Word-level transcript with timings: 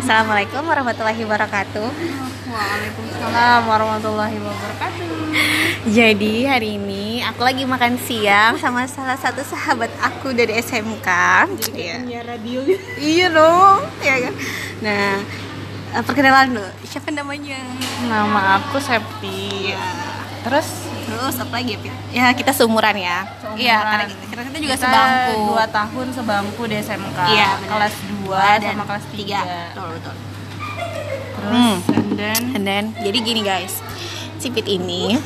Assalamualaikum 0.00 0.64
warahmatullahi 0.64 1.28
wabarakatuh. 1.28 1.88
Waalaikumsalam 2.48 3.60
warahmatullahi 3.68 4.40
wabarakatuh. 4.40 5.12
Jadi 6.00 6.48
hari 6.48 6.80
ini 6.80 7.20
aku 7.20 7.44
lagi 7.44 7.68
makan 7.68 8.00
siang 8.00 8.56
sama 8.56 8.88
salah 8.88 9.20
satu 9.20 9.44
sahabat 9.44 9.92
aku 10.00 10.32
dari 10.32 10.56
SMK. 10.56 11.04
Iya. 11.76 12.00
Punya 12.00 12.20
radio 12.24 12.64
Iya 12.96 13.28
dong, 13.28 13.84
ya 14.00 14.16
kan. 14.24 14.34
Nah, 14.80 15.20
eh, 15.92 16.02
perkenalan 16.08 16.56
dulu. 16.56 16.70
Siapa 16.88 17.12
namanya? 17.12 17.60
Nama 18.08 18.56
aku 18.56 18.80
Septi. 18.80 19.68
Iya. 19.68 19.84
Terus 20.48 20.89
Terus 21.10 21.34
apa 21.36 21.54
lagi 21.58 21.70
ya, 21.74 21.78
Pit? 21.82 21.94
Ya, 22.14 22.26
kita 22.30 22.50
seumuran 22.54 22.94
ya. 22.94 23.26
Iya, 23.58 23.76
karena 23.82 24.04
kita, 24.06 24.24
karena 24.30 24.42
kita 24.46 24.58
juga 24.62 24.74
kita 24.78 24.86
sebangku. 24.86 25.34
Dua 25.50 25.64
tahun 25.66 26.06
sebangku 26.14 26.62
di 26.64 26.76
SMK. 26.78 27.18
Iya, 27.26 27.48
benar. 27.58 27.70
Kelas 27.74 27.94
2 27.98 28.62
dan 28.62 28.72
sama 28.72 28.84
kelas 28.86 29.04
3. 29.04 29.18
tiga. 29.18 29.40
Betul, 29.42 29.88
betul. 29.98 30.14
Terus 31.30 31.50
Hmm. 31.50 31.76
and 31.90 32.14
then 32.14 32.42
And 32.54 32.62
then, 32.62 32.84
jadi 32.96 33.18
gini 33.18 33.42
guys, 33.42 33.74
si 34.38 34.48
Pit 34.48 34.64
ini 34.64 35.18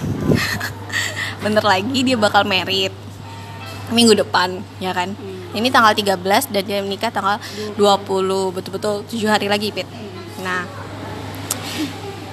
bentar 1.45 1.63
lagi 1.63 2.01
dia 2.01 2.17
bakal 2.17 2.49
merit 2.49 2.95
minggu 3.93 4.17
depan, 4.17 4.65
ya 4.81 4.97
kan? 4.97 5.13
Ini 5.53 5.69
tanggal 5.69 5.93
13 5.93 6.49
dan 6.49 6.63
dia 6.65 6.81
menikah 6.81 7.13
tanggal 7.13 7.37
20, 7.77 8.51
betul-betul 8.51 9.05
7 9.05 9.29
hari 9.29 9.47
lagi 9.47 9.69
Pit. 9.69 9.87
Nah, 10.41 10.65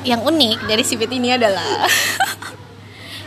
yang 0.02 0.24
unik 0.24 0.66
dari 0.66 0.82
si 0.82 0.96
Pit 0.96 1.12
ini 1.12 1.36
adalah 1.36 1.86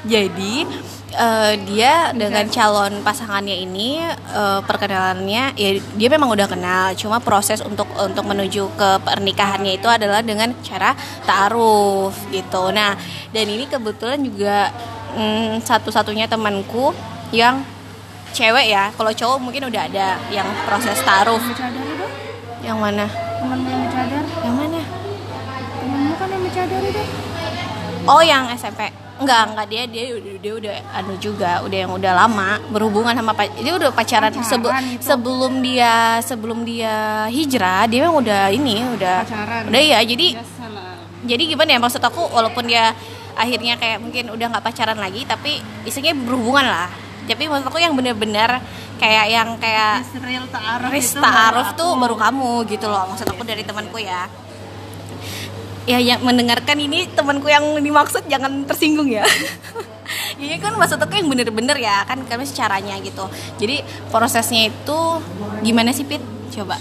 jadi 0.05 0.69
eh, 1.17 1.53
dia 1.65 2.13
dengan 2.13 2.45
calon 2.53 3.01
pasangannya 3.01 3.57
ini 3.57 4.05
eh, 4.13 4.61
perkenalannya 4.61 5.57
ya 5.57 5.71
dia 5.97 6.09
memang 6.13 6.29
udah 6.29 6.45
kenal. 6.45 6.93
Cuma 6.93 7.25
proses 7.25 7.65
untuk 7.65 7.89
untuk 7.97 8.25
menuju 8.29 8.69
ke 8.77 8.91
pernikahannya 9.01 9.81
itu 9.81 9.89
adalah 9.89 10.21
dengan 10.21 10.53
cara 10.61 10.93
taaruf 11.25 12.13
gitu. 12.29 12.69
Nah 12.69 12.93
dan 13.33 13.47
ini 13.49 13.65
kebetulan 13.65 14.21
juga 14.21 14.69
mm, 15.17 15.65
satu-satunya 15.65 16.29
temanku 16.29 16.93
yang 17.33 17.65
cewek 18.37 18.69
ya. 18.69 18.93
Kalau 18.93 19.13
cowok 19.15 19.39
mungkin 19.41 19.73
udah 19.73 19.83
ada 19.89 20.21
yang 20.29 20.47
proses 20.69 21.01
taaruf. 21.01 21.41
Yang 22.65 22.79
mana? 22.81 23.05
Temenmu 23.41 23.69
yang 23.69 23.83
bercadar? 23.89 24.25
yang 24.41 24.57
mana? 24.57 24.81
Temenmu 25.81 26.13
kan 26.17 26.29
yang 26.33 26.43
bercadar 26.45 26.81
itu? 26.81 27.03
Oh 28.05 28.21
yang 28.21 28.49
SMP 28.53 29.04
Enggak, 29.15 29.43
enggak 29.47 29.67
dia 29.69 29.83
dia 29.87 30.05
udah 30.13 30.35
dia 30.37 30.53
udah 30.55 30.75
anu 30.93 31.15
juga, 31.17 31.63
udah 31.63 31.79
yang 31.79 31.93
udah 31.93 32.13
lama 32.17 32.59
berhubungan 32.69 33.15
sama 33.15 33.31
dia 33.55 33.73
udah 33.73 33.91
pacaran, 33.91 34.29
Pacaran 34.29 34.43
sebe- 34.45 34.75
itu. 34.91 35.03
sebelum 35.03 35.53
dia 35.61 35.93
sebelum 36.21 36.59
dia 36.63 36.95
hijrah, 37.29 37.87
dia 37.87 38.03
memang 38.03 38.19
udah 38.19 38.51
ini 38.51 38.83
udah 38.91 39.23
Pacaran. 39.23 39.63
udah 39.67 39.81
ya. 39.81 39.99
Jadi 40.03 40.27
Ya 40.33 40.43
salam. 40.53 40.99
jadi 41.23 41.43
gimana 41.47 41.71
ya 41.71 41.81
maksud 41.81 42.01
aku 42.01 42.27
walaupun 42.29 42.65
dia 42.65 42.91
akhirnya 43.35 43.75
kayak 43.75 43.99
mungkin 43.99 44.31
udah 44.31 44.47
nggak 44.49 44.65
pacaran 44.65 44.95
lagi 44.97 45.23
tapi 45.23 45.59
isinya 45.83 46.11
berhubungan 46.17 46.67
lah. 46.67 46.91
Tapi 47.25 47.49
maksud 47.49 47.65
aku 47.65 47.79
yang 47.79 47.95
bener-bener 47.95 48.61
kayak 48.95 49.27
yang 49.29 49.57
kayak 49.57 50.05
Israel 50.05 50.45
ta'aruf 50.47 50.91
Riz 50.91 51.09
itu 51.09 51.19
Ta'aruf 51.19 51.69
tuh 51.73 51.97
baru 51.97 52.15
kamu 52.15 52.51
gitu 52.69 52.85
loh 52.85 53.09
maksud 53.09 53.27
aku 53.27 53.43
dari 53.43 53.63
temanku 53.63 53.97
ya 53.97 54.29
ya 55.85 56.01
yang 56.01 56.21
mendengarkan 56.21 56.77
ini 56.77 57.09
temanku 57.13 57.49
yang 57.49 57.77
dimaksud 57.79 58.25
jangan 58.27 58.65
tersinggung 58.65 59.09
ya. 59.09 59.25
Ini 60.37 60.61
kan 60.61 60.77
maksud 60.77 61.01
aku 61.01 61.17
yang 61.17 61.33
bener-bener 61.33 61.81
ya 61.81 62.05
kan 62.05 62.21
kami 62.29 62.45
caranya 62.53 62.99
gitu. 63.01 63.25
Jadi 63.57 63.81
prosesnya 64.13 64.69
itu 64.69 64.99
gimana 65.65 65.97
sih 65.97 66.05
Pit? 66.05 66.21
Coba. 66.53 66.77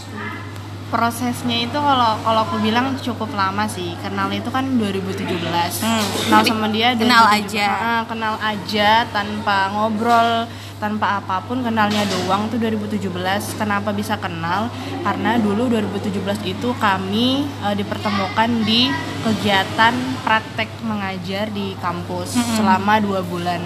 Prosesnya 0.92 1.66
itu 1.66 1.74
kalau 1.74 2.20
kalau 2.22 2.40
aku 2.46 2.59
bilang 2.59 2.94
cukup 3.00 3.31
lama 3.34 3.66
sih. 3.66 3.96
Kenal 4.04 4.28
itu 4.30 4.50
kan 4.52 4.68
2017 4.78 5.80
Hmm. 5.81 6.04
kenal 6.28 6.42
sama 6.44 6.68
dia 6.70 6.94
kenal 6.94 7.24
2017. 7.26 7.38
aja. 7.40 7.68
Ah, 7.72 8.02
kenal 8.06 8.36
aja 8.38 8.90
tanpa 9.09 9.72
ngobrol 9.72 10.46
tanpa 10.84 11.24
apa 11.24 11.40
pun 11.48 11.64
kenalnya 11.64 12.04
doang 12.04 12.52
tuh 12.52 12.60
2017 12.60 13.08
kenapa 13.56 13.96
bisa 13.96 14.20
kenal? 14.20 14.68
Karena 15.00 15.40
dulu 15.40 15.72
2017 15.72 16.20
itu 16.44 16.76
kami 16.76 17.48
eh, 17.48 17.76
dipertemukan 17.80 18.52
di 18.68 18.92
kegiatan 19.24 19.96
praktek 20.28 20.68
mengajar 20.84 21.48
di 21.56 21.72
kampus 21.80 22.36
selama 22.60 23.00
dua 23.00 23.24
bulan. 23.24 23.64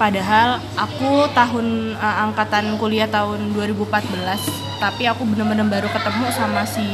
Padahal 0.00 0.56
aku 0.80 1.28
tahun 1.36 1.92
eh, 1.92 2.16
angkatan 2.24 2.80
kuliah 2.80 3.08
tahun 3.12 3.52
2014, 3.52 4.80
tapi 4.80 5.04
aku 5.04 5.28
bener-bener 5.28 5.68
baru 5.68 5.92
ketemu 5.92 6.24
sama 6.32 6.64
si 6.64 6.88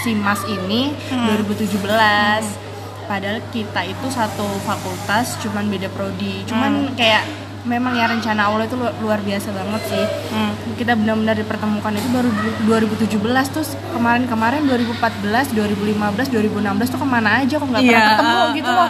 si 0.00 0.16
Mas 0.16 0.40
ini 0.48 0.96
2017. 1.12 2.72
Padahal 3.02 3.44
kita 3.52 3.84
itu 3.84 4.06
satu 4.08 4.46
fakultas, 4.64 5.36
cuman 5.44 5.68
beda 5.68 5.92
prodi. 5.92 6.48
Cuman 6.48 6.96
kayak 6.96 7.41
memang 7.64 7.92
ya 7.92 8.06
rencana 8.06 8.42
Allah 8.44 8.64
itu 8.64 8.74
lu- 8.74 8.96
luar 9.00 9.18
biasa 9.18 9.48
banget 9.50 9.82
sih. 9.86 10.04
Kita 10.72 10.92
benar-benar 10.92 11.34
dipertemukan 11.34 11.92
itu 11.92 12.08
baru 12.08 12.28
du- 12.28 12.58
2017 12.66 13.14
terus 13.48 13.70
kemarin-kemarin 13.88 14.64
2014, 14.64 15.46
2015, 15.48 16.26
2016 16.26 16.88
tuh 16.88 16.98
ke 16.98 17.06
mana 17.06 17.38
aja 17.38 17.54
kok 17.54 17.64
nggak 17.64 17.82
pernah 17.82 18.02
ketemu 18.08 18.36
gitu 18.56 18.70
loh. 18.72 18.88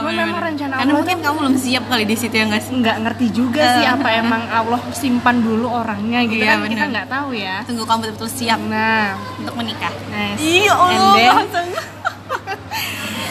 Cuman 0.00 0.12
memang 0.14 0.38
rencana 0.42 0.72
karena 0.74 0.84
Allah 0.86 0.96
mungkin 0.96 1.16
kamu 1.20 1.36
belum 1.38 1.56
siap 1.58 1.84
kali 1.84 2.04
di 2.04 2.16
situ 2.16 2.34
ya 2.34 2.44
nggak 2.46 2.62
sih 2.62 2.72
nggak 2.74 2.96
ngerti 3.02 3.26
juga 3.30 3.62
sih 3.74 3.84
apa 3.86 4.08
emang 4.14 4.42
Allah 4.46 4.80
simpan 4.90 5.36
dulu 5.38 5.66
orangnya 5.66 6.24
gitu 6.24 6.40
Iya, 6.40 6.56
kan 6.56 6.64
kita 6.64 6.72
bener. 6.80 6.92
nggak 6.94 7.08
tahu 7.10 7.28
ya 7.32 7.56
tunggu 7.62 7.82
kamu 7.82 7.98
betul-betul 8.02 8.30
siap 8.30 8.60
nah 8.64 9.06
untuk 9.36 9.54
menikah 9.54 9.92
nice. 10.08 10.40
iya 10.40 10.72
and 10.72 11.04
then 11.12 11.28
langsung. 11.34 11.68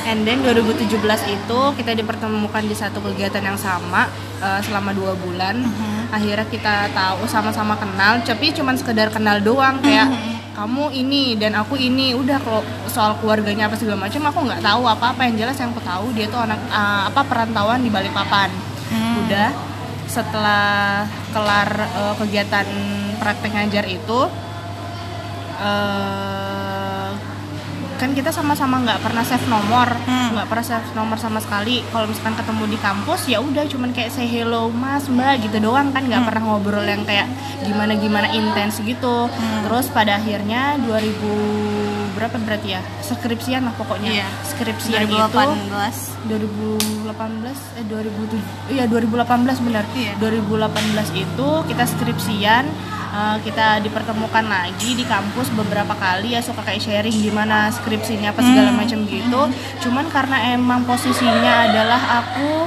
and 0.08 0.28
then 0.28 0.44
2017 0.44 0.90
itu 1.28 1.60
kita 1.80 1.92
dipertemukan 1.96 2.64
di 2.64 2.76
satu 2.76 3.00
kegiatan 3.00 3.44
yang 3.44 3.60
sama 3.60 4.08
eh, 4.44 4.60
selama 4.64 4.92
dua 4.92 5.16
bulan. 5.18 5.64
Akhirnya 6.14 6.46
kita 6.46 6.94
tahu 6.94 7.26
sama-sama 7.26 7.74
kenal 7.80 8.22
tapi 8.22 8.54
cuman 8.54 8.78
sekedar 8.78 9.10
kenal 9.10 9.42
doang 9.42 9.82
kayak 9.82 10.06
kamu 10.54 10.94
ini 10.94 11.34
dan 11.40 11.58
aku 11.58 11.74
ini. 11.80 12.14
Udah 12.14 12.38
kalau 12.38 12.62
soal 12.86 13.18
keluarganya 13.18 13.66
apa 13.66 13.76
segala 13.80 14.06
macam 14.06 14.22
aku 14.30 14.40
nggak 14.46 14.62
tahu 14.62 14.84
apa 14.86 15.06
apa 15.18 15.22
yang 15.26 15.36
jelas 15.42 15.58
yang 15.58 15.74
aku 15.74 15.82
tahu 15.82 16.06
dia 16.14 16.30
tuh 16.30 16.42
anak 16.44 16.60
eh, 16.70 17.02
apa 17.10 17.22
perantauan 17.26 17.82
di 17.82 17.90
Balikpapan. 17.90 18.50
Udah 19.26 19.50
setelah 20.06 21.08
kelar 21.34 21.70
eh, 21.74 22.14
kegiatan 22.22 22.68
praktek 23.18 23.52
ngajar 23.58 23.86
itu 23.90 24.20
eh, 25.58 26.53
kan 27.96 28.12
kita 28.12 28.30
sama-sama 28.30 28.80
nggak 28.80 29.00
pernah 29.00 29.22
save 29.22 29.46
nomor 29.46 29.88
Hmm. 30.04 30.34
nggak 30.34 30.48
pernah 30.48 30.66
save 30.66 30.90
nomor 30.94 31.16
sama 31.16 31.38
sekali 31.38 31.86
kalau 31.88 32.06
misalkan 32.06 32.36
ketemu 32.36 32.64
di 32.68 32.78
kampus 32.78 33.22
ya 33.26 33.40
udah 33.40 33.64
cuman 33.64 33.90
kayak 33.92 34.10
say 34.10 34.26
hello 34.26 34.68
mas 34.70 35.06
mbak 35.08 35.42
gitu 35.42 35.58
doang 35.60 35.90
kan 35.90 36.02
Hmm. 36.02 36.10
nggak 36.10 36.24
pernah 36.26 36.44
ngobrol 36.46 36.84
yang 36.84 37.04
kayak 37.04 37.28
gimana 37.62 37.94
gimana 37.96 38.28
intens 38.30 38.80
gitu 38.80 39.26
Hmm. 39.26 39.62
terus 39.64 39.88
pada 39.88 40.16
akhirnya 40.16 40.76
2000 40.80 41.72
berapa 42.14 42.38
berarti 42.38 42.68
ya 42.70 42.82
skripsian 43.02 43.64
lah 43.64 43.74
pokoknya 43.74 44.10
Iya. 44.14 44.28
skripsian 44.46 45.02
itu 45.02 45.18
2018 45.18 46.30
2018 46.30 47.58
eh 47.74 47.86
2007 47.86 48.72
iya 48.72 48.84
2018 48.86 49.60
benar 49.62 49.84
Iya. 49.92 50.14
2018 50.18 51.10
itu 51.12 51.50
kita 51.66 51.84
skripsian 51.86 52.66
eh, 53.14 53.38
kita 53.40 53.78
dipertemukan 53.80 54.42
lagi 54.44 54.90
di 54.92 55.06
kampus 55.06 55.48
beberapa 55.52 55.94
kali 55.96 56.34
ya 56.34 56.42
suka 56.42 56.62
kayak 56.62 56.82
sharing 56.82 57.14
gimana 57.16 57.70
skripsinya 57.70 58.30
apa 58.30 58.42
segala 58.42 58.70
Hmm. 58.70 58.80
macam 58.80 59.00
gitu 59.06 59.42
cuman 59.80 60.06
karena 60.10 60.38
emang 60.52 60.82
posisinya 60.84 61.54
adalah 61.68 62.02
aku 62.20 62.66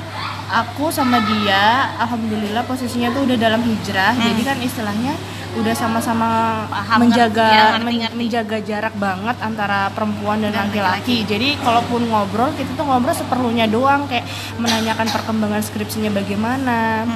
aku 0.48 0.84
sama 0.88 1.18
dia 1.20 1.90
alhamdulillah 1.98 2.62
posisinya 2.62 3.10
tuh 3.10 3.26
udah 3.26 3.34
dalam 3.36 3.58
hijrah 3.60 4.14
jadi 4.14 4.42
kan 4.44 4.58
istilahnya 4.60 5.14
udah 5.56 5.72
sama-sama 5.72 6.28
Hmm. 6.68 7.00
Menjaga 7.00 7.48
ya, 7.48 7.64
ngerti, 7.72 7.82
men- 7.82 7.96
ngerti. 7.98 8.14
menjaga 8.14 8.58
jarak 8.60 8.94
banget 8.94 9.36
antara 9.40 9.88
perempuan 9.90 10.38
dan 10.38 10.52
Dan 10.52 10.68
laki-laki. 10.68 11.24
Jadi 11.24 11.56
kalaupun 11.58 12.04
ngobrol 12.06 12.52
kita 12.52 12.72
tuh 12.72 12.84
ngobrol 12.84 13.12
seperlunya 13.12 13.64
doang 13.66 14.04
kayak 14.04 14.28
menanyakan 14.56 15.08
perkembangan 15.08 15.60
skripsinya 15.60 16.12
bagaimana. 16.12 17.08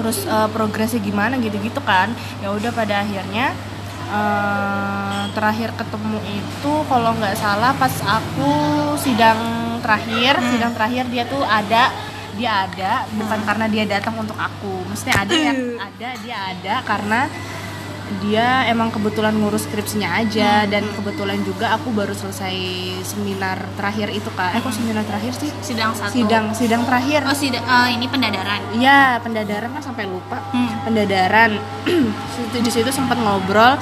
Terus 0.00 0.24
eh, 0.24 0.48
progresnya 0.48 1.00
gimana 1.04 1.36
gitu-gitu 1.36 1.78
kan. 1.84 2.10
Ya 2.40 2.48
udah 2.50 2.72
pada 2.72 3.04
akhirnya 3.04 3.52
eh, 4.08 5.22
terakhir 5.36 5.76
ketemu 5.76 6.18
itu 6.32 6.72
kalau 6.88 7.12
nggak 7.20 7.36
salah 7.36 7.76
pas 7.76 7.92
aku 8.00 8.50
sidang 8.96 9.38
terakhir, 9.84 10.40
sidang 10.48 10.72
terakhir 10.72 11.04
dia 11.12 11.24
tuh 11.28 11.44
ada 11.44 11.92
dia 12.40 12.64
ada 12.64 13.04
bukan 13.12 13.40
karena 13.44 13.66
dia 13.68 13.84
datang 13.84 14.16
untuk 14.16 14.36
aku. 14.40 14.88
Maksudnya 14.88 15.16
ada 15.20 15.34
yang 15.36 15.58
ada 15.76 16.08
dia 16.24 16.36
ada 16.56 16.74
karena 16.88 17.20
dia 18.18 18.66
emang 18.66 18.90
kebetulan 18.90 19.32
ngurus 19.32 19.64
skripsinya 19.64 20.18
aja 20.18 20.64
dan 20.64 20.82
kebetulan 20.90 21.38
juga 21.40 21.72
aku 21.72 21.90
baru 21.90 22.10
selesai 22.10 22.54
seminar 23.02 23.54
terakhir 23.74 24.10
itu 24.10 24.26
kak. 24.30 24.50
Eh 24.50 24.60
kok 24.60 24.70
seminar 24.70 25.06
terakhir 25.06 25.32
sih? 25.32 25.50
sidang 25.60 25.94
satu 25.94 26.10
Sidang 26.12 26.50
sidang 26.50 26.82
terakhir. 26.82 27.22
oh 27.22 27.32
sidang 27.32 27.62
eh, 27.62 27.88
ini 27.94 28.06
pendadaran 28.06 28.60
Iya, 28.72 29.18
pendadaran 29.18 29.70
kan 29.70 29.82
sampai 29.84 30.04
lupa. 30.04 30.42
Hmm. 30.50 30.82
Pendadaran. 30.82 31.50
Situ- 32.34 32.60
di 32.60 32.70
situ 32.70 32.90
sempat 32.90 33.16
ngobrol 33.16 33.78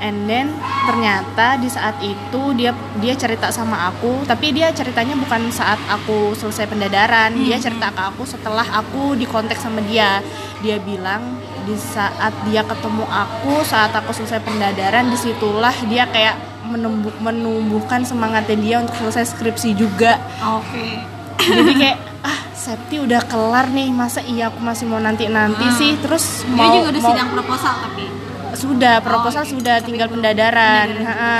and 0.00 0.24
then 0.24 0.48
ternyata 0.82 1.60
di 1.60 1.68
saat 1.68 1.92
itu 2.00 2.56
dia 2.56 2.72
dia 2.96 3.12
cerita 3.12 3.52
sama 3.52 3.86
aku 3.86 4.24
tapi 4.24 4.48
dia 4.48 4.72
ceritanya 4.72 5.12
bukan 5.14 5.52
saat 5.52 5.76
aku 5.86 6.32
selesai 6.32 6.64
pendadaran 6.66 7.36
dia 7.36 7.60
cerita 7.60 7.92
ke 7.92 8.00
aku 8.00 8.24
setelah 8.24 8.64
aku 8.64 9.12
di 9.12 9.28
konteks 9.28 9.60
sama 9.60 9.84
dia 9.84 10.24
dia 10.58 10.80
bilang 10.80 11.20
di 11.62 11.74
saat 11.74 12.32
dia 12.44 12.62
ketemu 12.62 13.04
aku 13.04 13.60
saat 13.62 13.92
aku 13.92 14.10
selesai 14.10 14.40
pendadaran 14.40 15.06
di 15.06 15.16
situlah 15.16 15.72
dia 15.84 16.04
kayak 16.06 16.36
menumbuh, 16.62 17.12
menumbuhkan 17.18 18.00
semangatnya 18.00 18.56
dia 18.56 18.76
untuk 18.78 18.94
selesai 18.96 19.30
skripsi 19.30 19.74
juga 19.74 20.16
Oke. 20.40 21.00
jadi 21.38 21.72
kayak 21.74 21.98
ah 22.22 22.40
Septi 22.52 22.96
udah 22.98 23.24
kelar 23.24 23.68
nih 23.68 23.88
masa 23.90 24.20
iya 24.22 24.48
aku 24.48 24.60
masih 24.60 24.84
mau 24.84 24.98
nanti 24.98 25.24
nanti 25.26 25.62
Hmm. 25.62 25.74
sih 25.74 25.96
terus 25.96 26.44
Dia 26.44 26.54
mau 26.54 26.72
juga 26.74 26.88
udah 26.90 27.00
mau- 27.00 27.10
sidang 27.10 27.30
proposal 27.30 27.72
tapi. 27.80 28.04
sudah 28.52 28.94
proposal 29.00 29.42
oke. 29.42 29.50
sudah 29.50 29.76
Tapi 29.76 29.86
tinggal 29.86 30.08
pendadaran 30.08 30.86
pendadaran. 30.86 31.08
Ha-ha. 31.08 31.38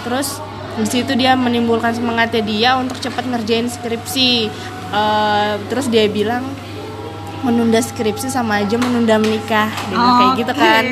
terus 0.00 0.28
di 0.74 0.86
situ 0.86 1.12
dia 1.12 1.34
menimbulkan 1.34 1.92
semangatnya 1.92 2.40
dia 2.40 2.70
untuk 2.74 2.96
cepat 2.96 3.24
ngerjain 3.24 3.66
skripsi 3.66 4.32
Eh, 4.88 5.54
terus 5.68 5.84
dia 5.86 6.08
bilang 6.08 6.48
menunda 7.42 7.78
skripsi 7.78 8.30
sama 8.30 8.62
aja 8.62 8.76
menunda 8.78 9.18
menikah. 9.20 9.70
Dia 9.90 9.96
bilang 9.96 10.16
kayak 10.18 10.32
gitu 10.42 10.52
kan. 10.54 10.84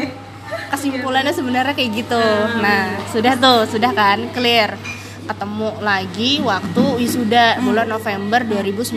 Kesimpulannya 0.66 1.32
sebenarnya 1.34 1.74
kayak 1.74 1.90
gitu. 1.94 2.24
Nah 2.62 2.98
sudah 3.10 3.32
tuh 3.38 3.60
sudah 3.70 3.90
kan 3.94 4.18
clear. 4.34 4.74
Ketemu 5.26 5.82
lagi 5.82 6.38
waktu 6.38 6.82
wisuda 7.02 7.58
bulan 7.58 7.90
November 7.90 8.46
2019 8.46 8.94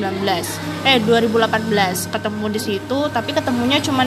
eh 0.86 1.02
2018 1.02 2.14
ketemu 2.14 2.46
di 2.54 2.62
situ 2.62 3.10
tapi 3.10 3.34
ketemunya 3.34 3.82
cuman 3.82 4.06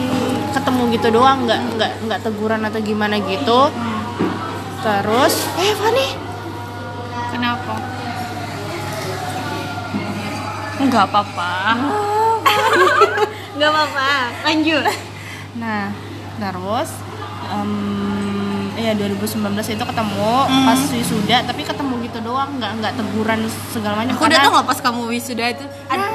ketemu 0.55 0.81
gitu 0.95 1.07
doang. 1.11 1.43
Nggak 1.43 1.59
nggak 1.75 1.91
nggak 2.07 2.19
teguran 2.23 2.63
atau 2.63 2.79
gimana 2.79 3.19
gitu. 3.19 3.67
Terus 4.83 5.33
eh 5.59 5.75
Fani? 5.75 6.07
Kenapa? 7.35 7.75
Enggak 10.79 11.07
apa-apa. 11.11 11.53
Enggak 13.53 13.69
apa-apa. 13.69 14.09
Lanjut. 14.43 14.83
nah 15.53 15.93
terus 16.35 16.89
em, 17.47 17.71
ya 18.75 18.91
2019 18.91 19.37
itu 19.69 19.83
ketemu 19.85 20.33
Hmm. 20.43 20.65
pas 20.65 20.81
wisuda 20.89 21.37
tapi 21.43 21.61
ketemu 21.61 21.93
gitu 22.01 22.19
doang 22.19 22.57
nggak 22.57 22.71
nggak 22.75 22.93
teguran 22.95 23.39
segala 23.69 23.93
macam 23.95 24.13
Aku 24.13 24.25
udah 24.25 24.39
tau 24.39 24.51
nggak 24.51 24.67
pas 24.67 24.79
kamu 24.81 25.01
wisuda 25.07 25.45
itu 25.47 25.61
ada 25.87 26.05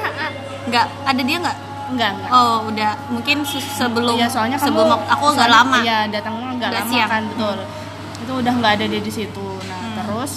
nggak 0.67 0.87
ada 1.07 1.21
dia 1.23 1.39
nggak? 1.39 1.59
nggak 1.89 2.11
nggak 2.13 2.29
Oh 2.29 2.67
udah 2.67 2.93
mungkin 3.09 3.41
se- 3.43 3.63
sebelum 3.63 4.13
Iya, 4.13 4.29
soalnya 4.29 4.59
kamu 4.59 4.69
sebelum 4.69 4.89
aku- 4.93 5.07
nggak 5.33 5.39
soalnya- 5.41 5.65
lama. 5.65 5.79
Iya, 5.81 5.99
datangnya 6.11 6.47
nggak 6.51 6.69
Nggak 6.69 6.85
lama 6.85 7.05
kan, 7.09 7.23
betul. 7.25 7.59
Itu 8.19 8.33
udah 8.37 8.53
nggak 8.53 8.73
ada 8.75 8.85
dia 8.85 9.01
di 9.01 9.13
situ. 9.15 9.49
Nah, 9.63 9.79
Hmm. 9.79 9.95
terus 9.97 10.33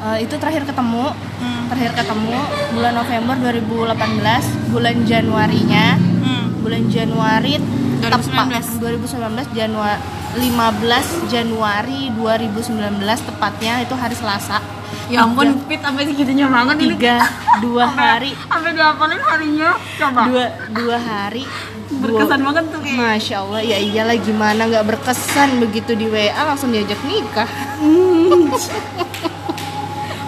eh, 0.00 0.18
itu 0.24 0.34
terakhir 0.36 0.64
ketemu, 0.64 1.12
Hmm. 1.40 1.62
terakhir 1.68 1.92
ketemu 1.96 2.36
bulan 2.72 2.92
November 2.94 3.36
2018, 3.38 4.42
bulan 4.68 4.96
Januarinya, 5.04 5.86
Hmm. 5.96 6.44
bulan 6.60 6.88
Januari 6.88 7.60
2019. 8.00 8.64
tepat 8.64 8.80
2019 8.80 9.46
Januari 9.52 10.00
15 10.30 11.06
Januari 11.26 12.00
2019 12.14 13.18
tepatnya 13.20 13.82
itu 13.82 13.94
hari 13.98 14.14
Selasa. 14.14 14.62
Ya 15.10 15.26
ampun, 15.26 15.58
Pit 15.66 15.82
sampai 15.82 16.06
segitunya 16.06 16.46
banget 16.46 16.86
ini. 16.86 16.94
Tiga, 16.94 17.18
dua 17.58 17.86
hari, 17.86 18.30
Sampai 18.46 18.74
dihafalin 18.74 19.18
harinya. 19.18 19.74
Coba. 19.98 20.22
dua, 20.30 20.44
dua 20.70 20.96
hari, 20.98 21.42
dua, 21.90 21.98
Berkesan 22.22 22.40
banget 22.46 22.64
tuh 22.70 22.78
kayak. 22.78 22.94
Masya 22.94 23.36
Allah, 23.42 23.60
ya 23.62 23.78
iyalah 23.78 24.16
gimana 24.22 24.70
nggak 24.70 24.86
berkesan 24.86 25.58
begitu 25.58 25.98
di 25.98 26.06
WA 26.06 26.42
langsung 26.46 26.70
diajak 26.70 26.98
nikah. 27.06 27.50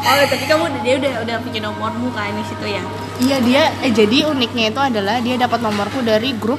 Oh, 0.03 0.15
tapi 0.27 0.45
kamu 0.45 0.63
udah 0.67 0.81
dia 0.83 0.95
udah 0.99 1.13
udah 1.23 1.37
punya 1.41 1.61
nomormu 1.63 2.11
kan 2.11 2.35
di 2.35 2.45
situ 2.45 2.67
ya? 2.67 2.83
Iya 3.23 3.37
dia, 3.39 3.63
eh 3.81 3.93
jadi 3.95 4.27
uniknya 4.27 4.75
itu 4.75 4.81
adalah 4.83 5.23
dia 5.23 5.39
dapat 5.39 5.63
nomorku 5.63 6.03
dari 6.03 6.35
grup 6.35 6.59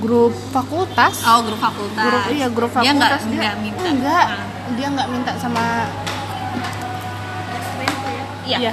grup 0.00 0.32
fakultas. 0.48 1.20
Oh, 1.24 1.44
grup 1.44 1.60
fakultas. 1.60 2.04
Grup 2.04 2.24
iya 2.32 2.48
grup 2.48 2.72
Dia 2.72 2.92
nggak 2.92 3.12
fakultas 3.20 3.22
nggak 3.36 3.54
minta. 3.60 3.82
Enggak, 3.84 4.24
Ah. 4.26 4.44
dia 4.74 4.86
nggak 4.90 5.08
minta 5.12 5.32
sama 5.36 5.64
Iya. 8.44 8.58
Iya. 8.60 8.72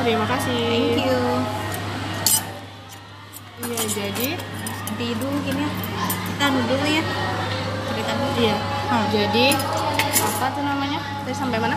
Terima 0.00 0.26
kasih. 0.28 0.58
Thank 0.70 1.02
you. 1.02 1.20
Iya 3.66 3.82
jadi 3.90 4.28
Dulu 4.96 5.28
gini 5.44 5.60
ya. 5.60 5.70
Kita 6.26 6.46
dulu 6.50 6.86
ya. 6.86 7.04
Cerita 7.86 8.12
dulu. 8.14 8.32
iya. 8.38 8.56
Hmm. 8.86 9.04
Jadi 9.08 9.46
apa 10.16 10.46
tuh 10.50 10.62
namanya? 10.62 10.98
Tadi 11.20 11.34
sampai 11.34 11.58
mana? 11.58 11.76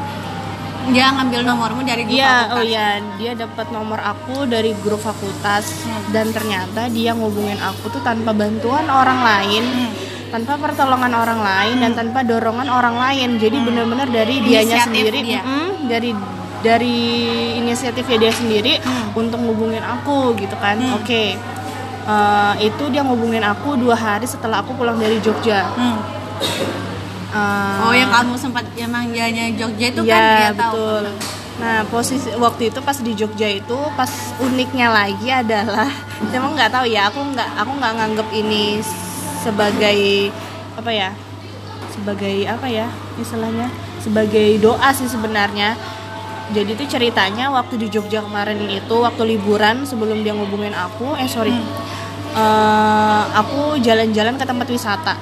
Dia 0.89 1.11
ngambil 1.11 1.41
nomormu 1.43 1.81
dari 1.83 2.01
grup 2.01 2.17
Iya, 2.17 2.33
fakultas. 2.47 2.55
oh 2.55 2.63
iya, 2.63 2.87
dia 3.19 3.31
dapat 3.35 3.67
nomor 3.69 3.99
aku 3.99 4.47
dari 4.47 4.71
grup 4.79 4.97
fakultas 4.99 5.85
Hmm. 5.85 6.01
dan 6.09 6.31
ternyata 6.31 6.87
dia 6.89 7.11
ngubungin 7.13 7.59
aku 7.59 7.91
tuh 7.91 8.01
tanpa 8.01 8.31
bantuan 8.31 8.87
orang 8.87 9.19
lain, 9.19 9.63
Hmm. 9.65 9.91
tanpa 10.29 10.55
pertolongan 10.57 11.13
orang 11.13 11.39
lain 11.39 11.75
dan 11.79 11.91
tanpa 11.93 12.23
dorongan 12.23 12.65
orang 12.65 12.95
lain. 12.97 13.37
Jadi 13.37 13.57
benar-benar 13.59 14.07
dari 14.07 14.39
dianya 14.39 14.81
Inisiatif 14.81 14.87
sendiri, 14.87 15.19
dia. 15.21 15.41
mm, 15.43 15.69
dari 15.85 16.11
dari 16.59 16.97
inisiatifnya 17.55 18.17
dia 18.19 18.33
sendiri 18.33 18.73
Hmm. 18.79 19.15
untuk 19.15 19.39
ngubungin 19.39 19.79
aku 19.79 20.33
gitu 20.35 20.55
kan. 20.57 20.75
Hmm. 20.75 20.97
Oke. 20.97 21.37
Eh, 22.09 22.53
itu 22.65 22.83
dia 22.89 23.05
ngubungin 23.05 23.45
aku 23.45 23.77
dua 23.77 23.93
hari 23.93 24.25
setelah 24.25 24.65
aku 24.65 24.73
pulang 24.73 24.97
dari 24.97 25.21
Jogja. 25.21 25.69
Hmm. 25.77 26.01
Eh, 27.29 27.77
Oh, 27.85 27.93
yang 27.93 28.09
kamu 28.09 28.33
sempat 28.33 28.65
emang 28.73 29.13
jalannya 29.13 29.53
Jogja 29.53 29.85
itu 29.93 30.01
kan 30.01 30.17
Iya 30.17 30.33
dia 30.33 30.49
tahu. 30.57 30.73
betul. 30.73 31.03
Nah 31.59 31.77
posisi 31.85 32.33
waktu 32.33 32.73
itu 32.73 32.79
pas 32.81 32.97
di 32.97 33.13
Jogja 33.13 33.45
itu 33.45 33.77
pas 33.93 34.09
uniknya 34.41 34.89
lagi 34.89 35.29
adalah 35.29 35.91
emang 36.35 36.57
nggak 36.57 36.71
tahu 36.73 36.89
ya 36.89 37.13
aku 37.13 37.21
nggak 37.21 37.49
aku 37.61 37.71
nggak 37.77 37.93
nganggep 37.93 38.27
ini 38.33 38.81
sebagai 39.39 40.33
apa 40.73 40.89
ya 40.89 41.09
sebagai 41.93 42.47
apa 42.47 42.65
ya 42.65 42.87
istilahnya 43.21 43.69
sebagai 44.01 44.57
doa 44.57 44.89
sih 44.89 45.05
sebenarnya. 45.05 45.77
Jadi 46.49 46.73
itu 46.73 46.89
ceritanya 46.89 47.53
waktu 47.53 47.77
di 47.77 47.93
Jogja 47.93 48.25
kemarin 48.25 48.57
itu 48.65 48.95
waktu 48.97 49.37
liburan 49.37 49.85
sebelum 49.85 50.25
dia 50.25 50.33
ngubungin 50.33 50.73
aku 50.73 51.13
eh 51.13 51.29
sorry 51.29 51.53
Eh, 52.29 53.23
aku 53.33 53.81
jalan-jalan 53.81 54.37
ke 54.37 54.45
tempat 54.45 54.67
wisata. 54.69 55.13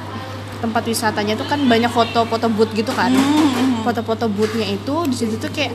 Tempat 0.59 0.83
wisatanya 0.89 1.37
tuh 1.37 1.47
kan 1.47 1.59
banyak 1.63 1.87
foto-foto 1.87 2.49
booth 2.51 2.73
gitu 2.73 2.91
kan. 2.91 3.13
Hmm. 3.13 3.79
foto-foto 3.87 4.27
bootnya 4.27 4.67
itu 4.67 4.95
di 5.07 5.15
situ 5.15 5.39
tuh 5.39 5.47
kayak 5.47 5.71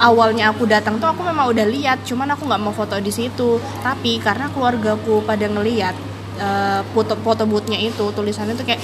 awalnya 0.00 0.48
aku 0.48 0.64
datang 0.64 0.96
tuh 0.96 1.12
aku 1.12 1.20
memang 1.20 1.52
udah 1.52 1.68
lihat 1.68 2.00
cuman 2.00 2.32
aku 2.32 2.48
nggak 2.48 2.62
mau 2.64 2.72
foto 2.72 2.96
di 2.96 3.12
situ. 3.12 3.60
Tapi 3.84 4.16
karena 4.24 4.48
keluargaku 4.48 5.20
pada 5.28 5.44
ngeliat 5.44 5.92
eh, 6.40 6.80
foto-foto 6.96 7.44
bootnya 7.44 7.76
itu 7.76 8.08
tulisannya 8.14 8.56
tuh 8.56 8.64
kayak 8.64 8.80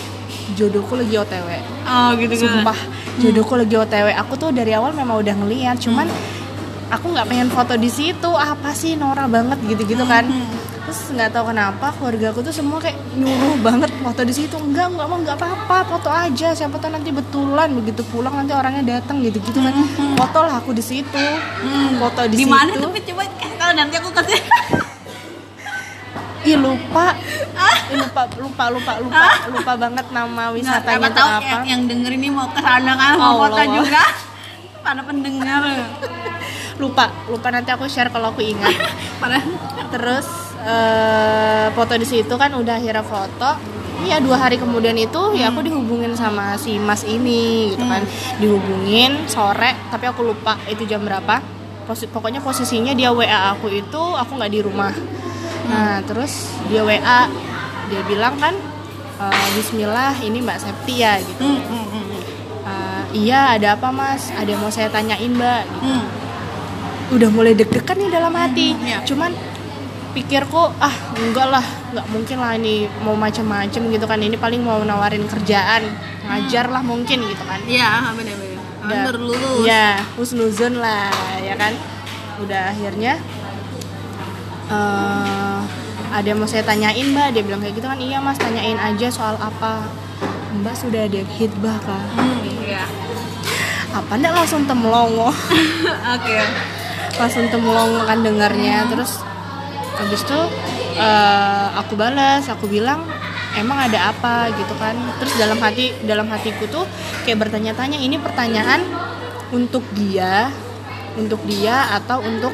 jodohku 0.52 1.00
lagi 1.00 1.16
otw 1.16 1.49
Oh, 1.88 2.12
gitu 2.20 2.37
gitu. 2.37 2.44
sumpah 2.44 2.76
jodohku 3.16 3.56
lagi 3.56 3.75
otw 3.80 4.06
aku 4.12 4.37
tuh 4.37 4.52
dari 4.52 4.76
awal 4.76 4.92
memang 4.92 5.25
udah 5.25 5.32
ngeliat 5.32 5.80
cuman 5.80 6.04
aku 6.92 7.16
nggak 7.16 7.25
pengen 7.25 7.49
foto 7.49 7.72
di 7.80 7.88
situ. 7.88 8.28
Apa 8.28 8.76
sih 8.76 8.92
Nora 9.00 9.25
banget 9.25 9.56
gitu-gitu 9.64 10.04
kan 10.04 10.28
terus 10.84 11.00
nggak 11.10 11.32
tahu 11.32 11.44
kenapa 11.48 11.86
keluarga 11.96 12.26
aku 12.28 12.40
tuh 12.44 12.52
semua 12.52 12.76
kayak 12.76 13.00
nyuruh 13.16 13.56
banget 13.64 13.88
foto 13.98 14.20
di 14.20 14.34
situ. 14.36 14.56
Enggak 14.60 14.92
enggak 14.92 15.06
mau 15.08 15.16
nggak 15.16 15.36
apa-apa 15.40 15.76
foto 15.88 16.08
aja. 16.12 16.52
Siapa 16.52 16.76
tahu 16.76 16.92
nanti 16.92 17.08
betulan 17.08 17.72
begitu 17.72 18.04
pulang 18.12 18.36
nanti 18.36 18.52
orangnya 18.52 19.00
datang 19.00 19.24
gitu-gitu 19.24 19.64
kan. 19.64 19.72
Foto 20.14 20.38
lah 20.44 20.60
aku 20.60 20.76
di 20.76 20.84
situ. 20.84 21.24
Foto 21.96 22.20
di, 22.28 22.36
Di 22.36 22.44
mana 22.44 22.76
situ. 22.76 22.84
tuh 22.84 22.90
Pit? 22.92 23.04
Coba 23.08 23.24
tahu 23.56 23.70
nanti 23.72 23.94
aku 23.96 24.10
kasih. 24.12 24.40
ih 26.44 26.60
lupa. 26.60 27.16
Ih, 27.88 27.96
lupa 27.96 28.28
lupa 28.36 28.64
lupa 28.68 28.92
lupa 29.00 29.26
lupa 29.48 29.72
banget 29.80 30.06
nama 30.12 30.52
wisatanya 30.52 31.08
itu 31.08 31.16
tahu 31.16 31.28
apa. 31.32 31.40
yang, 31.48 31.62
yang 31.64 31.82
denger 31.88 32.12
ini 32.12 32.28
mau 32.28 32.52
ke 32.52 32.60
sana 32.60 32.92
kan 32.92 33.16
mau 33.16 33.40
Allah. 33.40 33.48
foto 33.48 33.62
juga. 33.80 34.04
Pada 34.84 35.00
pendengar. 35.00 35.62
lupa 36.82 37.08
lupa 37.32 37.48
nanti 37.48 37.72
aku 37.72 37.88
share 37.88 38.12
kalau 38.12 38.36
aku 38.36 38.44
ingat. 38.44 38.76
Terus 39.96 40.28
eh, 40.64 41.66
foto 41.71 41.92
di 41.94 42.06
situ 42.06 42.35
kan 42.35 42.50
udah 42.52 42.75
akhirnya 42.76 43.04
foto. 43.04 43.50
Iya 44.04 44.21
dua 44.21 44.37
hari 44.37 44.59
kemudian 44.59 44.99
itu 44.99 45.33
ya 45.33 45.49
aku 45.49 45.64
dihubungin 45.64 46.12
sama 46.12 46.59
si 46.59 46.76
mas 46.76 47.06
ini 47.06 47.73
gitu 47.73 47.85
kan. 47.85 48.02
Dihubungin 48.37 49.25
sore 49.30 49.73
tapi 49.88 50.04
aku 50.04 50.25
lupa 50.25 50.59
itu 50.66 50.85
jam 50.85 51.00
berapa. 51.00 51.40
Posi- 51.85 52.09
pokoknya 52.09 52.40
posisinya 52.40 52.92
dia 52.92 53.12
WA 53.12 53.52
aku 53.52 53.68
itu 53.71 54.02
aku 54.12 54.37
nggak 54.37 54.52
di 54.52 54.61
rumah. 54.61 54.92
Nah 55.68 56.00
terus 56.04 56.52
dia 56.68 56.85
WA 56.85 57.28
dia 57.88 58.00
bilang 58.04 58.35
kan 58.37 58.52
"Eh, 59.14 59.47
Bismillah 59.54 60.18
ini 60.21 60.42
Mbak 60.42 60.59
Septi 60.59 60.94
ya 61.00 61.16
gitu. 61.23 61.44
Hmm, 61.44 61.61
hmm, 61.62 61.87
hmm, 61.87 62.09
"Eh, 62.66 63.02
iya 63.25 63.54
ada 63.54 63.78
apa 63.78 63.88
mas? 63.88 64.33
Ada 64.35 64.52
yang 64.52 64.61
mau 64.61 64.73
saya 64.73 64.90
tanyain 64.90 65.33
Mbak? 65.33 65.62
Gitu. 65.64 65.87
hmm. 65.87 66.04
udah 67.04 67.28
mulai 67.30 67.52
deg-degan 67.52 68.00
nih 68.00 68.11
dalam 68.11 68.33
hati. 68.33 68.75
Iya. 68.80 69.04
cuman 69.04 69.30
pikirku 70.14 70.71
ah 70.78 70.94
enggak 71.18 71.50
lah 71.50 71.64
nggak 71.90 72.06
mungkin 72.09 72.37
lah 72.38 72.54
ini 72.54 72.87
mau 73.02 73.12
macam-macam 73.12 73.83
gitu 73.90 74.06
kan. 74.06 74.18
Ini 74.18 74.38
paling 74.38 74.62
mau 74.62 74.78
nawarin 74.80 75.26
kerjaan 75.26 75.83
ngajar 76.25 76.71
lah 76.71 76.80
mungkin 76.80 77.18
gitu 77.26 77.42
kan. 77.44 77.61
Iya, 77.66 78.14
benar-benar. 78.14 79.16
Lulus. 79.16 79.64
ya 79.64 79.99
husnuzon 80.14 80.78
lah 80.78 81.11
ya 81.42 81.59
kan. 81.59 81.75
Udah 82.38 82.71
akhirnya 82.71 83.18
eh 84.71 85.59
ada 86.14 86.26
yang 86.26 86.38
mau 86.38 86.47
saya 86.47 86.62
tanyain 86.62 87.11
mbak? 87.11 87.35
Dia 87.35 87.42
bilang 87.42 87.59
kayak 87.59 87.75
gitu 87.75 87.87
kan 87.87 87.99
iya 87.99 88.23
mas 88.23 88.38
tanyain 88.38 88.78
aja 88.78 89.11
soal 89.11 89.35
apa. 89.37 89.83
Mbak 90.54 90.75
sudah 90.78 91.11
ada 91.11 91.18
hitbah 91.35 91.75
kan 91.83 92.06
Hmm, 92.14 92.38
iya. 92.62 92.87
apa 93.90 94.14
ndak 94.14 94.38
langsung 94.38 94.62
temlongo? 94.64 95.35
Oke. 96.14 96.38
langsung 97.14 97.47
temlongo 97.49 98.06
kan 98.06 98.23
dengarnya. 98.23 98.87
Terus 98.87 99.18
habis 99.94 100.20
itu 100.20 100.40
eh, 100.96 101.66
aku 101.74 101.94
balas 101.94 102.46
aku 102.46 102.66
bilang 102.66 103.06
emang 103.54 103.86
ada 103.86 104.10
apa 104.10 104.50
gitu 104.50 104.74
kan 104.74 104.94
terus 105.16 105.34
dalam 105.34 105.56
hati 105.56 105.94
dalam 106.02 106.26
hatiku 106.26 106.66
tuh 106.66 106.84
kayak 107.22 107.38
bertanya-tanya 107.40 107.96
ini 107.96 108.18
pertanyaan 108.18 108.82
untuk 109.50 109.86
dia 109.94 110.50
untuk 111.14 111.38
dia 111.46 111.94
atau 111.94 112.18
untuk 112.20 112.50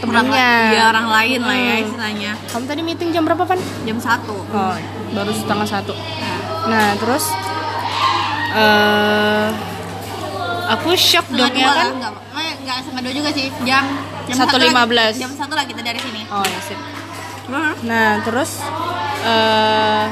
Orang, 0.00 0.32
temennya 0.32 0.50
iya, 0.72 0.82
orang 0.88 1.06
lain 1.06 1.40
lah 1.40 1.54
ya 1.54 1.74
Hmm. 1.76 1.84
istilahnya. 1.84 2.30
kamu 2.48 2.64
tadi 2.64 2.80
meeting 2.82 3.08
jam 3.12 3.22
berapa 3.22 3.44
pan 3.44 3.60
Jam 3.84 4.00
satu. 4.00 4.32
oh 4.42 4.74
baru 5.12 5.28
setengah 5.30 5.68
satu 5.68 5.92
Nah, 5.92 6.38
nah 6.66 6.88
terus 6.96 7.24
eh 8.50 9.48
aku 10.70 10.96
shock 10.96 11.26
dong 11.30 11.52
ya 11.52 11.68
kan 11.68 11.90
enggak, 11.92 12.12
enggak 12.32 12.76
setengah 12.80 13.02
dua 13.02 13.14
juga 13.14 13.30
sih. 13.30 13.46
Jam 13.62 13.84
jam 14.22 14.36
Satu 14.36 14.46
satu 14.46 14.56
lah- 14.58 14.68
lima 14.68 14.82
belas. 14.84 15.14
Jam 15.14 15.32
satu 15.32 15.52
lah 15.52 15.64
kita 15.64 15.80
dari 15.80 15.98
sini. 15.98 16.22
oh 16.28 16.42
ya 16.42 16.60
sip. 16.60 16.78
Nah, 17.82 18.22
terus 18.22 18.62
eh 19.20 20.04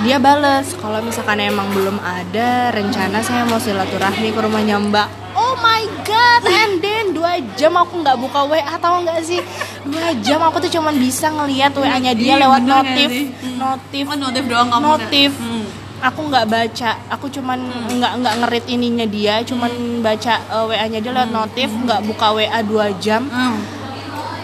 dia 0.00 0.16
bales 0.16 0.72
kalau 0.74 0.98
misalkan 1.00 1.38
emang 1.38 1.68
belum 1.70 2.00
ada 2.00 2.48
rencana 2.70 3.20
saya 3.20 3.44
mau 3.44 3.58
silaturahmi 3.58 4.28
ke 4.28 4.40
rumahnya 4.40 4.80
Mbak. 4.80 5.08
Oh 5.32 5.54
my 5.58 5.84
god, 6.02 6.42
and 6.42 6.80
then 6.80 7.12
dua 7.12 7.36
jam 7.54 7.72
aku 7.74 8.00
nggak 8.00 8.16
buka 8.16 8.40
WA 8.42 8.74
tahu 8.74 9.04
nggak 9.04 9.20
sih? 9.20 9.44
Dua 9.84 10.10
jam 10.18 10.40
aku 10.40 10.56
tuh 10.58 10.70
cuman 10.70 10.96
bisa 10.96 11.28
ngelihat 11.28 11.72
WA-nya 11.72 12.12
dia 12.12 12.34
Iya, 12.34 12.42
lewat 12.42 12.62
notif, 12.62 13.08
notif, 13.54 14.04
Oh, 14.06 14.16
notif 14.18 14.42
doang 14.46 14.68
kamu. 14.68 14.84
notif. 14.88 15.30
Hmm. 15.34 15.59
Aku 16.00 16.26
nggak 16.26 16.46
baca, 16.46 16.90
aku 17.08 17.28
cuman 17.28 17.60
nggak 17.90 18.12
nggak 18.18 18.34
ngerit 18.40 18.66
ininya 18.66 19.04
dia, 19.04 19.34
cuman 19.42 19.68
baca 20.00 20.34
eh, 20.40 20.64
WA-nya 20.66 20.98
dia 20.98 21.12
lewat 21.12 21.28
notif, 21.30 21.68
nggak 21.68 22.00
buka 22.04 22.32
WA 22.32 22.60
dua 22.62 22.88
jam 22.96 23.28
Hmm. 23.28 23.60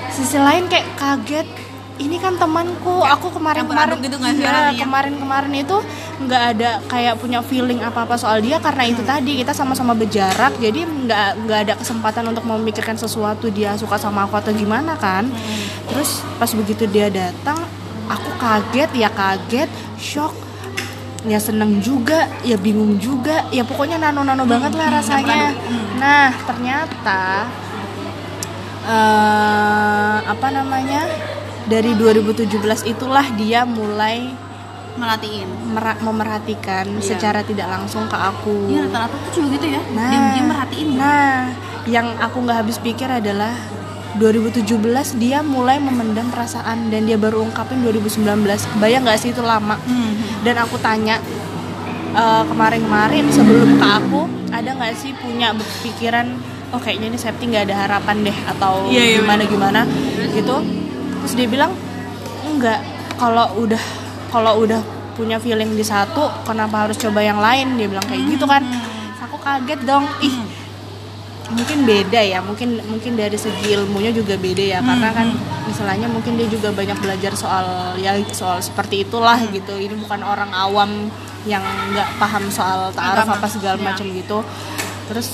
sisi 0.09 0.37
lain 0.37 0.65
kayak 0.67 0.97
kaget 0.97 1.49
ini 1.97 2.17
kan 2.17 2.37
temanku 2.37 3.01
aku 3.01 3.33
kemarin-kemarin 3.33 3.89
campur 3.89 3.97
aduk 3.97 4.01
gitu 4.03 4.17
sih 4.19 4.37
iya, 4.39 4.49
rasanya? 4.69 4.81
kemarin-kemarin 4.81 5.53
itu 5.55 5.77
nggak 6.19 6.43
ada 6.53 6.71
kayak 6.87 7.15
punya 7.17 7.41
feeling 7.41 7.81
apa-apa 7.81 8.17
soal 8.17 8.37
dia 8.39 8.57
karena 8.57 8.85
itu 8.87 9.01
Hmm. 9.01 9.11
tadi 9.11 9.33
kita 9.37 9.53
sama-sama 9.53 9.93
berjarak 9.93 10.57
jadi 10.57 10.85
nggak 10.85 11.27
nggak 11.43 11.59
ada 11.65 11.75
kesempatan 11.75 12.25
untuk 12.27 12.45
memikirkan 12.45 12.97
sesuatu 12.97 13.49
dia 13.49 13.77
suka 13.77 13.97
sama 13.97 14.25
aku 14.25 14.37
atau 14.37 14.53
gimana 14.53 14.93
kan 14.95 15.25
Hmm. 15.25 15.65
terus 15.89 16.21
pas 16.37 16.49
begitu 16.51 16.85
dia 16.87 17.09
datang 17.09 17.57
aku 18.07 18.31
kaget 18.37 18.91
ya 18.95 19.09
kaget 19.09 19.69
shock 19.97 20.33
ya 21.27 21.39
seneng 21.39 21.83
juga 21.83 22.31
ya 22.41 22.55
bingung 22.55 22.97
juga 22.97 23.43
ya 23.51 23.63
pokoknya 23.63 23.99
nano-nano 23.99 24.47
banget 24.47 24.73
lah 24.73 24.87
hmm, 24.87 24.97
rasanya 24.97 25.27
campur 25.27 25.51
aduk. 25.51 25.67
Hmm. 25.67 25.87
nah 25.99 26.29
ternyata 26.47 27.23
eh 28.87 30.17
apa 30.23 30.49
namanya 30.49 31.03
dari 31.67 31.99
2017 31.99 32.47
itulah 32.87 33.27
dia 33.35 33.67
mulai 33.67 34.31
Melatihin. 34.97 35.51
memerhatikan 36.01 36.89
Iya. 36.89 37.05
secara 37.05 37.45
tidak 37.45 37.69
langsung 37.69 38.09
ke 38.09 38.17
aku. 38.17 38.73
Iya 38.73 38.89
rata-rata 38.89 39.13
tuh 39.21 39.31
cuma 39.37 39.47
gitu 39.53 39.69
ya. 39.69 39.83
Nah, 39.93 40.09
Diam-diam 40.09 40.47
merhatiin. 40.49 40.89
ya. 40.89 40.97
Nah, 40.97 41.37
yang 41.85 42.07
aku 42.17 42.37
nggak 42.41 42.65
habis 42.65 42.81
pikir 42.81 43.05
adalah 43.05 43.53
2017 44.17 45.21
dia 45.21 45.45
mulai 45.45 45.77
memendam 45.77 46.29
perasaan 46.33 46.89
dan 46.89 47.05
dia 47.05 47.21
baru 47.21 47.45
ungkapin 47.45 47.85
2019. 47.85 48.25
Bayang 48.81 49.05
nggak 49.05 49.21
sih 49.21 49.31
itu 49.37 49.45
lama? 49.45 49.77
Hmm. 49.77 50.13
Dan 50.41 50.57
aku 50.57 50.81
tanya 50.81 51.21
eh, 52.17 52.43
kemarin-kemarin 52.49 53.29
sebelum 53.29 53.77
ke 53.77 53.87
aku 53.87 54.23
ada 54.51 54.73
nggak 54.73 54.95
sih 54.97 55.13
punya 55.21 55.53
pikiran 55.85 56.33
oh 56.73 56.81
kayaknya 56.81 57.13
ini 57.13 57.19
Septi 57.21 57.45
nggak 57.47 57.69
ada 57.71 57.77
harapan 57.87 58.27
deh 58.27 58.37
atau 58.57 58.89
Iya, 58.89 59.03
iya, 59.05 59.17
gimana 59.21 59.43
gimana 59.45 59.81
gitu. 60.33 60.57
Terus 61.23 61.33
dia 61.37 61.49
bilang 61.49 61.73
enggak 62.49 62.81
kalau 63.21 63.53
udah 63.61 63.83
kalau 64.33 64.65
udah 64.65 64.81
punya 65.17 65.41
feeling 65.41 65.73
di 65.77 65.85
satu 65.85 66.29
kenapa 66.45 66.89
harus 66.89 66.97
coba 66.97 67.21
yang 67.21 67.39
lain? 67.39 67.77
Dia 67.77 67.89
bilang 67.89 68.07
kayak 68.09 68.23
gitu 68.33 68.45
kan. 68.49 68.65
Terus 68.65 69.21
aku 69.29 69.37
kaget 69.45 69.81
dong. 69.85 70.05
Ih 70.25 70.56
mungkin 71.47 71.87
beda 71.87 72.21
ya 72.27 72.43
mungkin 72.43 72.83
mungkin 72.91 73.15
dari 73.15 73.39
segi 73.39 73.71
ilmunya 73.71 74.11
juga 74.11 74.35
beda 74.35 74.65
ya 74.67 74.79
karena 74.83 75.15
kan 75.15 75.29
misalnya 75.71 76.11
mungkin 76.11 76.35
dia 76.35 76.51
juga 76.51 76.75
banyak 76.75 76.99
belajar 76.99 77.33
soal 77.39 77.95
ya 77.99 78.19
soal 78.35 78.59
seperti 78.59 79.07
itulah 79.07 79.39
gitu. 79.51 79.79
Ini 79.79 79.95
bukan 79.95 80.27
orang 80.27 80.51
awam 80.51 80.91
yang 81.47 81.63
nggak 81.95 82.19
paham 82.19 82.51
soal 82.51 82.91
ta'aruf 82.91 83.31
apa 83.31 83.47
segala 83.47 83.79
Ya. 83.79 83.95
macam 83.95 84.07
gitu. 84.11 84.39
Terus 85.07 85.31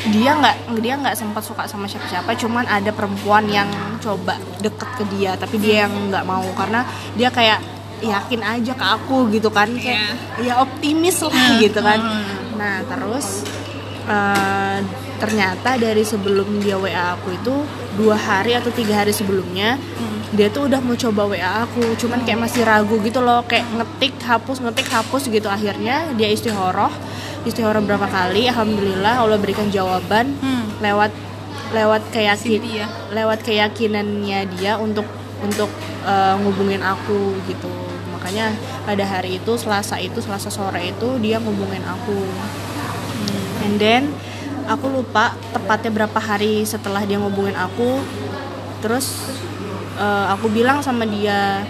dia 0.00 0.32
nggak 0.32 0.56
dia 0.80 0.94
nggak 0.96 1.12
sempat 1.12 1.44
suka 1.44 1.68
sama 1.68 1.84
siapa-siapa 1.84 2.32
cuman 2.38 2.64
ada 2.64 2.88
perempuan 2.88 3.44
yang 3.50 3.68
coba 4.00 4.40
deket 4.64 4.88
ke 4.96 5.04
dia 5.12 5.36
tapi 5.36 5.60
dia 5.60 5.84
yang 5.84 5.92
nggak 6.08 6.24
mau 6.24 6.46
karena 6.56 6.88
dia 7.20 7.28
kayak 7.28 7.60
yakin 8.00 8.40
aja 8.40 8.72
ke 8.72 8.86
aku 8.96 9.28
gitu 9.28 9.52
kan 9.52 9.68
kayak 9.76 10.16
ya 10.40 10.56
optimis 10.64 11.20
lah 11.20 11.60
gitu 11.60 11.84
kan. 11.84 12.00
Hmm. 12.00 12.56
nah 12.56 12.80
terus 12.88 13.44
eh, 14.10 14.78
ternyata 15.22 15.76
dari 15.76 16.02
sebelum 16.02 16.58
dia 16.58 16.74
WA 16.74 17.14
aku 17.14 17.30
itu 17.30 17.54
dua 17.94 18.16
hari 18.16 18.56
atau 18.56 18.72
tiga 18.72 19.04
hari 19.04 19.12
sebelumnya 19.12 19.76
dia 20.30 20.46
tuh 20.46 20.70
udah 20.70 20.78
mau 20.78 20.94
coba 20.94 21.26
WA 21.26 21.66
aku. 21.66 21.82
Cuman 21.98 22.22
kayak 22.22 22.38
masih 22.38 22.62
ragu 22.62 23.02
gitu 23.02 23.18
loh 23.18 23.42
kayak 23.44 23.66
ngetik 23.74 24.14
hapus 24.22 24.62
ngetik 24.62 24.86
hapus 24.86 25.26
gitu. 25.26 25.50
Akhirnya 25.50 26.06
dia 26.14 26.30
istihoroh 26.30 26.90
istihoroh 27.42 27.82
berapa 27.82 28.06
kali 28.06 28.46
alhamdulillah 28.46 29.18
Allah 29.18 29.38
berikan 29.40 29.66
jawaban 29.70 30.36
Hmm. 30.38 30.70
lewat 30.78 31.10
lewat 31.74 32.02
keyakin 32.14 32.62
ya. 32.62 32.86
lewat 33.10 33.42
keyakinannya 33.42 34.46
dia 34.54 34.78
untuk 34.78 35.06
untuk 35.42 35.70
eh, 36.06 36.34
ngubungin 36.38 36.80
aku 36.80 37.34
gitu. 37.50 37.70
Makanya 38.14 38.54
pada 38.86 39.02
hari 39.02 39.40
itu 39.42 39.52
selasa 39.58 39.98
itu 39.98 40.20
selasa 40.22 40.46
sore 40.46 40.92
itu 40.94 41.08
dia 41.18 41.40
ngubungin 41.42 41.82
aku 41.82 42.20
and 43.70 43.78
then 43.78 44.02
aku 44.66 44.90
lupa 44.90 45.38
tepatnya 45.54 46.02
berapa 46.02 46.18
hari 46.18 46.66
setelah 46.66 47.06
dia 47.06 47.22
ngubungin 47.22 47.54
aku. 47.54 48.02
Terus 48.82 49.30
eh, 49.94 50.26
aku 50.34 50.50
bilang 50.50 50.82
sama 50.82 51.06
dia 51.06 51.62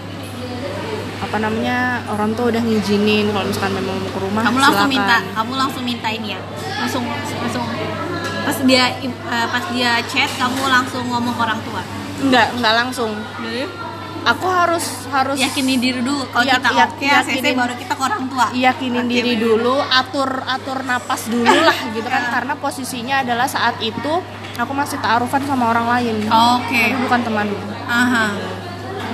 apa 1.21 1.37
namanya 1.37 2.01
orang 2.09 2.33
tuh 2.33 2.49
udah 2.49 2.59
ngizinin 2.65 3.29
kalau 3.29 3.45
misalkan 3.45 3.77
memang 3.77 3.93
mau 4.01 4.09
ke 4.09 4.19
rumah 4.19 4.41
kamu 4.41 4.57
langsung 4.57 4.89
silakan. 4.89 4.97
minta 4.97 5.17
kamu 5.37 5.53
langsung 5.53 5.83
minta 5.85 6.07
ini 6.09 6.27
ya? 6.33 6.39
Langsung 6.81 7.03
langsung. 7.05 7.65
Pas 8.41 8.57
dia 8.65 8.83
eh, 9.05 9.47
pas 9.53 9.63
dia 9.69 9.91
chat 10.09 10.29
kamu 10.41 10.61
langsung 10.65 11.05
ngomong 11.05 11.33
ke 11.37 11.41
orang 11.45 11.61
tua? 11.61 11.81
Enggak 12.25 12.47
enggak 12.57 12.73
langsung 12.73 13.11
aku 14.21 14.45
harus 14.45 14.85
harus 15.09 15.37
yakinin 15.37 15.81
diri 15.81 15.99
dulu 15.99 16.29
kalau 16.29 16.45
Iya, 16.45 16.55
kita 16.61 16.69
iya, 16.71 16.85
oke 16.85 17.05
ACC 17.05 17.29
yakinin. 17.41 17.55
baru 17.57 17.73
kita 17.75 17.93
ke 17.93 18.03
orang 18.05 18.23
tua. 18.29 18.45
Yakinin 18.53 19.05
Oke, 19.05 19.11
diri 19.11 19.33
baik. 19.33 19.41
dulu 19.41 19.75
atur 19.81 20.29
atur 20.45 20.77
napas 20.85 21.21
dulu 21.25 21.47
lah 21.49 21.77
gitu 21.95 22.05
kan 22.05 22.23
karena 22.29 22.53
posisinya 22.55 23.15
adalah 23.21 23.47
saat 23.49 23.75
itu 23.81 24.13
aku 24.55 24.71
masih 24.71 24.97
taarufan 24.99 25.41
sama 25.43 25.69
orang 25.69 25.87
lain. 25.89 26.15
Oke. 26.29 26.81
Tapi 26.85 26.97
bukan 27.01 27.19
teman. 27.21 27.47
Aha. 27.89 28.25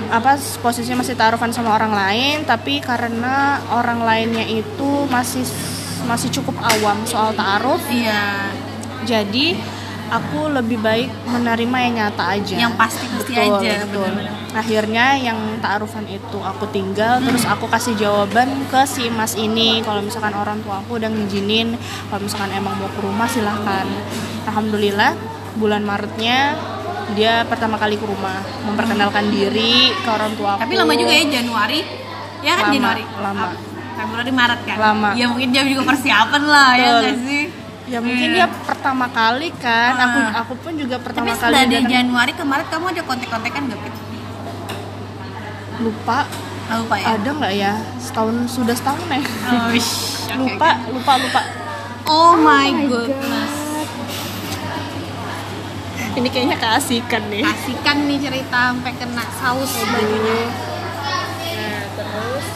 Apa 0.08 0.36
posisinya 0.60 1.04
masih 1.04 1.14
taarufan 1.14 1.52
sama 1.52 1.72
orang 1.72 1.92
lain 1.92 2.36
tapi 2.44 2.80
karena 2.80 3.60
orang 3.68 4.00
lainnya 4.00 4.44
itu 4.44 5.04
masih 5.08 5.44
masih 6.04 6.32
cukup 6.32 6.56
awam 6.64 6.96
soal 7.04 7.36
taaruf 7.36 7.84
iya. 7.92 8.48
jadi 9.04 9.52
aku 10.08 10.48
lebih 10.50 10.78
baik 10.78 11.08
menerima 11.24 11.76
yang 11.78 11.94
nyata 11.96 12.24
aja 12.30 12.56
Yang 12.58 12.74
pasti-pasti 12.76 13.32
Betul, 13.32 13.60
aja, 13.60 13.72
betul. 13.84 14.08
benar-benar. 14.08 14.34
akhirnya 14.50 15.06
yang 15.14 15.38
taarufan 15.58 16.06
itu 16.06 16.38
aku 16.40 16.64
tinggal 16.68 17.20
terus 17.20 17.44
aku 17.44 17.68
kasih 17.68 17.94
jawaban 17.94 18.48
ke 18.66 18.80
si 18.84 19.06
mas 19.08 19.36
ini 19.36 19.80
kalau 19.80 20.00
misalkan 20.00 20.32
orang 20.32 20.58
tua 20.60 20.80
aku 20.80 20.96
udah 20.96 21.06
ngizinin 21.06 21.76
kalau 22.08 22.20
misalkan 22.20 22.50
emang 22.52 22.74
mau 22.74 22.88
ke 22.88 23.00
rumah 23.00 23.28
silahkan 23.28 23.84
alhamdulillah 24.44 25.12
bulan 25.54 25.82
maretnya 25.82 26.56
dia 27.10 27.44
pertama 27.44 27.76
kali 27.76 27.96
ke 27.96 28.04
rumah 28.04 28.40
memperkenalkan 28.64 29.28
diri 29.28 29.92
ke 29.94 30.08
orang 30.08 30.32
tua 30.34 30.56
aku 30.56 30.64
tapi 30.64 30.74
lama 30.74 30.92
juga 30.92 31.12
ya 31.12 31.24
Januari 31.30 31.80
ya 32.40 32.52
kan 32.54 32.64
Lama, 32.64 32.74
Januari 32.74 33.04
lama. 33.20 33.46
Februari 33.98 34.30
Maret 34.30 34.60
kan 34.62 34.76
Lama. 34.78 35.10
ya 35.12 35.24
mungkin 35.26 35.48
dia 35.50 35.62
juga 35.62 35.82
persiapan 35.84 36.42
lah 36.44 36.70
ya 36.72 36.78
Betul. 36.80 37.00
nggak 37.02 37.16
sih 37.20 37.42
ya 37.88 37.98
mungkin 37.98 38.28
Iya. 38.28 38.36
dia 38.36 38.46
pertama 38.62 39.06
kali 39.08 39.48
kan 39.54 39.96
aku 39.96 40.18
Ah. 40.20 40.40
aku 40.40 40.52
pun 40.56 40.72
juga 40.74 40.96
Tapi 40.96 41.04
pertama 41.06 41.26
kali 41.26 41.38
setelah 41.38 41.64
dari. 41.64 41.88
Januari 41.88 42.32
ke 42.32 42.42
Maret 42.42 42.68
kamu 42.68 42.84
ada 42.86 43.02
kontek-kontekan 43.02 43.62
gak 43.66 43.80
Pit? 43.80 43.94
lupa 45.78 46.18
Ah, 46.66 46.76
lupa 46.76 46.94
ya? 46.96 47.14
ada 47.14 47.30
nggak 47.32 47.54
ya 47.54 47.72
setahun 47.98 48.36
sudah 48.50 48.74
setahun 48.74 49.00
ya 49.06 49.20
Oh, 49.46 49.72
ish. 49.78 49.92
Oke, 50.26 50.36
lupa 50.36 50.68
lupa 50.86 51.12
lupa 51.16 51.40
oke. 51.40 52.06
Oh, 52.06 52.36
my 52.36 52.68
goodness. 52.84 53.52
ini 56.10 56.28
kayaknya 56.28 56.56
keasikan 56.56 57.22
nih 57.26 57.40
Kasihkan 57.40 57.96
nih 58.04 58.18
cerita 58.18 58.58
sampai 58.68 58.92
kena 58.92 59.22
saus 59.32 59.70
bajunya. 59.86 60.40
Nah, 60.44 61.84
terus 61.94 62.46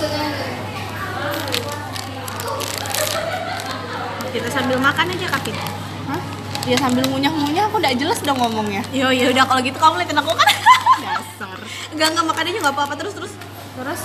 Kita 4.33 4.49
sambil 4.49 4.81
makan 4.81 5.13
aja 5.13 5.27
Kak 5.29 5.41
Pit. 5.45 5.57
Hah? 6.09 6.21
Ya 6.65 6.77
sambil 6.81 7.05
ngunyah-ngunyah 7.11 7.69
aku 7.69 7.77
udah 7.77 7.93
jelas 7.93 8.19
dong 8.25 8.39
ngomongnya. 8.41 8.81
Yo, 8.95 9.13
ya 9.13 9.29
udah 9.29 9.45
kalau 9.45 9.61
gitu 9.61 9.77
kamu 9.77 10.01
liatin 10.01 10.17
aku 10.17 10.33
kan. 10.33 10.49
Dasar. 11.05 11.59
Enggak 11.93 12.09
enggak 12.17 12.27
makan 12.33 12.45
aja 12.49 12.59
enggak 12.65 12.75
apa-apa 12.75 12.95
terus 12.97 13.13
terus. 13.13 13.33
Terus 13.77 14.03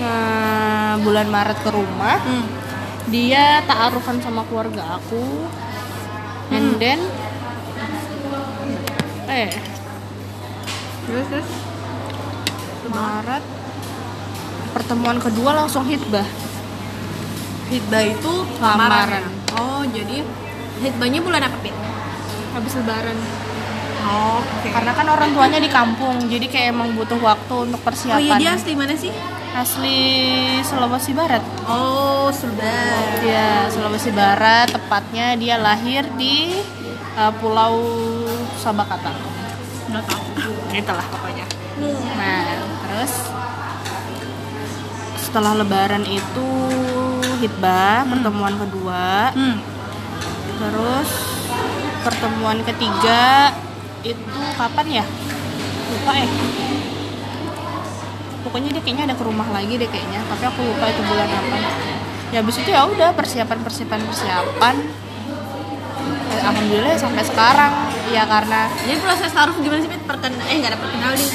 nah, 0.00 0.96
bulan 1.02 1.26
Maret 1.28 1.58
ke 1.60 1.70
rumah, 1.72 2.16
Hmm. 2.24 2.46
dia 3.12 3.60
ta'arufan 3.68 4.22
sama 4.24 4.48
keluarga 4.48 4.96
aku. 4.96 5.44
And 6.50 6.80
then 6.80 6.98
eh 9.28 9.50
Terus 11.04 11.26
terus. 11.26 11.48
Maret 12.90 13.44
pertemuan 14.72 15.18
kedua 15.18 15.50
langsung 15.54 15.84
hitbah. 15.84 16.24
Hitbah 17.70 18.02
itu 18.02 18.32
Lamaran. 18.58 18.88
lamaran. 19.08 19.24
Oh, 19.54 19.82
jadi 19.86 20.26
hitbahnya 20.80 21.20
bulan 21.22 21.46
apa, 21.46 21.56
Pit? 21.62 21.74
Habis 22.50 22.72
lebaran. 22.76 23.14
Oke. 24.00 24.68
Karena 24.72 24.90
kan 24.90 25.06
orang 25.06 25.30
tuanya 25.30 25.60
di 25.60 25.70
kampung, 25.70 26.26
jadi 26.26 26.46
kayak 26.46 26.66
emang 26.72 26.98
butuh 26.98 27.20
waktu 27.20 27.54
untuk 27.62 27.78
Oh 27.78 27.86
persiapan. 27.86 28.20
iya 28.20 28.34
dia 28.36 28.50
asli 28.54 28.72
mana 28.74 28.94
sih? 28.96 29.12
asli 29.50 29.98
Sulawesi 30.62 31.10
Barat. 31.10 31.42
Oh, 31.66 32.30
sudah. 32.30 33.18
Ya, 33.20 33.66
Sulawesi 33.66 34.10
Barat, 34.10 34.70
tepatnya 34.70 35.34
dia 35.34 35.58
lahir 35.58 36.06
di 36.14 36.54
uh, 37.14 37.34
Pulau 37.34 37.82
Sabakata. 38.56 39.10
Enggak 39.90 40.06
tahu. 40.06 40.22
Itulah 40.70 41.02
pokoknya. 41.02 41.46
Nah, 42.14 42.46
terus 42.86 43.12
setelah 45.18 45.58
Lebaran 45.58 46.06
itu 46.06 46.48
hitbah 47.38 48.04
pertemuan 48.04 48.54
kedua, 48.56 49.30
Hmm. 49.30 49.56
terus 50.56 51.08
pertemuan 52.00 52.58
ketiga 52.62 53.52
itu 54.02 54.22
kapan 54.54 54.86
ya? 54.94 55.04
Lupa 55.90 56.12
ya. 56.14 56.28
Pokoknya 58.40 58.72
dia 58.72 58.80
kayaknya 58.80 59.04
ada 59.04 59.14
ke 59.14 59.22
rumah 59.22 59.46
lagi 59.46 59.74
deh 59.74 59.86
kayaknya, 59.86 60.24
tapi 60.24 60.42
aku 60.42 60.60
lupa 60.64 60.84
itu 60.86 61.02
bulan 61.02 61.28
apa. 61.28 61.56
Ya 62.30 62.40
habis 62.40 62.56
itu 62.56 62.68
ya 62.68 62.82
udah 62.84 63.12
persiapan 63.12 63.58
persiapan 63.60 64.00
persiapan. 64.02 64.74
Eh, 66.30 66.40
Alhamdulillah 66.40 66.94
sampai 66.96 67.20
sekarang 67.20 67.72
ya 68.08 68.22
karena 68.24 68.70
Jadi 68.80 68.96
proses 68.98 69.28
taruh 69.28 69.52
gimana 69.54 69.82
sih? 69.82 69.90
Perken 70.00 70.32
eh 70.40 70.54
enggak 70.56 70.72
ada 70.72 70.80
perkenal 70.80 71.10
nih. 71.12 71.30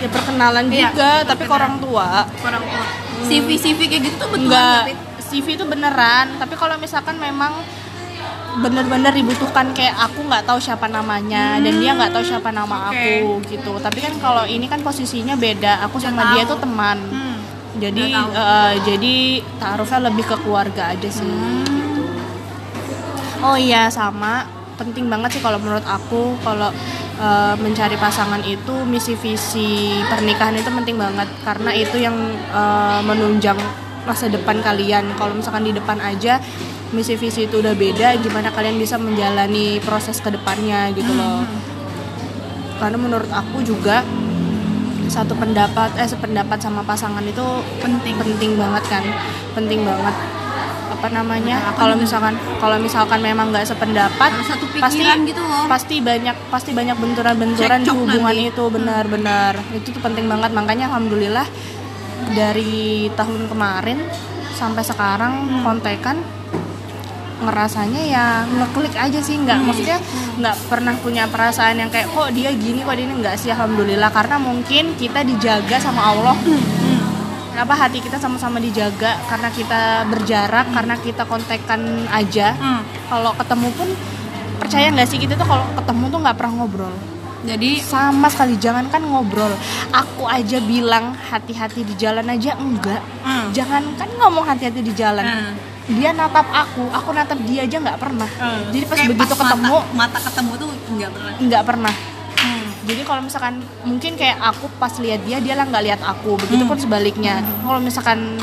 ya 0.00 0.08
perkenalan 0.08 0.64
Iya, 0.66 0.88
juga 0.88 1.10
tapi 1.20 1.44
ke 1.44 1.44
perkenalan. 1.44 1.52
orang 1.52 1.74
tua 1.78 2.08
Orang 2.40 2.62
tua. 2.64 2.84
CV 3.22 3.48
CV 3.54 3.78
kayak 3.86 4.02
gitu 4.04 4.16
tuh 4.16 4.28
nggak, 4.30 4.80
Pit? 4.86 4.98
CV 5.22 5.46
itu 5.52 5.64
beneran 5.64 6.26
tapi 6.36 6.54
kalau 6.54 6.74
misalkan 6.76 7.16
memang 7.16 7.54
bener-bener 8.60 9.12
dibutuhkan 9.12 9.70
kayak 9.70 9.94
aku 9.96 10.20
nggak 10.22 10.42
tahu 10.42 10.58
siapa 10.58 10.86
namanya 10.86 11.56
dan 11.56 11.72
dia 11.72 11.94
nggak 11.94 12.10
tahu 12.10 12.24
siapa 12.24 12.50
nama 12.50 12.90
Oke. 12.90 12.98
aku 12.98 13.14
gitu 13.46 13.72
tapi 13.78 13.98
kan 14.00 14.12
kalau 14.18 14.42
ini 14.44 14.66
kan 14.66 14.80
posisinya 14.80 15.38
beda 15.38 15.80
aku 15.80 15.96
Udah 15.96 16.10
sama 16.10 16.22
dia 16.32 16.42
tahu. 16.42 16.50
tuh 16.50 16.58
teman 16.60 16.98
Hmm. 17.00 17.36
jadi 17.78 18.04
eh, 18.28 18.72
jadi 18.82 19.14
taruhnya 19.56 19.98
lebih 20.04 20.24
ke 20.26 20.36
keluarga 20.36 20.90
aja 20.90 21.08
sih 21.08 21.22
Hmm. 21.22 21.62
gitu 21.62 22.02
oh 23.40 23.54
iya 23.54 23.86
sama 23.88 24.44
penting 24.74 25.06
banget 25.06 25.30
sih 25.30 25.40
kalau 25.40 25.56
menurut 25.56 25.84
aku 25.84 26.34
kalau 26.40 26.74
eh, 27.20 27.54
mencari 27.60 27.96
pasangan 28.00 28.40
itu 28.48 28.74
misi 28.88 29.12
visi 29.14 30.00
pernikahan 30.08 30.56
itu 30.56 30.72
penting 30.72 30.96
banget. 30.96 31.28
Karena 31.44 31.70
itu 31.76 32.00
yang 32.00 32.16
eh, 32.50 33.00
menunjang 33.04 33.60
masa 34.08 34.32
depan 34.32 34.64
kalian. 34.64 35.12
Kalau 35.20 35.36
misalkan 35.36 35.68
di 35.68 35.76
depan 35.76 36.00
aja 36.00 36.40
misi 36.90 37.14
visi 37.14 37.46
itu 37.46 37.62
udah 37.62 37.76
beda 37.78 38.18
gimana 38.18 38.50
kalian 38.50 38.74
bisa 38.74 38.98
menjalani 38.98 39.78
proses 39.84 40.18
ke 40.18 40.32
depannya 40.32 40.90
gitu 40.96 41.12
loh. 41.12 41.44
Karena 42.80 42.96
menurut 42.96 43.28
aku 43.28 43.60
juga 43.60 44.00
satu 45.10 45.34
pendapat 45.34 45.90
eh 45.98 46.06
sependapat 46.06 46.58
sama 46.62 46.86
pasangan 46.86 47.22
itu 47.26 47.44
Penting. 47.82 48.14
penting 48.16 48.56
banget 48.56 48.84
kan. 48.88 49.04
Penting 49.54 49.84
banget 49.84 50.39
apa 51.00 51.08
namanya 51.10 51.56
kalau 51.74 51.96
misalkan 51.96 52.36
kalau 52.60 52.76
misalkan 52.76 53.24
memang 53.24 53.48
nggak 53.48 53.64
sependapat 53.64 54.30
satu 54.44 54.68
pasti 54.76 55.00
gitu 55.00 55.40
loh. 55.40 55.64
pasti 55.64 55.96
banyak 56.04 56.36
pasti 56.52 56.76
banyak 56.76 56.92
benturan-benturan 56.92 57.80
di 57.80 57.88
hubungan 57.88 58.28
nanti. 58.28 58.52
itu 58.52 58.64
benar-benar 58.68 59.56
itu 59.72 59.96
tuh 59.96 60.02
penting 60.04 60.28
banget 60.28 60.52
makanya 60.52 60.92
alhamdulillah 60.92 61.48
dari 62.36 63.08
tahun 63.16 63.48
kemarin 63.48 64.04
sampai 64.52 64.84
sekarang 64.84 65.32
Hmm. 65.40 65.64
kontekan 65.64 66.20
ngerasanya 67.40 68.02
ya 68.04 68.24
ngeklik 68.44 68.92
aja 68.92 69.16
sih 69.18 69.40
nggak 69.40 69.56
Hmm. 69.56 69.66
maksudnya 69.66 69.96
nggak 70.36 70.56
pernah 70.68 70.92
punya 71.00 71.24
perasaan 71.24 71.80
yang 71.80 71.88
kayak 71.88 72.12
kok 72.12 72.28
dia 72.30 72.52
gini 72.52 72.84
kok 72.84 72.92
dia 72.92 73.08
ini 73.08 73.16
nggak 73.16 73.40
sih 73.40 73.48
alhamdulillah 73.48 74.12
karena 74.12 74.36
mungkin 74.36 74.92
kita 74.94 75.24
dijaga 75.24 75.80
sama 75.80 76.12
Allah 76.12 76.36
Hmm. 76.36 76.60
Kenapa 77.50 77.74
hati 77.76 77.98
kita 77.98 78.16
sama-sama 78.16 78.58
dijaga 78.58 79.18
karena 79.26 79.48
kita 79.48 79.80
berjarak 80.06 80.66
karena 80.70 80.94
kita 80.96 81.22
kontekan 81.24 81.80
aja 82.08 82.54
Hmm. 82.54 82.82
kalau 83.06 83.34
ketemu 83.34 83.68
pun 83.72 83.88
percaya 84.56 84.86
nggak 84.88 85.06
sih 85.06 85.18
kita 85.18 85.34
tuh 85.34 85.44
kalau 85.44 85.66
ketemu 85.74 86.04
tuh 86.08 86.18
nggak 86.20 86.36
pernah 86.36 86.54
ngobrol 86.56 86.94
Jadi 87.40 87.80
sama 87.80 88.28
sekali 88.28 88.54
jangankan 88.54 89.00
ngobrol 89.02 89.48
aku 89.90 90.28
aja 90.28 90.60
bilang 90.60 91.16
hati-hati 91.16 91.80
di 91.82 91.96
jalan 91.96 92.26
aja 92.26 92.52
enggak 92.54 93.00
Hmm. 93.20 93.48
jangankan 93.50 94.08
ngomong 94.14 94.44
hati-hati 94.44 94.80
di 94.80 94.92
jalan 94.92 95.24
Hmm. 95.24 95.54
dia 95.90 96.12
natap 96.12 96.44
aku 96.46 96.84
aku 96.86 97.10
natap 97.10 97.40
dia 97.42 97.64
aja 97.64 97.76
nggak 97.78 97.96
pernah 97.96 98.28
jadi 98.68 98.84
pas 98.84 98.94
Kayak 98.94 99.10
begitu 99.10 99.32
pas 99.32 99.40
ketemu 99.42 99.72
mata, 99.72 99.96
mata 99.96 100.18
ketemu 100.22 100.52
tuh 100.54 100.68
nggak 100.90 101.10
pernah. 101.10 101.32
nggak 101.40 101.62
pernah 101.64 101.94
Hmm. 101.96 102.19
Jadi 102.90 103.02
kalau 103.02 103.22
misalkan 103.22 103.54
mungkin 103.82 104.12
kayak 104.14 104.42
aku 104.42 104.66
pas 104.76 104.90
lihat 104.98 105.22
dia 105.22 105.38
dia 105.38 105.54
lah 105.54 105.62
nggak 105.64 105.84
lihat 105.84 106.00
aku. 106.02 106.34
Begitupun 106.36 106.74
sebaliknya. 106.76 107.38
Kalau 107.62 107.78
misalkan 107.78 108.34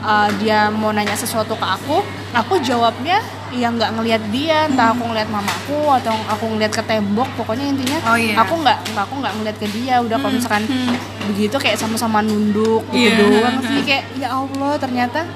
uh, 0.00 0.30
dia 0.38 0.70
mau 0.70 0.90
nanya 0.90 1.12
sesuatu 1.12 1.52
ke 1.52 1.66
aku 1.66 1.98
aku 2.30 2.62
jawabnya 2.62 3.18
ya 3.50 3.66
nggak 3.68 3.90
ngelihat 3.98 4.22
dia. 4.30 4.70
Entah 4.70 4.94
aku 4.94 5.02
ngelihat 5.04 5.26
mamaku 5.28 5.90
atau 5.92 6.14
aku 6.30 6.44
ngelihat 6.48 6.72
ke 6.72 6.82
tembok. 6.86 7.26
Pokoknya 7.34 7.66
intinya 7.66 7.98
Oh, 8.06 8.14
iya. 8.14 8.38
aku 8.38 8.54
nggak 8.56 8.78
aku 8.94 9.14
nggak 9.18 9.34
ngelihat 9.36 9.56
ke 9.58 9.68
dia. 9.68 9.94
Udah 9.98 10.16
kalau 10.16 10.32
misalkan 10.32 10.64
Hmm. 10.64 10.94
begitu 11.26 11.56
kayak 11.58 11.74
sama-sama 11.74 12.22
nunduk 12.22 12.82
gitu 12.90 13.10
Iya. 13.10 13.42
doang 13.42 13.58
sih 13.62 13.82
kayak 13.82 14.04
ya 14.14 14.28
Allah 14.30 14.72
ternyata 14.78 15.26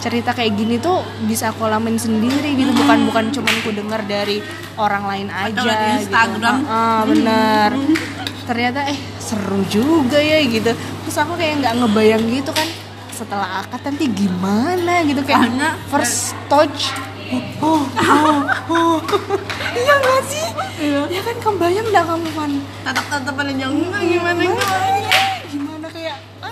cerita 0.00 0.32
kayak 0.32 0.52
gini 0.54 0.76
tuh 0.76 0.98
bisa 1.22 1.48
aku 1.48 1.62
alamin 1.62 1.96
sendiri 1.96 2.52
gitu. 2.54 2.72
Bukan 2.74 3.06
bukan 3.06 3.24
cuman 3.30 3.54
ku 3.60 3.70
dengar 3.70 4.00
dari 4.02 4.40
orang 4.74 5.04
lain 5.04 5.28
aja 5.28 5.60
liat 5.60 5.78
di 5.78 5.90
Instagram. 6.02 6.56
gitu. 6.58 6.68
Ah, 6.68 7.02
bener. 7.04 7.70
Ternyata 8.42 8.80
eh 8.86 8.98
seru 9.18 9.60
juga 9.66 10.16
ya 10.16 10.40
gitu. 10.42 10.72
Terus 10.74 11.16
aku 11.16 11.32
kayak 11.34 11.60
nggak 11.60 11.74
ngebayang 11.78 12.24
gitu 12.26 12.50
kan 12.50 12.66
setelah 13.10 13.60
akad 13.60 13.84
nanti 13.84 14.08
gimana 14.08 15.04
gitu 15.04 15.20
kayak 15.20 15.44
Karena- 15.46 15.76
first 15.86 16.32
touch. 16.46 16.90
Oh 17.60 17.84
oh 17.94 18.42
oh. 18.66 18.96
Iya 19.78 19.94
gak 19.96 20.22
sih? 20.26 20.46
Ya 20.82 21.20
kan 21.22 21.36
kebayang 21.38 21.86
dah 21.88 22.02
kamu 22.02 22.26
kan 22.34 22.50
Tatap 22.82 23.06
tatapan 23.06 23.54
yang 23.54 23.70
enggak 23.70 24.02
gimana 24.02 24.40
gimana. 24.40 24.90
gimana 25.46 25.86
kayak 25.86 26.16
ah, 26.42 26.50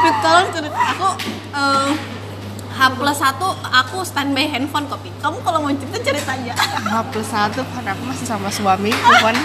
Betul, 0.00 0.40
aku 0.72 1.08
eh, 1.52 1.90
H 2.72 2.80
plus 2.90 3.14
satu 3.14 3.48
aku 3.62 4.00
standby 4.02 4.48
handphone 4.48 4.88
kopi. 4.88 5.12
Kamu 5.20 5.38
kalau 5.40 5.60
mau 5.60 5.70
cerita 5.70 5.98
cerita 6.00 6.32
aja. 6.32 6.52
H 6.56 6.94
plus 7.08 7.28
satu 7.28 7.60
kan 7.68 7.84
aku 7.86 8.02
masih 8.04 8.24
sama 8.24 8.48
suamiku 8.48 9.12
kan 9.20 9.36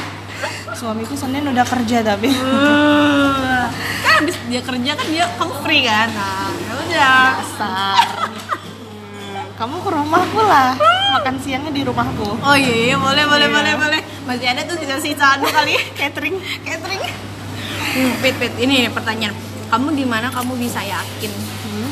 suamiku 0.71 1.13
Senin 1.13 1.43
udah 1.43 1.65
kerja 1.65 2.05
tapi 2.05 2.29
kan 4.05 4.13
habis 4.15 4.37
dia 4.45 4.61
kerja 4.61 4.91
kan 4.93 5.07
dia 5.07 5.25
kamu 5.35 5.53
free 5.61 5.83
kan. 5.83 6.07
Nah, 6.09 6.49
ya 6.55 6.71
udah. 6.73 7.25
dasar 7.35 8.05
Hmm, 8.77 9.43
kamu 9.57 9.75
ke 9.81 9.89
rumahku 9.89 10.39
lah 10.39 10.77
makan 11.09 11.35
siangnya 11.37 11.71
di 11.71 11.81
rumahku 11.81 12.37
Oh 12.37 12.53
iya, 12.53 12.93
iya 12.93 12.95
boleh 12.95 13.25
boleh 13.25 13.47
Iya. 13.47 13.55
boleh 13.57 13.73
boleh. 13.75 14.01
Masih 14.23 14.47
ada 14.47 14.61
tuh 14.63 14.77
sisa-sisa 14.77 15.35
anu 15.35 15.47
kali 15.47 15.73
catering 15.99 16.37
catering. 16.61 17.01
Hmm, 17.87 18.11
pit 18.21 18.35
pit 18.37 18.53
ini 18.57 18.85
pertanyaan. 18.87 19.33
Kamu 19.67 19.87
di 19.91 20.03
mana 20.03 20.27
kamu 20.29 20.55
bisa 20.55 20.79
yakin 20.79 21.31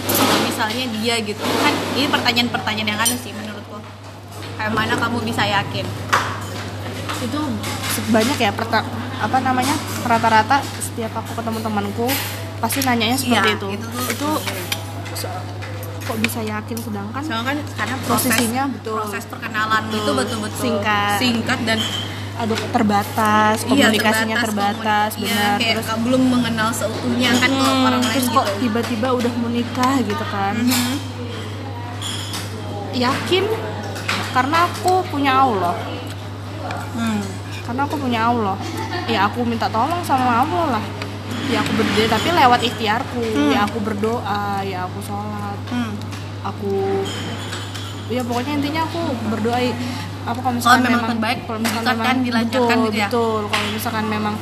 kalau 0.07 0.37
misalnya 0.43 0.85
dia 0.93 1.15
gitu 1.19 1.41
kan 1.41 1.73
ini 1.91 2.07
pertanyaan-pertanyaan 2.07 2.87
yang 2.87 3.01
ada 3.01 3.15
sih 3.15 3.31
menurutku 3.31 3.77
kayak 4.55 4.71
mana 4.71 4.93
kamu 4.95 5.17
bisa 5.21 5.43
yakin 5.43 5.83
itu 7.17 7.39
banyak 8.07 8.37
ya 8.37 8.51
perta 8.51 8.79
apa 9.17 9.37
namanya 9.39 9.75
rata-rata 10.03 10.61
setiap 10.77 11.11
aku 11.15 11.35
ketemu 11.35 11.59
temanku 11.59 12.07
pasti 12.57 12.79
nanyanya 12.81 13.17
seperti 13.17 13.33
Iya, 13.45 13.57
itu 13.57 13.67
itu 13.73 13.87
tuh- 13.89 14.07
itu 14.07 14.29
so- 15.13 15.43
kok 16.05 16.17
bisa 16.21 16.39
yakin 16.39 16.77
sedangkan 16.77 17.19
soalnya 17.19 17.45
kan 17.45 17.57
karena 17.75 17.95
proses 17.99 18.29
Posisinya 18.29 18.63
betul. 18.69 18.95
proses 18.95 19.23
perkenalan 19.25 19.81
Betul. 19.83 19.97
itu 19.97 20.11
betul-betul 20.13 20.61
Singkat. 20.61 21.17
singkat 21.17 21.59
dan 21.65 21.79
ada 22.35 22.51
terbatas 22.51 23.55
iya, 23.57 23.67
komunikasinya 23.87 24.35
terbatas, 24.41 25.09
komuni- 25.13 25.23
iya, 25.23 25.39
benar. 25.47 25.57
kayak 25.57 25.73
terus 25.77 25.89
belum 25.97 26.21
mengenal 26.27 26.69
seutuhnya 26.69 27.29
kan 27.33 27.49
kalau 27.49 27.73
Hmm, 27.73 27.87
orang 27.87 28.01
lain 28.01 28.11
terus 28.11 28.27
gitu. 28.27 28.35
kok 28.35 28.47
tiba-tiba 28.59 29.07
udah 29.13 29.31
mau 29.33 29.49
nikah 29.49 29.95
gitu 30.01 30.25
kan. 30.27 30.53
Mhm. 30.57 30.93
yakin? 32.93 33.43
Karena 34.31 34.57
aku 34.65 34.91
punya 35.05 35.33
Allah. 35.37 35.75
Hmm. 36.91 37.19
karena 37.61 37.81
aku 37.83 37.97
punya 37.97 38.21
Allah. 38.25 38.55
Ya 39.05 39.25
aku 39.25 39.41
minta 39.41 39.65
tolong 39.67 39.99
sama 40.01 40.45
Allah 40.45 40.77
lah. 40.77 40.85
Ya 41.45 41.59
aku 41.59 41.71
berdoa 41.73 42.07
tapi 42.07 42.29
lewat 42.31 42.61
ikhtiarku. 42.61 43.23
Hmm. 43.25 43.49
ya 43.49 43.65
aku 43.65 43.77
berdoa 43.79 44.43
ya 44.61 44.85
aku 44.85 44.99
sholat. 45.01 45.59
Hmm. 45.67 45.91
aku 46.41 47.01
ya 48.07 48.21
pokoknya 48.21 48.53
intinya 48.55 48.81
aku 48.85 49.01
berdoa 49.27 49.59
apa 50.25 50.39
kalau 50.41 50.41
Kalau 50.41 50.53
misalkan 50.57 50.81
memang 50.81 50.91
memang 50.97 51.11
terbaik, 51.13 51.39
kalau 51.45 51.59
misalkan 51.61 51.95
memang 51.95 52.17
dilancarkan 52.25 52.65
betul, 52.75 52.85
gitu 52.89 52.97
ya? 52.97 53.07
betul. 53.09 53.41
Kalau 53.45 53.67
misalkan 53.69 54.05
memang 54.09 54.35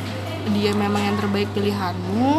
dia 0.43 0.71
memang 0.75 1.01
yang 1.01 1.15
terbaik 1.15 1.49
pilihanmu 1.51 2.31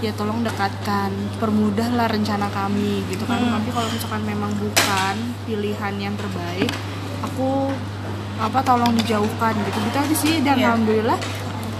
ya 0.00 0.12
tolong 0.12 0.40
dekatkan. 0.40 1.10
Permudahlah 1.36 2.06
rencana 2.08 2.46
kami 2.48 3.00
gitu 3.08 3.24
kan. 3.24 3.40
Hmm. 3.40 3.56
tapi 3.56 3.68
kalau 3.72 3.88
misalkan 3.88 4.22
memang 4.24 4.52
bukan 4.56 5.14
pilihan 5.44 5.94
yang 5.96 6.14
terbaik 6.16 6.68
aku 7.20 7.68
apa 8.40 8.58
tolong 8.60 8.92
dijauhkan 8.96 9.52
gitu. 9.60 9.78
Gitu 9.80 9.96
aja 9.96 10.14
sih 10.16 10.34
dan 10.40 10.56
Iya. 10.56 10.66
alhamdulillah 10.72 11.18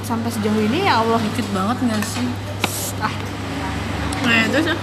sampai 0.05 0.29
sejauh 0.29 0.61
ini 0.63 0.85
ya 0.85 1.01
Allah. 1.01 1.21
Dikit 1.21 1.49
banget 1.53 1.77
nggak 1.81 2.03
sih? 2.03 2.27
Ah. 3.01 3.13
Nah 4.25 4.45
terus 4.49 4.67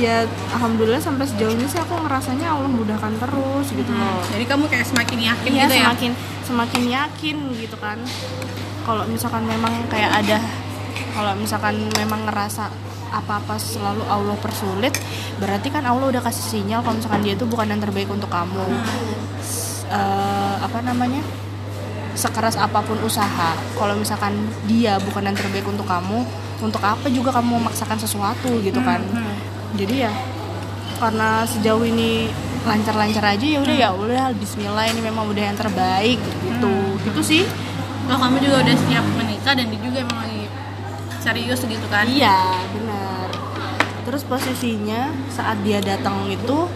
ya 0.00 0.24
alhamdulillah 0.56 1.02
sampai 1.02 1.28
sejauh 1.28 1.52
ini 1.52 1.68
sih 1.68 1.76
aku 1.76 1.92
ngerasanya 2.00 2.56
Allah 2.56 2.70
mudahkan 2.72 3.12
terus 3.20 3.66
gitu. 3.68 3.92
Loh 3.92 4.24
jadi 4.32 4.44
kamu 4.48 4.64
kayak 4.72 4.86
semakin 4.88 5.18
yakin 5.20 5.50
Iya 5.52 5.64
gitu 5.68 5.74
ya? 5.76 5.84
semakin 5.84 6.10
semakin 6.48 6.82
yakin 6.88 7.36
gitu 7.60 7.76
kan. 7.76 7.98
Kalau 8.88 9.04
misalkan 9.04 9.44
memang 9.44 9.72
kayak 9.92 10.24
ada 10.24 10.38
kalau 11.12 11.36
misalkan 11.36 11.76
memang 12.00 12.24
ngerasa 12.24 12.72
apa-apa 13.10 13.58
selalu 13.58 14.06
Allah 14.06 14.38
persulit 14.38 14.94
berarti 15.42 15.68
kan 15.68 15.82
Allah 15.82 16.08
udah 16.08 16.22
kasih 16.22 16.58
sinyal 16.58 16.80
kalau 16.80 16.96
misalkan 16.96 17.20
dia 17.26 17.34
itu 17.34 17.44
bukan 17.44 17.66
yang 17.68 17.82
terbaik 17.82 18.08
untuk 18.08 18.30
kamu. 18.32 18.66
Eh, 19.90 20.54
apa 20.62 20.78
namanya? 20.80 21.20
Sekeras 22.14 22.54
apa 22.58 22.82
pun 22.82 22.98
usaha 23.02 23.54
kalau 23.74 23.94
misalkan 23.98 24.34
dia 24.70 24.98
bukan 25.02 25.26
yang 25.26 25.36
terbaik 25.36 25.66
untuk 25.66 25.86
kamu 25.86 26.22
untuk 26.60 26.82
apa 26.84 27.08
juga 27.08 27.32
kamu 27.34 27.58
memaksakan 27.58 27.98
sesuatu 27.98 28.50
gitu 28.62 28.78
kan. 28.84 29.00
Hmm. 29.00 29.49
Jadi 29.76 30.10
ya 30.10 30.12
karena 31.00 31.48
sejauh 31.48 31.84
ini 31.86 32.28
lancar-lancar 32.60 33.24
aja 33.24 33.46
ya 33.46 33.58
udah 33.64 33.76
ya 33.76 33.88
udah 33.96 34.24
Bismillah 34.36 34.84
ini 34.92 35.00
memang 35.00 35.32
udah 35.32 35.44
yang 35.48 35.56
terbaik 35.56 36.20
gitu. 36.44 36.74
Gitu 37.08 37.20
sih. 37.24 37.44
Kalau 38.04 38.18
kamu 38.20 38.36
juga 38.44 38.56
udah 38.68 38.76
siap 38.76 39.06
menikah 39.16 39.52
dan 39.56 39.66
dia 39.72 39.80
juga 39.80 39.98
emang 40.04 40.18
lagi 40.20 40.44
serius 41.24 41.60
gitu 41.64 41.86
kan? 41.88 42.04
Iya 42.04 42.60
benar. 42.76 43.28
Terus 44.04 44.22
posisinya 44.28 45.08
saat 45.32 45.56
dia 45.64 45.80
datang 45.80 46.28
itu 46.28 46.68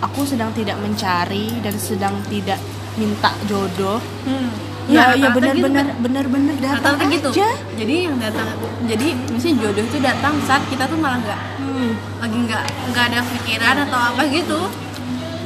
aku 0.00 0.24
sedang 0.24 0.52
tidak 0.56 0.80
mencari 0.80 1.52
dan 1.60 1.76
sedang 1.76 2.16
tidak 2.32 2.60
minta 2.96 3.32
jodoh. 3.44 4.00
Hmm. 4.24 4.48
ya 4.86 5.10
Nah, 5.10 5.18
ya 5.18 5.28
rata-rata 5.28 5.28
gitu 5.28 5.36
benar-benar 5.36 5.84
kan. 5.84 5.96
benar-benar 5.98 6.56
datang 6.62 6.96
gitu. 7.10 7.28
aja. 7.34 7.50
Jadi 7.76 7.94
yang 8.08 8.16
datang 8.22 8.48
jadi 8.86 9.08
misalnya 9.34 9.56
jodoh 9.68 9.84
itu 9.84 9.98
datang 10.00 10.34
saat 10.46 10.62
kita 10.70 10.86
tuh 10.88 10.96
malah 10.96 11.18
nggak 11.20 11.40
Hmm. 11.76 11.92
lagi 12.24 12.38
nggak 12.48 12.62
nggak 12.88 13.04
ada 13.12 13.20
pikiran 13.36 13.76
atau 13.84 13.98
apa 14.00 14.22
gitu 14.32 14.60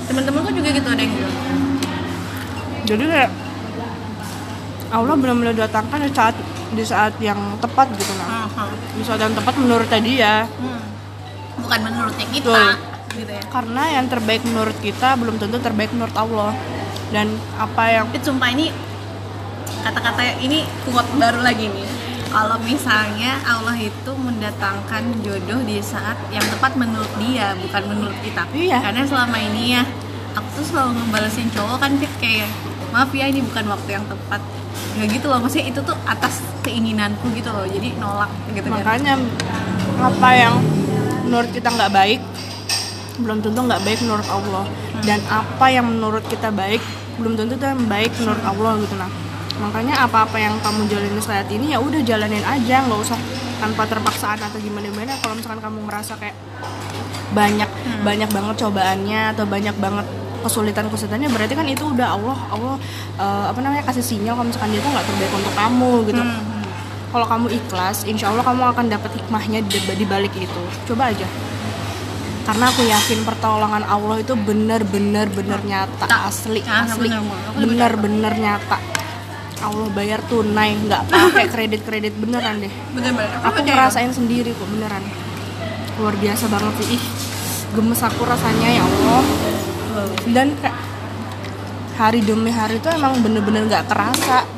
teman-temanku 0.06 0.50
juga 0.54 0.68
gitu 0.70 0.86
ada 0.86 1.02
yang 1.02 1.14
bilang 1.18 1.36
jadi 2.86 3.02
kayak 3.02 3.30
Allah 4.90 5.14
benar-benar 5.18 5.54
datangkan 5.58 6.06
di 6.06 6.10
saat 6.14 6.36
di 6.70 6.84
saat 6.86 7.14
yang 7.18 7.38
tepat 7.58 7.90
gitu 7.98 8.14
nah 8.14 8.46
Aha. 8.46 8.64
di 8.94 9.02
saat 9.02 9.18
yang 9.18 9.34
tepat 9.34 9.54
menurut 9.58 9.90
dia 10.06 10.46
Hmm. 10.46 10.82
bukan 11.66 11.80
menurutnya 11.82 12.26
kita 12.30 12.46
Betul. 12.46 13.18
gitu 13.18 13.32
ya 13.34 13.42
karena 13.50 13.82
yang 13.98 14.06
terbaik 14.06 14.42
menurut 14.46 14.78
kita 14.78 15.18
belum 15.18 15.34
tentu 15.42 15.58
terbaik 15.58 15.90
menurut 15.90 16.14
Allah 16.14 16.54
dan 17.10 17.26
apa 17.58 17.82
yang 17.90 18.06
sumpah 18.22 18.54
ini 18.54 18.70
kata-kata 19.82 20.38
ini 20.38 20.62
kuat 20.86 21.10
baru 21.18 21.42
lagi 21.42 21.66
nih 21.66 21.99
kalau 22.30 22.56
misalnya 22.62 23.42
Allah 23.42 23.74
itu 23.74 24.12
mendatangkan 24.14 25.02
jodoh 25.26 25.60
di 25.66 25.82
saat 25.82 26.14
yang 26.30 26.46
tepat 26.46 26.78
menurut 26.78 27.10
dia 27.18 27.58
bukan 27.58 27.82
menurut 27.90 28.18
kita. 28.22 28.46
Iya. 28.54 28.78
karena 28.78 29.02
selama 29.02 29.36
ini 29.36 29.74
ya 29.74 29.82
aku 30.38 30.62
tuh 30.62 30.64
selalu 30.70 30.90
ngebalesin 30.94 31.50
cowok 31.50 31.76
kan 31.82 31.90
Fit, 31.98 32.12
kayak 32.22 32.48
maaf 32.94 33.10
ya 33.10 33.26
ini 33.26 33.42
bukan 33.42 33.66
waktu 33.66 33.90
yang 33.98 34.06
tepat. 34.06 34.40
Nggak 34.94 35.08
gitu 35.18 35.26
loh 35.26 35.38
maksudnya 35.42 35.66
itu 35.74 35.80
tuh 35.82 35.96
atas 36.06 36.34
keinginanku 36.62 37.26
gitu 37.34 37.50
loh 37.50 37.66
jadi 37.66 37.98
nolak 37.98 38.30
gitu 38.54 38.66
kan. 38.70 38.78
Makanya 38.78 39.14
apa 40.00 40.30
yang 40.32 40.54
menurut 41.26 41.50
kita 41.50 41.68
nggak 41.68 41.92
baik 41.92 42.20
belum 43.20 43.42
tentu 43.42 43.58
nggak 43.58 43.82
baik 43.82 43.98
menurut 44.06 44.28
Allah. 44.30 44.64
Dan 45.00 45.18
apa 45.32 45.66
yang 45.72 45.88
menurut 45.88 46.22
kita 46.30 46.52
baik 46.54 46.80
belum 47.20 47.36
tentu 47.36 47.60
itu 47.60 47.66
yang 47.68 47.84
baik 47.84 48.12
menurut 48.16 48.42
Allah 48.48 48.72
gitu 48.80 48.96
nah 48.96 49.10
makanya 49.60 49.94
apa-apa 50.02 50.36
yang 50.40 50.56
kamu 50.58 50.88
jalanin 50.88 51.20
saat 51.20 51.46
ini 51.52 51.70
ya 51.70 51.78
udah 51.78 52.00
jalanin 52.00 52.40
aja 52.42 52.80
nggak 52.82 53.00
usah 53.00 53.18
tanpa 53.60 53.84
terpaksaan 53.84 54.40
atau 54.40 54.56
gimana 54.56 54.88
gimana 54.88 55.12
kalau 55.20 55.36
misalkan 55.36 55.60
kamu 55.60 55.78
ngerasa 55.84 56.16
kayak 56.16 56.32
banyak 57.30 57.68
banyak 58.02 58.30
banget 58.32 58.54
cobaannya 58.58 59.20
atau 59.36 59.44
banyak 59.46 59.76
banget 59.76 60.06
kesulitan 60.40 60.88
kesulitannya 60.88 61.28
berarti 61.28 61.52
kan 61.52 61.68
itu 61.68 61.84
udah 61.84 62.16
Allah 62.16 62.38
Allah 62.48 62.74
eh, 63.20 63.44
apa 63.52 63.60
namanya 63.60 63.84
kasih 63.84 64.00
sinyal 64.02 64.34
kalau 64.34 64.48
misalkan 64.48 64.72
dia 64.72 64.80
tuh 64.80 64.90
nggak 64.90 65.06
terbaik 65.06 65.32
untuk 65.36 65.52
kamu 65.54 65.92
gitu. 66.08 66.22
Hmm, 66.24 66.32
hmm. 66.32 66.64
kalau 67.12 67.26
kamu 67.28 67.46
ikhlas 67.52 67.98
insya 68.08 68.32
Allah 68.32 68.42
kamu 68.42 68.62
akan 68.72 68.84
dapat 68.88 69.10
hikmahnya 69.20 69.60
di, 69.68 69.78
di 69.78 70.06
balik 70.08 70.32
itu. 70.34 70.62
Coba 70.88 71.12
aja. 71.12 71.28
Karena 72.40 72.72
aku 72.72 72.82
yakin 72.82 73.20
pertolongan 73.22 73.84
Allah 73.84 74.16
itu 74.16 74.32
benar-benar 74.32 75.28
benar 75.28 75.60
nyata 75.60 76.08
asli 76.26 76.64
Ah, 76.64 76.88
asli. 76.88 77.12
benar-benar 77.60 78.32
nyata 78.34 78.80
Allah 79.60 79.88
bayar 79.90 80.20
tunai 80.24 80.72
nggak 80.78 81.02
pakai 81.06 81.46
kredit 81.54 81.82
kredit 81.82 82.14
beneran 82.14 82.58
deh. 82.58 82.72
Bener-bener 82.90 83.28
aku 83.40 83.60
ngerasain 83.60 84.10
sendiri 84.10 84.50
kok 84.50 84.66
beneran. 84.66 85.04
Luar 85.96 86.16
biasa 86.16 86.44
banget 86.46 86.74
sih. 86.80 86.96
Ih 86.96 87.02
gemes 87.70 88.00
aku 88.00 88.24
rasanya 88.24 88.68
ya 88.70 88.82
Allah. 88.82 89.22
Dan 90.26 90.56
kayak 90.56 90.76
hari 91.94 92.20
demi 92.20 92.48
hari 92.48 92.76
itu 92.76 92.88
emang 92.88 93.20
bener-bener 93.20 93.66
nggak 93.66 93.84
kerasa. 93.86 94.48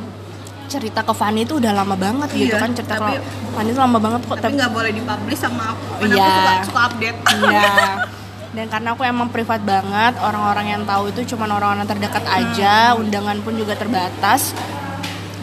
Cerita 0.64 1.02
ke 1.02 1.12
Fanny 1.12 1.44
itu 1.44 1.60
udah 1.60 1.72
lama 1.74 1.92
banget 1.92 2.32
gitu 2.32 2.48
Iya, 2.48 2.62
kan 2.62 2.70
cerita 2.72 2.96
tapi- 2.96 3.20
ke 3.20 3.52
Fanny 3.52 3.68
itu 3.68 3.80
lama 3.82 3.98
banget 4.00 4.20
kok 4.24 4.40
tapi 4.40 4.56
nggak 4.56 4.72
boleh 4.72 4.90
dipublish 4.90 5.36
sama 5.36 5.76
aku 5.76 5.84
karena 6.00 6.14
Iya. 6.14 6.24
aku 6.24 6.32
suka, 6.32 6.52
suka 6.64 6.80
update. 6.86 7.18
Iya. 7.42 7.72
Dan 8.56 8.66
karena 8.68 8.88
aku 8.92 9.02
emang 9.02 9.28
privat 9.28 9.60
banget, 9.60 10.12
orang-orang 10.18 10.66
yang 10.68 10.82
tahu 10.84 11.08
itu 11.08 11.24
cuma 11.26 11.48
orang-orang 11.48 11.84
terdekat 11.84 12.20
aja, 12.22 12.92
undangan 12.94 13.40
pun 13.40 13.56
juga 13.56 13.72
terbatas. 13.72 14.52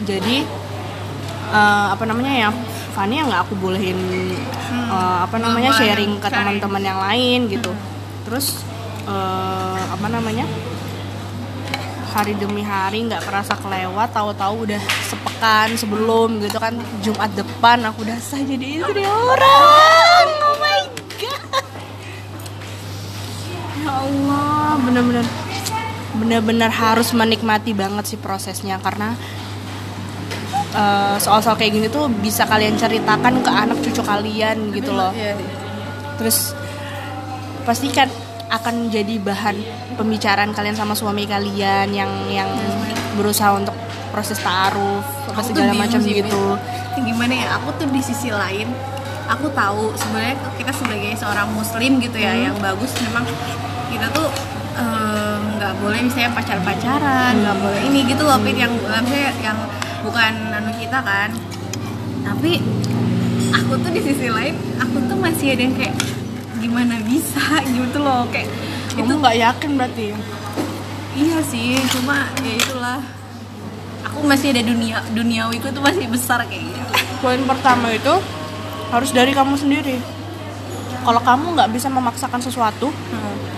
Jadi 0.04 0.36
eh, 1.50 1.86
apa 1.92 2.04
namanya 2.06 2.48
ya? 2.48 2.50
Fanny 2.90 3.22
yang 3.22 3.30
nggak 3.30 3.46
aku 3.46 3.54
bolehin 3.58 3.98
eh, 4.72 5.18
apa 5.24 5.36
nggak 5.36 5.50
namanya 5.50 5.70
sharing 5.76 6.18
ke 6.18 6.28
teman-teman 6.28 6.82
yang 6.82 6.98
lain 7.00 7.38
gitu. 7.48 7.72
Terus 8.26 8.62
eh, 9.08 9.82
apa 9.90 10.06
namanya? 10.08 10.44
hari 12.10 12.34
demi 12.34 12.66
hari 12.66 13.06
nggak 13.06 13.22
kerasa 13.22 13.54
kelewat 13.54 14.10
tahu-tahu 14.10 14.66
udah 14.66 14.82
sepekan 15.06 15.78
sebelum 15.78 16.42
gitu 16.42 16.58
kan 16.58 16.74
Jumat 17.06 17.30
depan 17.38 17.86
aku 17.86 18.02
udah 18.02 18.18
sah 18.18 18.42
jadi 18.42 18.82
istri 18.82 19.06
orang 19.06 20.26
oh 20.42 20.56
my 20.58 20.80
god 21.22 21.64
ya 23.78 23.90
Allah 23.94 24.74
bener-bener 24.82 25.26
bener-bener 26.18 26.70
harus 26.74 27.14
menikmati 27.14 27.70
banget 27.78 28.10
sih 28.10 28.18
prosesnya 28.18 28.82
karena 28.82 29.14
eh, 30.72 31.16
soal-soal 31.16 31.54
kayak 31.54 31.72
gini 31.72 31.86
tuh 31.86 32.06
bisa 32.16 32.44
kalian 32.44 32.74
ceritakan 32.74 33.40
ke 33.40 33.50
anak 33.50 33.78
cucu 33.80 34.00
kalian 34.00 34.70
gitu 34.70 34.90
loh 34.90 35.10
Iya. 35.12 35.34
terus 36.14 36.52
pasti 37.62 37.88
kan 37.88 38.08
akan 38.50 38.88
jadi 38.88 39.14
bahan 39.16 39.56
pembicaraan 39.94 40.50
kalian 40.50 40.74
sama 40.74 40.92
suami 40.92 41.22
kalian 41.24 41.86
yang 41.88 42.10
yang 42.28 42.50
berusaha 43.14 43.54
untuk 43.54 43.74
proses 44.10 44.38
taaruf 44.38 45.06
apa 45.28 45.38
segala 45.40 45.70
macam 45.72 46.02
gitu 46.02 46.58
gimana 47.00 47.30
ya 47.32 47.48
aku 47.56 47.70
tuh 47.76 47.86
di 47.88 48.02
sisi 48.02 48.28
lain 48.28 48.66
aku 49.26 49.46
tahu 49.50 49.94
sebenarnya 49.94 50.34
kita 50.58 50.74
sebagai 50.74 51.14
seorang 51.14 51.46
muslim 51.50 51.96
gitu 51.98 52.18
ya 52.18 52.30
Hmm. 52.30 52.44
yang 52.44 52.56
bagus 52.58 52.90
memang 53.00 53.22
kita 53.86 54.10
tuh 54.10 54.26
eh, 54.74 55.36
nggak 55.54 55.72
boleh 55.78 56.00
misalnya 56.02 56.30
pacar-pacaran 56.32 57.32
nggak 57.36 57.56
boleh 57.56 57.80
ini 57.84 58.00
gitu 58.04 58.22
loh 58.22 58.36
Pin 58.36 58.56
yang 58.56 58.72
maksudnya 58.74 59.30
yang 59.40 59.58
bukan 60.04 60.32
anu 60.52 60.72
kita 60.76 60.98
kan. 61.00 61.30
Tapi 62.24 62.60
aku 63.52 63.72
tuh 63.80 63.90
di 63.92 64.00
sisi 64.04 64.28
lain 64.28 64.54
aku 64.80 64.96
tuh 65.08 65.16
masih 65.16 65.56
ada 65.56 65.62
yang 65.64 65.74
kayak 65.76 65.96
gimana 66.60 67.00
bisa? 67.04 67.62
gitu 67.64 67.98
loh 68.00 68.28
kayak 68.28 68.48
itu 68.96 69.12
kamu 69.12 69.20
nggak 69.20 69.36
yakin 69.38 69.70
berarti? 69.78 70.08
Iya 71.16 71.38
sih 71.46 71.78
cuma 71.94 72.28
ya 72.42 72.54
itulah. 72.56 73.00
Aku 74.10 74.26
masih 74.26 74.50
ada 74.56 74.62
dunia 74.64 75.04
duniawiku 75.12 75.70
tuh 75.70 75.82
masih 75.84 76.06
besar 76.10 76.42
kayak 76.48 76.64
gitu. 76.66 76.82
Poin 77.20 77.40
pertama 77.44 77.92
itu 77.92 78.14
harus 78.90 79.10
dari 79.14 79.30
kamu 79.30 79.54
sendiri. 79.54 80.00
Kalau 81.00 81.20
kamu 81.22 81.56
nggak 81.56 81.70
bisa 81.72 81.88
memaksakan 81.88 82.42
sesuatu 82.44 82.92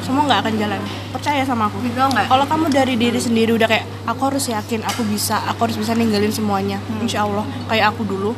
semua 0.02 0.22
nggak 0.26 0.40
akan 0.42 0.54
jalan. 0.58 0.80
Percaya 1.10 1.42
sama 1.42 1.66
aku 1.66 1.78
gitu 1.82 1.98
nggak? 1.98 2.26
Kalau 2.26 2.44
kamu 2.44 2.64
dari 2.68 2.94
diri 2.98 3.18
sendiri 3.18 3.54
udah 3.54 3.66
kayak 3.66 3.86
aku 4.04 4.20
harus 4.28 4.44
yakin 4.46 4.82
aku 4.82 5.02
bisa 5.06 5.38
aku 5.46 5.70
harus 5.70 5.78
bisa 5.78 5.94
ninggalin 5.94 6.30
semuanya. 6.30 6.78
Insya 6.98 7.22
Allah 7.22 7.46
kayak 7.66 7.94
aku 7.94 8.02
dulu. 8.02 8.34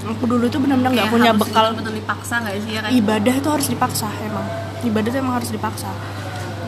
Aku 0.00 0.24
dulu 0.26 0.50
tuh 0.50 0.58
benar-benar 0.58 0.90
nggak 0.90 1.08
punya 1.08 1.30
bekal. 1.30 1.70
betul 1.70 1.94
dipaksa 1.94 2.42
nggak 2.42 2.54
sih 2.60 2.72
ya 2.74 2.80
kan? 2.82 2.90
Ibadah 2.90 3.34
itu 3.36 3.48
harus 3.48 3.66
dipaksa 3.66 4.08
emang. 4.20 4.46
Ibadah 4.82 5.08
itu 5.08 5.18
emang 5.18 5.34
harus 5.38 5.50
dipaksa. 5.54 5.90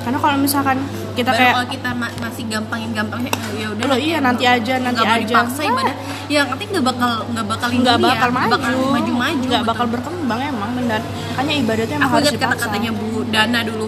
Karena 0.03 0.19
kalau 0.19 0.35
misalkan 0.35 0.79
kita 1.15 1.31
Baru 1.31 1.39
kayak 1.39 1.55
kalau 1.55 1.69
kita 1.71 1.91
ma- 1.95 2.17
masih 2.19 2.45
gampangin 2.51 2.91
gampangnya 2.91 3.31
ya 3.55 3.71
udah 3.71 3.85
Loh, 3.87 3.99
iya, 4.01 4.19
nanti 4.19 4.45
aja, 4.49 4.75
nanti 4.83 4.99
aja. 4.99 5.23
dipaksa 5.23 5.63
ibadah. 5.63 5.95
Ya 6.27 6.41
nanti 6.43 6.65
nggak 6.67 6.83
bakal 6.83 7.11
nggak 7.31 7.47
bakal 7.47 7.69
ini 7.71 7.79
nggak 7.85 7.99
ya, 7.99 8.05
bakal 8.09 8.29
maju 8.33 8.57
maju. 8.59 9.13
maju 9.15 9.45
nggak 9.47 9.65
bakal 9.69 9.87
berkembang 9.87 10.41
emang 10.43 10.71
benar 10.73 11.01
makanya 11.33 11.55
ibadah 11.61 11.83
itu 11.85 11.93
emang 11.93 12.09
aku 12.09 12.17
harus 12.17 12.33
dipaksa 12.33 12.49
kata-katanya 12.57 12.91
Bu 12.97 13.07
Dana 13.29 13.61
dulu 13.63 13.87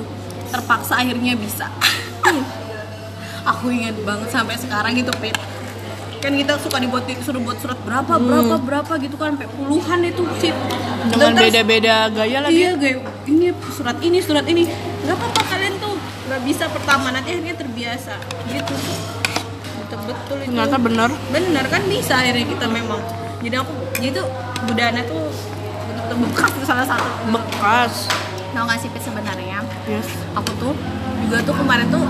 terpaksa 0.54 1.02
akhirnya 1.02 1.34
bisa. 1.34 1.66
Aku 3.44 3.68
ingat 3.68 3.98
banget 4.06 4.28
sampai 4.30 4.56
sekarang 4.56 4.94
gitu 4.96 5.12
Pit. 5.20 5.36
Kan 6.24 6.32
kita 6.32 6.56
suka 6.56 6.80
dibuat 6.80 7.04
suruh 7.20 7.36
buat 7.36 7.60
surat 7.60 7.76
berapa 7.84 8.16
berapa 8.16 8.56
berapa 8.56 8.92
gitu 8.96 9.20
kan 9.20 9.36
sampai 9.36 9.48
puluhan 9.50 10.00
itu 10.08 10.24
sih 10.40 10.52
Hmm. 10.54 11.12
dengan 11.12 11.36
beda-beda 11.36 12.08
gaya 12.08 12.38
lagi. 12.40 12.64
Iya 12.64 12.70
gaya 12.80 12.96
ini 13.28 13.52
surat 13.68 14.00
ini 14.00 14.18
surat 14.24 14.46
ini. 14.48 14.64
Nggak 15.04 15.20
apa-apa 15.20 15.42
kalian 15.52 15.76
tuh 15.76 16.00
nggak 16.00 16.40
bisa 16.48 16.64
pertama 16.72 17.12
nanti 17.12 17.36
akhirnya 17.36 17.52
terbiasa. 17.60 18.16
Gitu. 18.48 18.74
Betul 19.84 20.00
betul 20.08 20.36
itu. 20.40 20.48
Ternyata 20.48 20.76
bener 20.80 21.10
bener 21.28 21.64
kan 21.68 21.82
bisa 21.84 22.16
akhirnya 22.16 22.46
kita 22.48 22.66
memang. 22.72 23.00
Jadi 23.44 23.56
aku 23.60 23.72
jadi 24.00 24.08
tuh 24.16 24.26
budana 24.64 25.04
tuh 25.04 25.28
betul-betul 25.28 26.16
bekas 26.24 26.50
tuh 26.56 26.64
salah 26.64 26.86
satu. 26.88 27.08
Bekas. 27.28 28.08
Tau 28.56 28.64
gak 28.64 28.78
sih 28.80 28.88
Pit 28.88 29.02
sebenarnya 29.04 29.63
yes. 29.86 30.08
Aku 30.34 30.50
tuh 30.56 30.72
juga 31.22 31.40
tuh 31.42 31.54
kemarin 31.54 31.86
tuh 31.88 32.04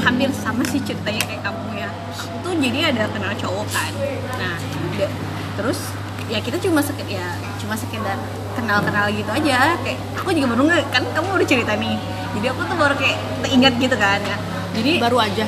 hampir 0.00 0.28
sama 0.34 0.62
sih 0.64 0.80
ceritanya 0.80 1.22
kayak 1.24 1.42
kamu 1.42 1.68
ya. 1.76 1.88
Aku 2.14 2.34
tuh 2.42 2.52
jadi 2.56 2.78
ada 2.90 3.08
kenal 3.08 3.32
cowok 3.34 3.66
kan. 3.68 3.92
Nah 4.36 4.54
dia- 4.92 5.12
terus 5.54 5.78
ya 6.26 6.40
kita 6.40 6.56
cuma 6.58 6.80
sekedar 6.80 7.08
ya 7.10 7.28
cuma 7.58 7.74
sekedar 7.74 8.16
kenal-kenal 8.54 9.08
gitu 9.10 9.30
aja. 9.30 9.76
Kayak 9.80 9.98
aku 10.14 10.32
juga 10.32 10.46
baru 10.52 10.62
nge 10.68 10.78
kan 10.90 11.02
kamu 11.10 11.28
udah 11.34 11.48
cerita 11.48 11.72
nih. 11.74 11.96
Jadi 12.34 12.46
aku 12.50 12.60
tuh 12.64 12.76
baru 12.76 12.94
kayak 12.94 13.18
teringat 13.40 13.74
gitu 13.78 13.96
kan 13.96 14.20
ya. 14.20 14.36
Jadi 14.74 14.90
baru 14.98 15.18
aja. 15.20 15.46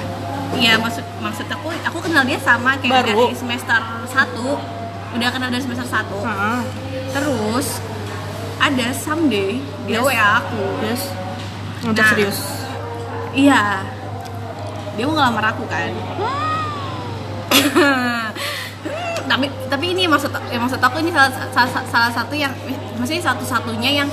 Iya 0.57 0.79
maksud 0.79 1.03
maksud 1.19 1.47
aku 1.51 1.69
aku 1.85 1.99
kenal 2.01 2.23
dia 2.23 2.39
sama 2.39 2.79
kayak 2.79 3.03
Baru? 3.03 3.29
dari 3.29 3.35
semester 3.35 3.81
1 4.07 4.57
udah 5.13 5.29
kenal 5.29 5.49
dari 5.51 5.59
semester 5.59 5.85
1 5.85 6.17
Heeh. 6.23 6.61
terus 7.11 7.83
ada 8.57 8.87
someday 8.95 9.59
dia 9.85 9.99
Yes. 9.99 10.07
WA 10.07 10.29
aku. 10.39 10.63
Yes 10.81 11.03
ngajak 11.87 12.03
Nah. 12.03 12.11
serius 12.13 12.39
Iya. 13.37 13.85
Dia 14.97 15.05
mau 15.05 15.13
ngelamar 15.13 15.53
aku 15.53 15.69
kan. 15.69 15.93
tapi 19.31 19.47
tapi 19.69 19.87
ini 19.93 20.07
maksud 20.07 20.31
ya 20.49 20.57
maksud 20.57 20.79
aku 20.79 21.03
ini 21.03 21.11
salah, 21.11 21.29
salah, 21.51 21.85
salah 21.91 22.11
satu 22.15 22.33
yang 22.33 22.55
maksudnya 22.97 23.21
satu 23.27 23.43
satunya 23.43 24.03
yang 24.03 24.09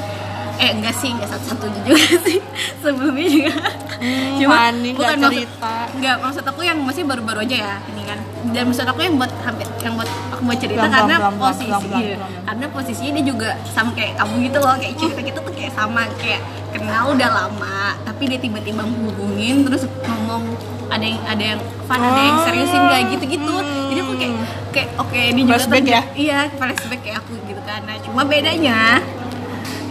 eh 0.58 0.74
enggak 0.74 0.94
sih 0.98 1.14
enggak 1.14 1.30
satu 1.32 1.54
satunya 1.54 1.80
juga 1.86 2.06
sih 2.26 2.40
sebelumnya 2.82 3.28
juga 3.30 3.54
Hmm, 3.96 4.40
Fani 4.44 4.90
nggak 4.92 5.10
maksud 5.16 5.34
cerita. 5.36 5.74
enggak 5.92 6.16
maksud 6.20 6.44
aku 6.44 6.62
yang 6.62 6.78
masih 6.80 7.04
baru-baru 7.04 7.40
aja 7.42 7.58
ya 7.58 7.76
ini 7.88 8.04
kan 8.04 8.20
dan 8.48 8.64
maksud 8.66 8.86
aku 8.86 9.00
yang 9.00 9.16
buat 9.16 9.32
hampir 9.40 9.66
yang 9.80 9.94
buat 9.94 10.10
aku 10.30 10.42
buat 10.44 10.58
cerita 10.58 10.82
Blam, 10.82 10.94
karena 10.94 11.16
blam, 11.18 11.34
posisi 11.38 11.66
blam, 11.66 11.82
blam, 11.84 12.00
iya. 12.00 12.16
blam, 12.16 12.20
blam. 12.24 12.44
karena 12.44 12.66
posisinya 12.70 13.12
dia 13.12 13.26
juga 13.26 13.50
sama 13.68 13.92
kayak 13.92 14.12
kamu 14.16 14.34
gitu 14.44 14.58
loh 14.60 14.76
kayak 14.76 14.94
cerita 14.96 15.22
kita 15.22 15.40
tuh 15.40 15.54
kayak 15.54 15.72
sama 15.74 16.02
kayak 16.16 16.42
kenal 16.70 17.04
udah 17.12 17.30
lama 17.32 17.78
tapi 18.04 18.24
dia 18.26 18.40
tiba-tiba 18.40 18.82
menghubungin 18.84 19.56
terus 19.64 19.84
ngomong 20.02 20.44
ada 20.90 21.02
yang 21.04 21.22
ada 21.24 21.44
yang 21.48 21.60
fun 21.84 21.98
ada 21.98 22.22
yang 22.22 22.36
Oh. 22.36 22.46
seriusin 22.46 22.82
gak 22.84 23.02
gitu-gitu 23.10 23.56
jadi 23.88 24.00
aku 24.00 24.14
kayak 24.16 24.34
kayak 24.70 24.90
oke 24.96 25.20
ini 25.24 25.40
juga 25.44 25.54
Flashback 25.56 25.82
terja- 25.82 25.94
ya? 25.94 26.04
iya 26.16 26.40
flashback 26.52 27.02
kayak 27.02 27.18
aku 27.20 27.34
gitu 27.44 27.62
kan 27.64 27.80
nah 27.84 27.96
cuma 28.00 28.22
bedanya 28.24 28.78
ya 29.00 29.23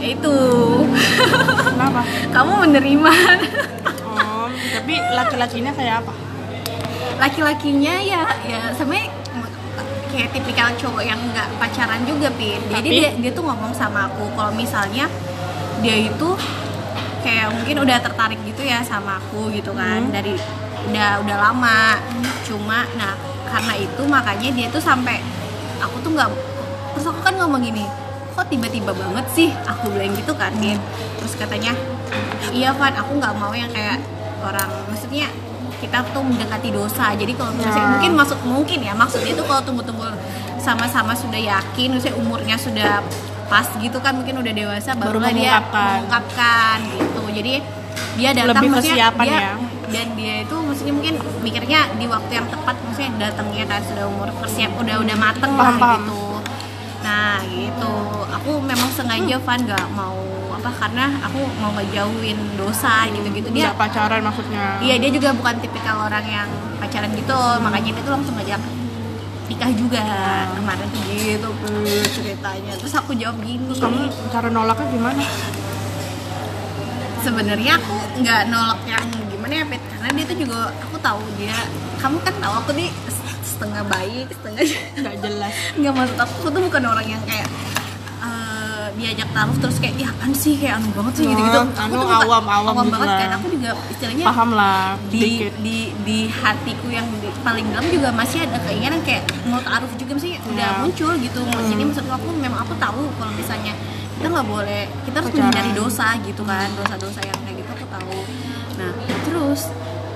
itu. 0.02 0.36
Kenapa? 1.70 2.02
Kamu 2.34 2.52
menerima. 2.66 3.12
Oh 4.02 4.46
tapi 4.72 4.94
laki-lakinya 4.98 5.72
kayak 5.76 5.94
apa? 6.02 6.12
Laki-lakinya 7.22 7.94
ya 8.02 8.24
ya 8.42 8.60
sebenarnya 8.74 9.10
kayak 10.12 10.28
tipikal 10.36 10.68
cowok 10.76 11.02
yang 11.06 11.20
nggak 11.32 11.48
pacaran 11.56 12.02
juga 12.04 12.28
pin. 12.34 12.60
Jadi 12.68 12.88
Tapi? 12.90 12.98
dia 12.98 13.10
dia 13.16 13.30
tuh 13.32 13.44
ngomong 13.46 13.72
sama 13.72 14.10
aku 14.10 14.28
kalau 14.36 14.52
misalnya 14.52 15.08
dia 15.80 15.96
itu 15.96 16.28
kayak 17.22 17.54
mungkin 17.54 17.76
udah 17.86 17.98
tertarik 18.02 18.38
gitu 18.44 18.66
ya 18.66 18.82
sama 18.82 19.22
aku 19.22 19.48
gitu 19.54 19.72
kan. 19.72 20.02
Hmm. 20.08 20.12
dari 20.12 20.34
udah 20.90 21.22
udah 21.24 21.36
lama. 21.38 21.96
Cuma 22.44 22.84
nah 22.98 23.14
karena 23.48 23.74
itu 23.76 24.02
makanya 24.08 24.48
dia 24.52 24.66
tuh 24.72 24.80
sampai 24.80 25.20
aku 25.80 26.00
tuh 26.00 26.10
nggak 26.16 26.28
terus 26.96 27.06
aku 27.08 27.20
kan 27.20 27.34
ngomong 27.36 27.60
gini 27.60 27.84
kok 28.32 28.46
tiba-tiba 28.46 28.92
banget 28.92 29.26
sih 29.30 29.48
aku 29.62 29.88
bilang 29.88 30.12
gitu 30.12 30.32
kan 30.32 30.52
Pin 30.54 30.78
terus 31.16 31.34
katanya 31.34 31.72
iya 32.50 32.72
Van 32.72 32.92
aku 32.92 33.16
nggak 33.16 33.34
mau 33.34 33.52
yang 33.52 33.68
kayak 33.68 34.00
orang 34.40 34.68
maksudnya 34.86 35.28
kita 35.78 35.98
tuh 36.08 36.22
mendekati 36.22 36.70
dosa 36.70 37.10
jadi 37.12 37.32
kalau 37.32 37.52
misalnya 37.52 37.78
Ya. 37.78 37.90
mungkin 37.90 38.12
maksud 38.14 38.38
mungkin 38.44 38.78
ya 38.80 38.94
maksudnya 38.94 39.32
itu 39.32 39.42
kalau 39.42 39.62
tunggu-tunggu 39.62 40.06
sama-sama 40.56 41.10
sudah 41.12 41.38
yakin 41.38 41.88
misalnya 41.92 42.16
umurnya 42.16 42.56
sudah 42.56 43.02
pas 43.46 43.66
gitu 43.76 43.98
kan 43.98 44.14
mungkin 44.14 44.38
udah 44.38 44.52
dewasa 44.52 44.94
Baru 44.94 45.18
barulah 45.18 45.34
dia 45.34 45.58
mengungkapkan. 45.58 46.78
gitu 46.88 47.22
jadi 47.34 47.52
dia 48.12 48.30
datang 48.32 48.62
Lebih 48.62 48.70
maksudnya 48.70 49.08
dia, 49.12 49.38
ya. 49.42 49.52
dan 49.90 50.06
dia 50.14 50.34
itu 50.40 50.54
maksudnya 50.54 50.94
mungkin 50.94 51.14
mikirnya 51.42 51.80
di 51.96 52.06
waktu 52.06 52.32
yang 52.32 52.46
tepat 52.48 52.76
maksudnya 52.80 53.10
datangnya 53.20 53.64
kan 53.66 53.80
sudah 53.82 54.04
umur 54.06 54.28
persiap 54.38 54.70
udah 54.72 54.96
udah 54.98 55.16
mateng 55.18 55.52
lah 55.52 55.68
Paham, 55.68 55.76
paham. 55.78 56.00
gitu 56.00 56.20
nah 57.12 57.38
gitu. 57.44 57.94
Aku 58.40 58.50
memang 58.64 58.88
sengaja 58.96 59.36
Hmm. 59.36 59.44
Van 59.44 59.60
nggak 59.60 59.86
mau 59.92 60.18
apa 60.52 60.70
karena 60.78 61.10
aku 61.26 61.40
mau 61.58 61.74
ngejauhin 61.74 62.38
dosa 62.54 63.10
gitu-gitu. 63.10 63.50
dia 63.50 63.72
nggak 63.72 63.80
pacaran 63.80 64.20
maksudnya. 64.22 64.78
Iya 64.78 64.94
dia 65.02 65.10
juga 65.10 65.28
bukan 65.34 65.54
tipikal 65.58 66.06
orang 66.06 66.24
yang 66.24 66.48
pacaran 66.78 67.10
gitu 67.18 67.40
makanya 67.60 67.90
dia 67.98 68.02
tuh 68.06 68.14
langsung 68.14 68.34
ngajak 68.38 68.60
nikah 69.50 69.70
juga 69.74 70.04
kemarin. 70.56 70.88
Tuh 70.88 71.02
gitu 71.10 71.48
ceritanya. 72.16 72.72
Terus 72.78 72.94
aku 72.96 73.10
jawab 73.18 73.36
gini. 73.42 73.60
Terus 73.68 73.80
kamu 73.82 74.00
cara 74.32 74.48
nolaknya 74.48 74.86
gimana? 74.88 75.24
Sebenarnya 77.22 77.72
aku 77.78 77.94
nggak 78.22 78.40
nolak 78.50 78.80
yang 78.86 79.06
gimana 79.30 79.52
ya 79.62 79.64
Pet 79.66 79.82
karena 79.98 80.08
dia 80.14 80.24
tuh 80.26 80.38
juga 80.38 80.58
aku 80.82 80.96
tahu 81.02 81.22
dia. 81.38 81.58
Kamu 82.02 82.18
kan 82.22 82.34
tahu 82.38 82.54
aku 82.66 82.70
nih 82.74 82.90
setengah 83.62 83.84
baik 83.86 84.26
setengah 84.28 84.60
nggak 84.98 85.16
jelas. 85.20 85.52
Nggak 85.76 85.92
maksud 85.94 86.16
aku 86.18 86.34
aku 86.36 86.48
tuh 86.50 86.60
bukan 86.64 86.82
orang 86.84 87.06
yang 87.08 87.22
kayak 87.22 87.46
eh, 88.20 88.86
diajak 88.92 89.28
taruh 89.30 89.56
terus 89.56 89.76
kayak 89.78 89.94
ya 89.96 90.10
kan 90.12 90.30
sih? 90.32 90.54
Kayak 90.56 90.74
anu 90.76 90.90
banget 90.92 91.12
sih 91.14 91.24
gitu 91.24 91.40
gitu 91.40 91.60
anu 91.62 91.94
awam, 92.02 92.44
awam 92.44 92.74
gitu 92.76 92.90
banget 92.92 93.08
lah. 93.08 93.18
kan 93.20 93.30
aku 93.32 93.46
juga 93.48 93.70
istilahnya 93.88 94.24
paham 94.24 94.48
lah 94.52 94.78
di 95.06 95.18
dikit. 95.20 95.52
di 95.60 95.76
di 96.02 96.18
hatiku 96.28 96.86
yang 96.88 97.06
di- 97.16 97.30
paling 97.40 97.66
dalam 97.68 97.86
juga 97.88 98.08
masih 98.10 98.38
ada 98.40 98.58
keinginan 98.60 98.98
kayak 99.00 99.22
mau 99.44 99.58
taruh 99.60 99.90
juga 99.92 100.12
sih 100.16 100.38
udah 100.44 100.68
Ya. 100.68 100.78
muncul 100.80 101.14
gitu. 101.16 101.40
Jadi 101.42 101.82
maksud 101.84 102.04
aku 102.04 102.28
memang 102.36 102.60
aku 102.60 102.74
tahu 102.76 103.06
kalau 103.12 103.32
misalnya 103.32 103.74
kita 104.12 104.26
nggak 104.28 104.48
boleh 104.48 104.82
kita 105.02 105.16
harus 105.16 105.28
Pacaran. 105.28 105.42
menghindari 105.44 105.72
dosa 105.72 106.06
gitu 106.20 106.42
kan 106.42 106.66
dosa-dosa 106.72 107.20
yang 107.20 107.38
kayak 107.40 107.56
gitu 107.58 107.70
aku 107.72 107.86
tahu. 107.88 108.18
Nah 108.72 108.90
terus 109.22 109.60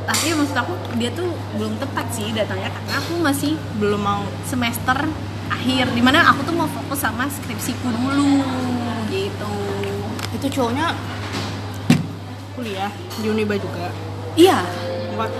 tapi 0.07 0.33
maksud 0.33 0.55
aku 0.55 0.73
dia 0.97 1.11
tuh 1.11 1.27
belum 1.55 1.77
tepat 1.77 2.07
sih 2.11 2.31
datangnya 2.31 2.71
karena 2.71 2.95
aku 2.97 3.12
masih 3.19 3.53
belum 3.77 3.99
mau 3.99 4.23
semester 4.47 4.95
akhir 5.47 5.90
di 5.90 6.03
mana 6.03 6.31
aku 6.31 6.42
tuh 6.42 6.55
mau 6.55 6.66
fokus 6.66 7.03
sama 7.03 7.27
skripsiku 7.27 7.90
dulu 7.90 8.42
gitu 9.11 9.53
itu 10.33 10.47
cowoknya 10.53 10.95
kuliah 12.55 12.90
di 13.19 13.27
Uniba 13.27 13.55
juga 13.57 13.90
iya 14.35 14.62
What? 15.16 15.33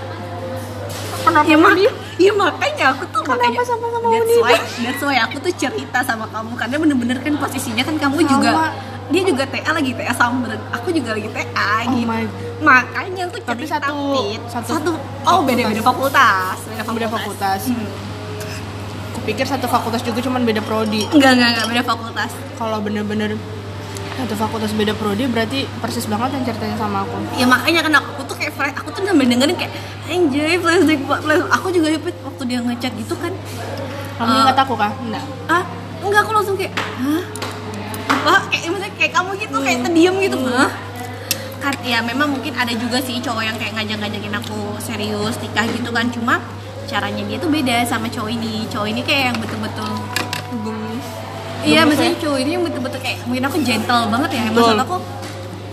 kenapa 1.23 1.45
ya, 1.45 1.57
mak- 1.57 1.77
dia? 1.77 1.91
ya 2.17 2.31
makanya 2.33 2.85
aku 2.91 3.03
tuh 3.07 3.21
Kenapa 3.21 3.39
makanya 3.45 3.61
sama-sama 3.63 4.07
that's 4.09 4.35
why 4.37 4.55
that's 4.81 5.01
why 5.01 5.17
aku 5.21 5.37
tuh 5.39 5.53
cerita 5.53 5.99
sama 6.01 6.25
kamu 6.27 6.51
karena 6.55 6.75
bener-bener 6.77 7.17
kan 7.19 7.33
posisinya 7.37 7.83
kan 7.83 7.95
kamu 7.97 8.17
Sama. 8.17 8.29
juga 8.29 8.51
dia 9.07 9.21
juga 9.23 9.43
TA 9.45 9.71
lagi 9.71 9.91
TA 9.91 10.11
sama 10.11 10.45
aku 10.69 10.91
juga 10.91 11.13
lagi 11.13 11.29
TA 11.29 11.85
Oh 11.85 11.93
gitu 11.93 12.05
my 12.05 12.23
makanya 12.59 13.23
tuh 13.27 13.39
Tapi 13.41 13.63
satu- 13.63 14.13
Pit. 14.27 14.41
satu 14.47 14.67
satu 14.73 14.91
oh 15.23 15.39
beda 15.41 15.63
beda 15.65 15.81
fakultas 15.81 16.57
beda 16.65 16.81
fakultas, 16.81 16.93
beda 16.93 17.07
fakultas. 17.09 17.61
Hmm. 17.67 17.87
Kupikir 19.13 19.43
satu 19.43 19.65
fakultas 19.65 20.01
juga 20.01 20.19
cuman 20.19 20.41
beda 20.41 20.59
prodi. 20.59 21.03
enggak 21.09 21.31
enggak 21.33 21.49
enggak 21.53 21.65
beda 21.69 21.83
fakultas 21.85 22.31
Kalau 22.55 22.77
bener-bener 22.79 23.35
satu 24.17 24.33
fakultas 24.33 24.71
beda 24.73 24.91
prodi 24.91 25.23
berarti 25.25 25.59
persis 25.77 26.03
banget 26.03 26.33
yang 26.33 26.43
ceritanya 26.43 26.75
sama 26.75 27.05
aku. 27.05 27.15
ya 27.35 27.45
makanya 27.45 27.79
kan 27.81 27.93
aku 28.01 28.25
tuh 28.25 28.35
kayak 28.35 28.49
flash 28.51 28.73
aku 28.73 28.89
tuh 28.89 29.01
sambil 29.03 29.23
dengerin 29.23 29.53
kayak 29.53 29.71
anjay 30.07 30.57
flashback 30.57 30.99
flash 31.21 31.43
aku 31.47 31.67
juga 31.69 31.87
Pit, 31.95 32.15
waktu 32.19 32.43
dia 32.43 32.59
ngechat 32.59 32.91
gitu 32.95 33.13
kan 33.15 33.33
Kamu 34.17 34.25
Eh, 34.27 34.41
ingat 34.41 34.57
aku 34.57 34.73
kah? 34.73 34.89
Enggak. 34.97 35.23
ah 35.45 35.63
enggak 36.01 36.21
aku 36.23 36.31
langsung 36.33 36.55
kayak 36.57 36.73
hah 36.73 37.21
apa? 38.17 38.35
Kayak 38.49 38.63
maksudnya 38.73 38.91
kayak 38.97 39.11
kamu 39.13 39.29
gitu 39.37 39.57
kayak 39.61 39.79
terdiam 39.85 40.15
gitu. 40.17 40.37
Hah? 40.49 40.69
Kan 41.57 41.73
ya 41.83 41.99
memang 42.01 42.27
mungkin 42.33 42.53
ada 42.53 42.73
juga 42.73 42.97
sih 43.01 43.17
cowok 43.21 43.43
yang 43.43 43.57
kayak 43.57 43.73
ngajak-ngajakin 43.77 44.33
aku 44.41 44.59
serius 44.81 45.35
nikah 45.41 45.65
gitu 45.69 45.89
kan. 45.93 46.05
Cuma 46.09 46.41
caranya 46.87 47.23
dia 47.27 47.37
tuh 47.37 47.49
beda 47.51 47.85
sama 47.85 48.07
cowok 48.09 48.29
ini. 48.31 48.65
Cowok 48.71 48.87
ini 48.89 49.01
kayak 49.03 49.23
yang 49.33 49.37
betul-betul 49.37 49.91
iya 51.67 51.83
maksudnya 51.83 52.15
ya? 52.15 52.21
cowok 52.23 52.39
ini 52.39 52.49
yang 52.55 52.63
betul-betul 52.63 52.99
kayak 53.03 53.17
mungkin 53.27 53.43
aku 53.49 53.57
gentle 53.65 54.03
banget 54.07 54.29
ya. 54.39 54.43
Maksud 54.53 54.79
aku 54.79 54.97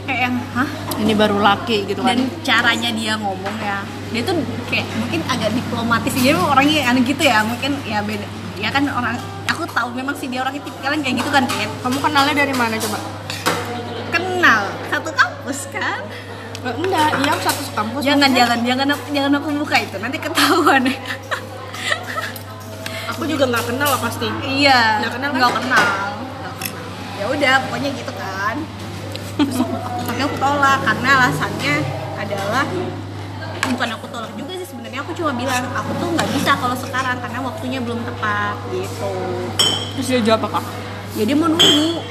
kayak 0.05 0.21
yang 0.29 0.35
hah? 0.53 0.69
Ini 0.95 1.13
baru 1.17 1.37
laki 1.41 1.77
gitu 1.91 2.01
kan. 2.03 2.15
dan 2.15 2.19
caranya 2.43 2.91
dia 2.93 3.13
ngomong 3.17 3.57
ya. 3.63 3.79
Dia 4.11 4.23
tuh 4.27 4.37
kayak 4.71 4.87
mungkin 4.99 5.21
agak 5.27 5.51
diplomatis 5.55 6.13
memang 6.15 6.47
orangnya 6.51 6.91
aneh 6.91 7.03
gitu 7.07 7.23
ya. 7.23 7.47
Mungkin 7.47 7.73
ya 7.87 8.03
beda 8.03 8.44
ya 8.65 8.71
kan 8.71 8.89
orang 8.89 9.17
aku 9.45 9.69
tahu 9.69 9.93
memang 9.93 10.17
sih 10.17 10.27
dia 10.27 10.41
orangnya 10.41 10.63
tipikalnya 10.63 11.05
kayak 11.05 11.17
gitu 11.19 11.31
kan 11.31 11.45
kayak 11.45 11.69
Kamu 11.79 11.99
kenalnya 12.01 12.35
dari 12.35 12.55
mana 12.55 12.75
coba? 12.79 12.99
kenal 14.09 14.61
satu 14.89 15.11
kampus 15.13 15.69
kan 15.69 16.01
Eh, 16.65 16.73
enggak, 16.75 17.13
iya 17.21 17.37
satu 17.39 17.61
kampus. 17.71 18.01
jangan 18.01 18.33
jangan 18.33 18.57
jangan 18.65 18.89
aku 18.89 19.05
jangan 19.13 19.33
aku 19.35 19.49
buka 19.55 19.77
itu 19.79 19.97
nanti 19.99 20.17
ketahuan 20.17 20.81
Aku 23.07 23.23
juga 23.25 23.45
nggak 23.47 23.65
kenal 23.67 23.85
lah 23.87 24.01
pasti. 24.01 24.27
iya 24.43 24.99
Nggak 24.99 25.13
kenal 25.13 25.29
kan? 25.29 25.37
nggak 25.37 25.53
kenal 25.55 25.85
Nggak 25.85 26.25
kenal. 26.25 26.53
ya 27.15 27.25
udah 27.29 27.55
pokoknya 27.63 27.91
gitu 27.93 28.13
kan 28.15 28.57
Terus 29.37 29.59
aku, 29.61 29.75
aku- 30.17 30.39
tolak 30.41 30.79
karena 30.81 31.09
alasannya 31.21 31.75
adalah 32.17 32.65
bukan 33.67 33.89
aku 33.93 34.07
tolak 34.09 34.24
aku 35.15 35.23
cuma 35.23 35.39
bilang 35.39 35.63
aku 35.71 35.95
tuh 35.95 36.11
nggak 36.11 36.27
bisa 36.35 36.59
kalau 36.59 36.75
sekarang 36.75 37.15
karena 37.23 37.39
waktunya 37.39 37.79
belum 37.79 38.03
tepat 38.03 38.59
gitu 38.75 39.15
Terus 39.95 40.07
dia 40.11 40.21
jawab 40.27 40.51
apa? 40.51 40.59
jadi 41.15 41.31
mau 41.39 41.47
nunggu 41.47 42.03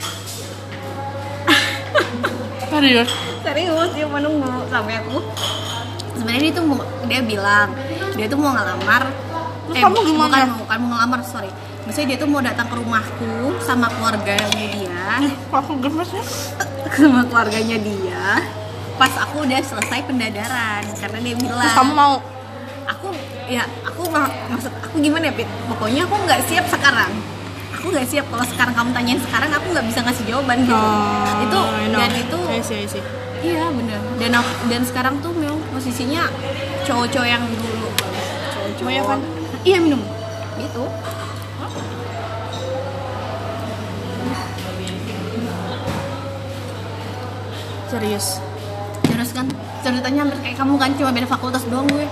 Serius? 2.72 3.12
serius 3.44 3.90
dia 3.92 4.08
mau 4.08 4.24
nunggu 4.24 4.72
sampai 4.72 5.04
aku 5.04 5.20
sebenarnya 6.16 6.42
dia 6.48 6.54
tuh 6.56 6.64
dia 7.12 7.20
bilang 7.28 7.68
dia 8.16 8.26
tuh 8.32 8.40
mau 8.40 8.56
ngelamar 8.56 9.04
Terus 9.68 9.76
kamu 9.84 9.96
gimana? 10.08 10.36
bukan, 10.40 10.48
bukan 10.64 10.78
mau 10.80 10.90
ngelamar 10.96 11.20
sorry 11.28 11.52
misalnya 11.84 12.08
dia 12.08 12.18
tuh 12.24 12.30
mau 12.32 12.40
datang 12.40 12.72
ke 12.72 12.76
rumahku 12.80 13.32
sama 13.60 13.92
keluarganya 13.92 14.48
dia 14.72 15.04
Aku 15.52 15.76
gemes 15.84 16.08
ya. 16.08 16.24
sama 16.88 17.28
keluarganya 17.28 17.76
dia 17.84 18.24
pas 18.96 19.12
aku 19.20 19.44
udah 19.44 19.60
selesai 19.60 20.08
pendadaran 20.08 20.88
karena 21.04 21.20
dia 21.20 21.36
bilang 21.36 21.60
Terus 21.68 21.76
kamu 21.76 21.92
mau? 21.92 22.16
Aku 22.86 23.08
ya 23.48 23.64
aku 23.84 24.08
ma- 24.10 24.32
maksud 24.50 24.72
aku 24.84 24.96
gimana 25.00 25.30
ya 25.30 25.34
Pit? 25.36 25.50
Pokoknya 25.68 26.08
aku 26.08 26.16
nggak 26.24 26.42
siap 26.48 26.66
sekarang. 26.68 27.12
Aku 27.78 27.92
nggak 27.92 28.08
siap. 28.08 28.26
Kalau 28.32 28.46
sekarang 28.48 28.74
kamu 28.74 28.90
tanyain 28.96 29.20
sekarang 29.20 29.52
aku 29.52 29.68
nggak 29.76 29.86
bisa 29.92 30.00
ngasih 30.04 30.24
jawaban 30.28 30.58
gitu. 30.64 30.76
Oh, 30.76 31.44
itu 31.44 31.60
know. 31.92 32.00
dan 32.00 32.12
itu 32.16 32.40
I 32.48 32.62
see, 32.64 32.78
I 32.84 32.88
see. 32.88 33.04
iya 33.44 33.68
bener. 33.68 34.00
Dan 34.16 34.32
aku, 34.40 34.52
dan 34.72 34.82
sekarang 34.88 35.16
tuh 35.20 35.36
memang 35.36 35.60
posisinya 35.76 36.32
cowok-cowok 36.88 37.28
yang 37.28 37.44
dulu. 37.44 37.90
Mau 38.84 38.92
ya 38.92 39.04
kan? 39.04 39.20
iya 39.68 39.78
minum. 39.84 40.00
Gitu. 40.60 40.84
Serius. 47.92 48.42
terus 49.04 49.30
kan 49.30 49.46
ceritanya 49.86 50.26
hampir 50.26 50.42
kayak 50.42 50.58
kamu 50.58 50.74
kan 50.82 50.90
cuma 50.98 51.14
beda 51.14 51.30
fakultas 51.30 51.62
doang 51.70 51.86
gue 51.86 52.10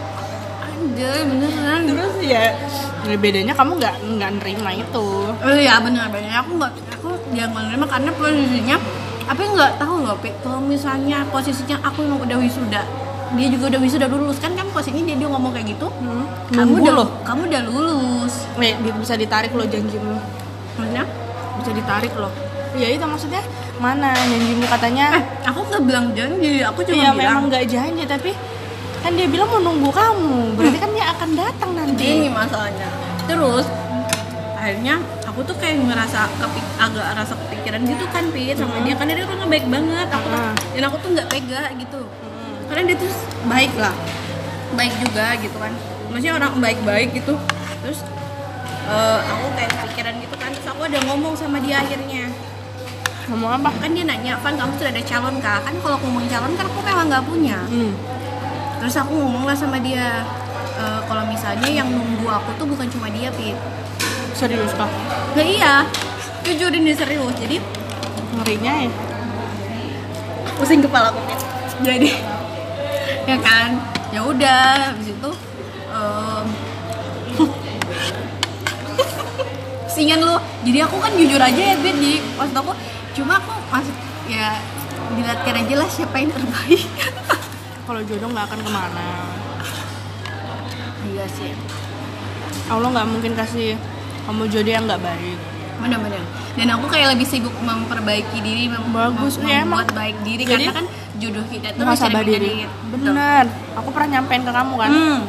anjay 0.81 1.21
beneran 1.23 1.79
Terus 1.85 2.15
ya, 2.19 2.45
ya 3.03 3.15
bedanya 3.15 3.53
kamu 3.53 3.77
nggak 3.77 3.95
nggak 4.17 4.31
nerima 4.41 4.69
itu. 4.73 5.07
Oh 5.31 5.53
iya 5.53 5.77
benar 5.77 6.09
benar 6.09 6.41
aku 6.41 6.51
nggak 6.57 6.71
aku 6.91 7.07
jangan 7.31 7.51
menerima 7.55 7.85
karena 7.87 8.11
posisinya 8.11 8.77
apa 9.23 9.39
nggak 9.39 9.71
tahu 9.77 9.95
loh 10.01 10.17
Pit 10.17 10.33
kalau 10.41 10.59
misalnya 10.59 11.23
posisinya 11.27 11.77
aku 11.81 12.03
yang 12.03 12.19
udah 12.19 12.37
wisuda 12.37 12.81
dia 13.31 13.47
juga 13.47 13.71
udah 13.71 13.79
wisuda 13.79 14.05
lulus 14.05 14.37
kan 14.37 14.51
kan 14.51 14.67
posisinya 14.67 15.07
dia, 15.07 15.17
dia 15.17 15.29
ngomong 15.29 15.55
kayak 15.55 15.71
gitu 15.71 15.87
Hmm. 15.87 16.27
kamu 16.51 16.83
udah 16.83 16.93
loh. 16.93 17.07
kamu 17.23 17.41
udah 17.47 17.61
lulus 17.63 18.33
Nih, 18.57 18.75
bisa 18.91 19.15
ditarik 19.15 19.51
loh 19.51 19.63
janjimu. 19.63 20.19
maksudnya 20.75 21.03
Bisa 21.55 21.71
ditarik 21.71 22.11
loh. 22.13 22.31
Ya 22.73 22.87
itu 22.87 23.03
maksudnya 23.03 23.39
mana 23.77 24.11
janjimu 24.17 24.63
katanya? 24.65 25.05
eh 25.15 25.23
aku 25.43 25.59
nggak 25.63 25.83
bilang 25.83 26.05
janji 26.11 26.59
aku 26.59 26.79
cuma 26.81 26.91
Iya 26.93 27.09
bilang 27.09 27.15
memang 27.15 27.43
nggak 27.47 27.63
janji 27.65 28.03
tapi 28.03 28.31
kan 29.01 29.11
dia 29.17 29.27
bilang 29.27 29.49
mau 29.49 29.59
nunggu 29.59 29.89
kamu. 29.89 30.55
Berarti 30.55 30.77
kan 30.77 30.91
dia 30.93 31.05
akan 31.11 31.29
datang 31.33 31.71
nanti. 31.73 32.05
ini 32.05 32.29
masalahnya. 32.29 32.89
Terus 33.25 33.65
akhirnya 34.55 34.95
aku 35.25 35.41
tuh 35.41 35.55
kayak 35.57 35.81
ngerasa 35.81 36.29
kepik 36.37 36.65
agak 36.77 37.05
rasa 37.17 37.33
kepikiran 37.33 37.81
gitu 37.81 38.05
kan 38.13 38.23
Pit 38.29 38.55
sama 38.55 38.77
dia. 38.85 38.93
Karena 38.93 39.11
dia 39.17 39.25
kan 39.25 39.49
baik 39.49 39.65
banget. 39.65 40.07
Aku 40.13 40.27
tuh, 40.29 40.37
Ah. 40.37 40.53
dan 40.53 40.83
aku 40.85 40.97
tuh 41.01 41.09
nggak 41.17 41.27
tega 41.27 41.61
gitu. 41.75 42.01
Karena 42.69 42.81
dia 42.87 42.97
tuh 43.01 43.11
baik 43.49 43.73
lah. 43.75 43.95
Baik 44.77 44.93
juga 45.01 45.25
gitu 45.41 45.57
kan. 45.57 45.73
Maksudnya 46.13 46.33
orang 46.37 46.53
baik-baik 46.61 47.09
gitu. 47.17 47.33
Terus 47.81 47.99
eh, 48.85 49.19
aku 49.25 49.45
kayak 49.57 49.71
kepikiran 49.81 50.13
gitu 50.21 50.35
kan. 50.37 50.49
Terus 50.53 50.67
aku 50.69 50.81
ada 50.85 50.99
ngomong 51.09 51.33
sama 51.33 51.57
dia 51.57 51.81
akhirnya. 51.81 52.29
Ngomong 53.31 53.63
apa? 53.63 53.69
kan 53.79 53.89
dia 53.95 54.03
nanya 54.03 54.35
Van 54.43 54.59
kamu 54.59 54.75
sudah 54.75 54.91
ada 54.91 55.03
calon 55.07 55.35
kah 55.39 55.63
kan 55.63 55.71
kalau 55.79 55.95
aku 55.95 56.05
ngomong 56.05 56.27
calon 56.27 56.51
kan 56.53 56.65
aku 56.67 56.79
memang 56.83 57.05
nggak 57.07 57.23
punya. 57.23 57.59
Hmm. 57.65 57.91
Terus 58.81 58.97
aku 58.97 59.13
ngomong 59.13 59.45
lah 59.45 59.53
sama 59.53 59.77
dia 59.77 60.25
"Eh, 60.73 61.01
kalau 61.05 61.21
misalnya 61.29 61.69
yang 61.69 61.85
nunggu 61.85 62.25
aku 62.25 62.49
tuh 62.57 62.65
bukan 62.65 62.89
cuma 62.89 63.13
dia 63.13 63.29
Pit 63.37 63.53
Serius 64.33 64.73
kah? 64.73 64.89
Nah 65.37 65.45
iya, 65.45 65.85
jujur 66.41 66.73
ini 66.73 66.97
serius. 66.97 67.35
Jadi 67.37 67.61
Ngerinya 68.31 68.87
ya. 68.87 68.91
pusing 70.57 70.81
kepala 70.81 71.11
aku. 71.13 71.19
Jadi 71.83 72.09
ya 73.29 73.37
kan, 73.37 73.75
ya 74.09 74.23
udah 74.23 74.95
habis 74.95 75.13
itu 75.13 75.31
em, 75.91 76.45
Singan 79.93 80.23
lu. 80.23 80.39
Jadi 80.63 80.79
aku 80.81 80.95
kan 80.97 81.11
jujur 81.13 81.37
aja 81.37 81.61
ya 81.61 81.75
Pit 81.77 81.95
di 81.99 82.23
maksud 82.39 82.55
aku 82.55 82.71
cuma 83.13 83.37
aku 83.37 83.51
maksud 83.69 83.95
ya 84.25 84.57
dilihatkan 85.11 85.53
aja 85.59 85.75
lah 85.75 85.89
siapa 85.91 86.15
yang 86.17 86.31
terbaik. 86.31 86.81
Kalau 87.91 88.07
jodoh 88.07 88.31
nggak 88.31 88.45
akan 88.47 88.59
ke 88.63 88.71
mana. 88.71 89.07
iya 91.11 91.27
sih. 91.27 91.51
Allah 92.71 92.87
nggak 92.87 93.03
mungkin 93.03 93.35
kasih 93.35 93.75
kamu 94.23 94.47
jodoh 94.47 94.71
yang 94.71 94.87
nggak 94.87 95.03
baik. 95.03 95.35
Benar-benar. 95.75 96.23
Dan 96.55 96.71
aku 96.71 96.87
kayak 96.87 97.11
lebih 97.11 97.27
sibuk 97.27 97.51
memperbaiki 97.51 98.39
diri, 98.39 98.71
mem- 98.71 98.95
Bagus, 98.95 99.35
mem- 99.35 99.51
ya, 99.51 99.67
membuat 99.67 99.91
emang. 99.91 99.99
baik 99.99 100.17
diri 100.23 100.43
Jadi, 100.47 100.63
karena 100.63 100.71
kan 100.71 100.85
jodoh 101.19 101.45
kita 101.51 101.67
itu 101.67 101.79
Muhasabah 101.83 102.21
dicari 102.23 102.31
diri. 102.31 102.53
Bener. 102.95 103.45
Aku 103.75 103.89
pernah 103.91 104.09
nyampein 104.15 104.43
ke 104.47 104.51
kamu 104.55 104.73
kan. 104.79 104.91
Hmm. 104.95 105.19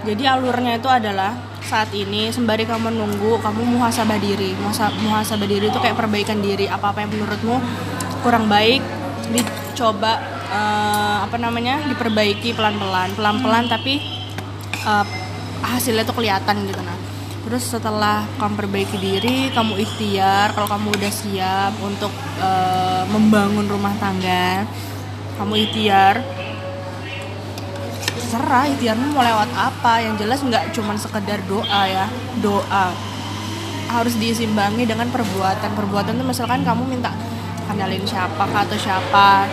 Jadi 0.00 0.22
alurnya 0.24 0.72
itu 0.80 0.88
adalah 0.88 1.32
saat 1.60 1.92
ini 1.92 2.32
sembari 2.32 2.64
kamu 2.64 2.96
nunggu 2.96 3.44
kamu 3.44 3.76
muhasabah 3.76 4.16
diri. 4.16 4.56
Muhasa- 4.56 4.96
Muhasabah 4.96 5.44
diri 5.44 5.68
itu 5.68 5.76
kayak 5.76 6.00
perbaikan 6.00 6.40
diri. 6.40 6.64
Apa-apa 6.64 7.04
yang 7.04 7.12
menurutmu 7.12 7.60
kurang 8.24 8.48
baik 8.48 8.80
dicoba 9.28 10.39
eh, 10.50 11.16
apa 11.24 11.36
namanya? 11.38 11.86
diperbaiki 11.86 12.52
pelan-pelan, 12.58 13.14
pelan-pelan 13.14 13.70
tapi 13.70 14.02
eh, 14.82 15.06
hasilnya 15.62 16.02
tuh 16.02 16.18
kelihatan 16.18 16.66
gitu 16.66 16.82
nah. 16.82 16.98
Terus 17.40 17.64
setelah 17.72 18.28
kamu 18.36 18.54
perbaiki 18.66 19.00
diri, 19.00 19.48
kamu 19.54 19.80
ikhtiar 19.80 20.52
kalau 20.52 20.68
kamu 20.68 20.92
udah 20.92 21.12
siap 21.12 21.72
untuk 21.80 22.12
eh, 22.42 23.02
membangun 23.08 23.64
rumah 23.70 23.94
tangga, 23.96 24.68
kamu 25.40 25.54
ikhtiar 25.70 26.20
terserah 28.30 28.70
ikhtiarmu 28.70 29.10
mau 29.10 29.26
lewat 29.26 29.50
apa 29.58 30.06
yang 30.06 30.14
jelas 30.14 30.38
nggak 30.38 30.70
cuman 30.70 30.94
sekedar 30.94 31.42
doa 31.50 31.82
ya 31.90 32.06
doa 32.38 32.94
harus 33.90 34.14
disimbangi 34.22 34.86
dengan 34.86 35.10
perbuatan 35.10 35.74
perbuatan 35.74 36.14
itu 36.14 36.22
misalkan 36.22 36.62
kamu 36.62 36.86
minta 36.86 37.10
kenalin 37.66 38.06
siapa 38.06 38.46
atau 38.46 38.78
siapa 38.78 39.50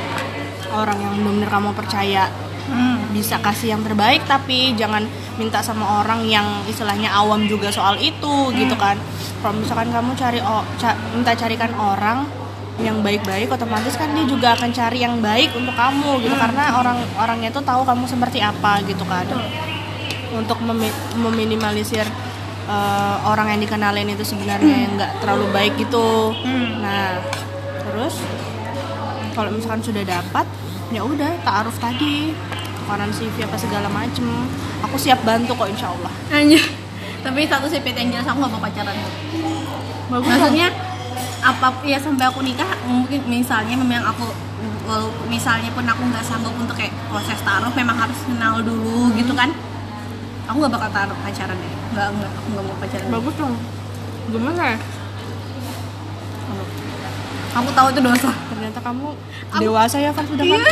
orang 0.69 0.97
yang 0.97 1.15
benar 1.17 1.49
kamu 1.49 1.71
percaya 1.71 2.27
Hmm. 2.67 2.99
bisa 3.09 3.39
kasih 3.39 3.71
yang 3.71 3.81
terbaik 3.81 4.27
tapi 4.27 4.75
jangan 4.75 5.07
minta 5.35 5.63
sama 5.63 6.03
orang 6.03 6.27
yang 6.27 6.43
istilahnya 6.67 7.07
awam 7.09 7.47
juga 7.47 7.71
soal 7.71 7.95
itu 7.95 8.51
gitu 8.51 8.75
kan. 8.75 8.99
Kalau 9.39 9.55
misalkan 9.55 9.87
kamu 9.87 10.11
cari 10.13 10.39
o- 10.39 10.67
ca- 10.75 10.99
minta 11.11 11.31
carikan 11.31 11.71
orang 11.73 12.27
yang 12.77 12.99
baik-baik 12.99 13.47
otomatis 13.47 13.95
kan 13.95 14.11
dia 14.11 14.27
juga 14.27 14.51
akan 14.53 14.69
cari 14.69 14.99
yang 14.99 15.17
baik 15.17 15.55
untuk 15.55 15.71
kamu 15.73 16.19
gitu. 16.21 16.35
Karena 16.35 16.75
orang 16.75 16.99
orangnya 17.15 17.49
tuh 17.49 17.63
tahu 17.63 17.81
kamu 17.81 18.03
seperti 18.03 18.43
apa 18.43 18.83
gitu 18.83 19.07
kan. 19.07 19.23
Untuk 20.29 20.59
memi- 20.59 20.91
meminimalisir 21.15 22.03
eh, 22.67 23.15
orang 23.23 23.47
yang 23.47 23.63
dikenalin 23.63 24.11
itu 24.11 24.27
sebenarnya 24.27 24.75
yang 24.77 24.91
nggak 24.93 25.23
terlalu 25.23 25.47
baik 25.49 25.73
gitu. 25.79 26.35
Hmm. 26.35 26.83
nah 26.83 27.15
terus 27.87 28.19
kalau 29.37 29.53
misalkan 29.53 29.85
sudah 29.85 30.01
dapat 30.01 30.49
ya 30.89 31.05
udah 31.05 31.37
taaruf 31.45 31.77
tadi. 31.77 32.33
Tukaran 32.81 33.13
CV 33.13 33.45
apa 33.45 33.57
segala 33.61 33.85
macem. 33.93 34.25
Aku 34.89 34.97
siap 34.97 35.21
bantu 35.21 35.53
kok 35.53 35.69
insya 35.69 35.93
Allah. 35.93 36.09
Anjir. 36.33 36.65
Tapi 37.21 37.45
satu 37.45 37.69
sih 37.69 37.77
PT 37.77 37.93
yang 38.01 38.09
jelas 38.17 38.27
aku 38.33 38.41
gak 38.41 38.51
mau 38.57 38.61
pacaran. 38.63 38.95
bagus 40.07 40.31
Maksudnya 40.31 40.67
apa 41.37 41.69
ya 41.85 42.01
sampai 42.01 42.25
aku 42.25 42.41
nikah 42.41 42.65
mungkin 42.89 43.21
misalnya 43.29 43.77
memang 43.77 44.09
aku 44.09 44.25
walau 44.89 45.13
misalnya 45.29 45.69
pun 45.75 45.85
aku 45.85 46.01
nggak 46.09 46.23
sanggup 46.25 46.55
untuk 46.57 46.73
kayak 46.73 46.95
proses 47.11 47.37
taruh 47.45 47.69
memang 47.77 47.93
harus 47.93 48.17
kenal 48.25 48.63
dulu 48.63 49.13
gitu 49.13 49.35
kan. 49.37 49.53
Aku 50.47 50.63
nggak 50.63 50.73
bakal 50.73 50.89
taruh 50.89 51.17
pacaran 51.21 51.59
deh. 51.59 51.73
Nggak 51.93 52.07
nggak 52.15 52.31
aku 52.31 52.47
nggak 52.55 52.65
mau 52.65 52.77
pacaran. 52.79 53.07
Bagus 53.11 53.35
dong. 53.35 53.53
Gimana 54.31 54.61
ya? 54.73 54.77
Kamu 57.51 57.69
tahu 57.75 57.87
itu 57.91 58.01
dosa 58.05 58.31
ternyata 58.57 58.81
kamu 58.81 59.07
Aku- 59.13 59.61
dewasa 59.61 59.97
ya 59.97 60.09
kan 60.09 60.25
sudah 60.25 60.41
kan? 60.43 60.57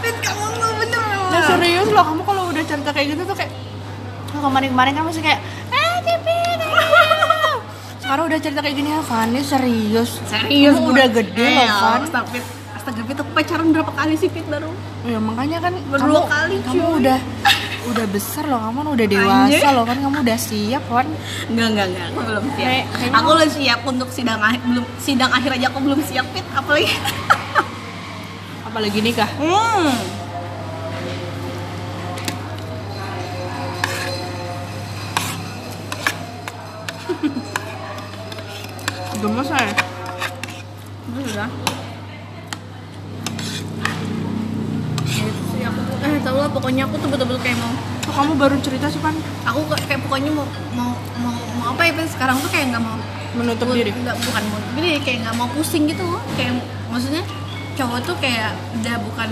Bet 0.00 0.16
kamu 0.18 0.44
tuh 0.54 0.72
bener 0.74 1.02
Ya, 1.28 1.40
serius 1.44 1.88
loh 1.90 2.04
kamu 2.04 2.22
kalau 2.22 2.42
udah 2.48 2.62
cerita 2.62 2.90
kayak 2.90 3.06
gitu 3.10 3.22
tuh 3.24 3.34
kayak 3.34 3.52
oh, 4.30 4.40
kemarin-kemarin 4.40 4.92
kan 4.94 5.04
masih 5.04 5.20
kayak 5.20 5.40
eh 5.68 5.84
ayo." 6.00 6.16
sekarang 8.00 8.24
udah 8.26 8.38
cerita 8.38 8.60
kayak 8.60 8.76
gini 8.76 8.90
ya 8.90 9.00
Fanny 9.00 9.40
serius. 9.42 10.20
Serius 10.24 10.74
Kamu 10.74 10.88
udah 10.90 11.06
gede 11.10 11.50
loh 11.50 11.56
Eh, 11.58 11.68
Fan 11.74 12.00
astaga 12.02 12.40
astaga 12.74 13.00
Fit 13.02 13.16
aku 13.16 13.30
pacaran 13.32 13.66
berapa 13.70 13.90
kali 13.90 14.14
sih 14.14 14.28
Fit 14.28 14.44
baru? 14.44 14.68
Ya 15.02 15.18
makanya 15.18 15.58
kan 15.58 15.72
Berdua 15.84 16.20
kamu 16.20 16.30
kali, 16.30 16.56
kamu 16.62 16.80
cuy. 16.80 16.96
udah 16.98 17.18
udah 17.84 18.06
besar 18.08 18.44
loh 18.44 18.58
kamu 18.58 18.76
kan 18.76 18.88
udah 18.90 19.06
dewasa 19.06 19.44
Anjir. 19.46 19.72
loh 19.72 19.84
kan 19.84 19.98
kamu 19.98 20.16
udah 20.20 20.38
siap 20.40 20.84
kan 20.86 21.06
Enggak, 21.46 21.66
enggak, 21.68 21.86
enggak, 21.86 22.06
aku 22.08 22.20
belum 22.22 22.44
siap. 22.46 22.64
Kayak- 22.64 22.86
kayaknya- 22.90 23.14
aku 23.14 23.28
belum 23.30 23.50
siap 23.50 23.80
untuk 23.84 24.08
sidang 24.10 24.40
akhir, 24.40 24.60
belum 24.64 24.84
sidang 24.98 25.30
akhir 25.30 25.50
aja 25.52 25.66
aku 25.68 25.78
belum 25.80 26.00
siap 26.02 26.26
fit, 26.32 26.46
apalagi. 26.52 26.88
apalagi 28.68 28.98
nikah 29.00 29.30
Hmm. 29.36 29.92
gemes 39.20 39.48
saya 39.48 39.72
Udah. 41.14 41.46
Ya 45.06 45.22
itu 45.22 45.42
sih 45.46 45.62
aku 45.62 45.80
tuh, 45.84 45.96
eh 46.02 46.13
tau 46.24 46.36
lah 46.40 46.48
pokoknya 46.48 46.88
aku 46.88 46.96
tuh 46.98 47.08
betul-betul 47.12 47.42
kayak 47.44 47.58
mau 47.60 47.72
kok 48.04 48.14
kamu 48.16 48.32
baru 48.40 48.56
cerita 48.64 48.86
sih 48.88 49.00
Pan? 49.04 49.12
Aku 49.44 49.68
kayak 49.68 50.00
pokoknya 50.08 50.32
mau 50.32 50.46
mau 50.72 50.90
mau, 51.20 51.36
mau 51.60 51.66
apa 51.76 51.84
ya 51.84 51.92
sekarang 52.08 52.40
tuh 52.40 52.48
kayak 52.48 52.72
nggak 52.72 52.82
mau 52.82 52.96
menutup 53.36 53.68
bu- 53.68 53.76
diri. 53.76 53.92
nggak 53.92 54.16
bukan 54.24 54.42
mau 54.48 54.58
gini 54.74 54.88
kayak 55.04 55.18
nggak 55.28 55.36
mau 55.36 55.48
pusing 55.52 55.84
gitu 55.84 56.02
loh. 56.02 56.22
Kayak 56.40 56.64
maksudnya 56.88 57.22
cowok 57.76 57.98
tuh 58.08 58.16
kayak 58.18 58.56
udah 58.80 58.96
bukan 59.04 59.30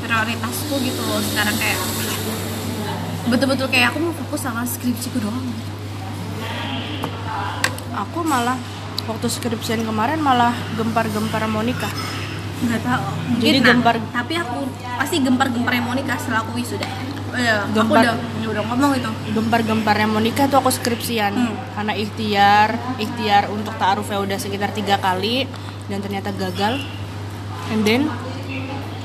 prioritasku 0.00 0.74
gitu 0.80 1.00
loh. 1.04 1.20
Sekarang 1.20 1.56
kayak 1.60 1.78
betul-betul 3.26 3.66
kayak 3.68 3.92
aku 3.92 3.98
mau 4.00 4.14
fokus 4.14 4.40
sama 4.46 4.62
skripsiku 4.62 5.18
doang 5.18 5.42
aku 7.96 8.22
malah 8.22 8.54
waktu 9.08 9.26
skripsian 9.26 9.82
kemarin 9.82 10.20
malah 10.20 10.54
gempar-gempar 10.76 11.42
mau 11.50 11.64
nikah 11.64 11.90
nggak 12.56 12.80
tahu. 12.80 13.04
Jadi 13.36 13.58
nah, 13.60 13.66
gempar- 13.68 14.06
tapi 14.10 14.34
aku 14.34 14.58
pasti 14.96 15.16
gempar-gempar 15.20 15.72
yang 15.72 15.84
mau 15.84 15.92
nikah 15.92 16.16
setelah 16.16 16.40
aku 16.40 16.56
wisuda. 16.56 16.88
Oh, 17.26 17.36
iya 17.36 17.56
aku 17.62 17.74
Gempar- 17.74 18.00
udah 18.02 18.14
udah 18.46 18.62
ngomong 18.64 18.92
itu. 18.94 19.10
Gempar-gemparnya 19.30 20.06
mau 20.06 20.20
nikah 20.20 20.46
tuh 20.46 20.58
aku 20.58 20.70
skripsian. 20.70 21.32
Hmm. 21.32 21.54
karena 21.76 21.92
ikhtiar 21.94 22.68
ikhtiar 22.96 23.42
untuk 23.50 23.76
ta'arufnya 23.76 24.18
udah 24.18 24.38
sekitar 24.38 24.72
tiga 24.72 24.96
kali 24.96 25.44
dan 25.86 26.00
ternyata 26.00 26.32
gagal. 26.32 26.80
And 27.68 27.82
then 27.82 28.08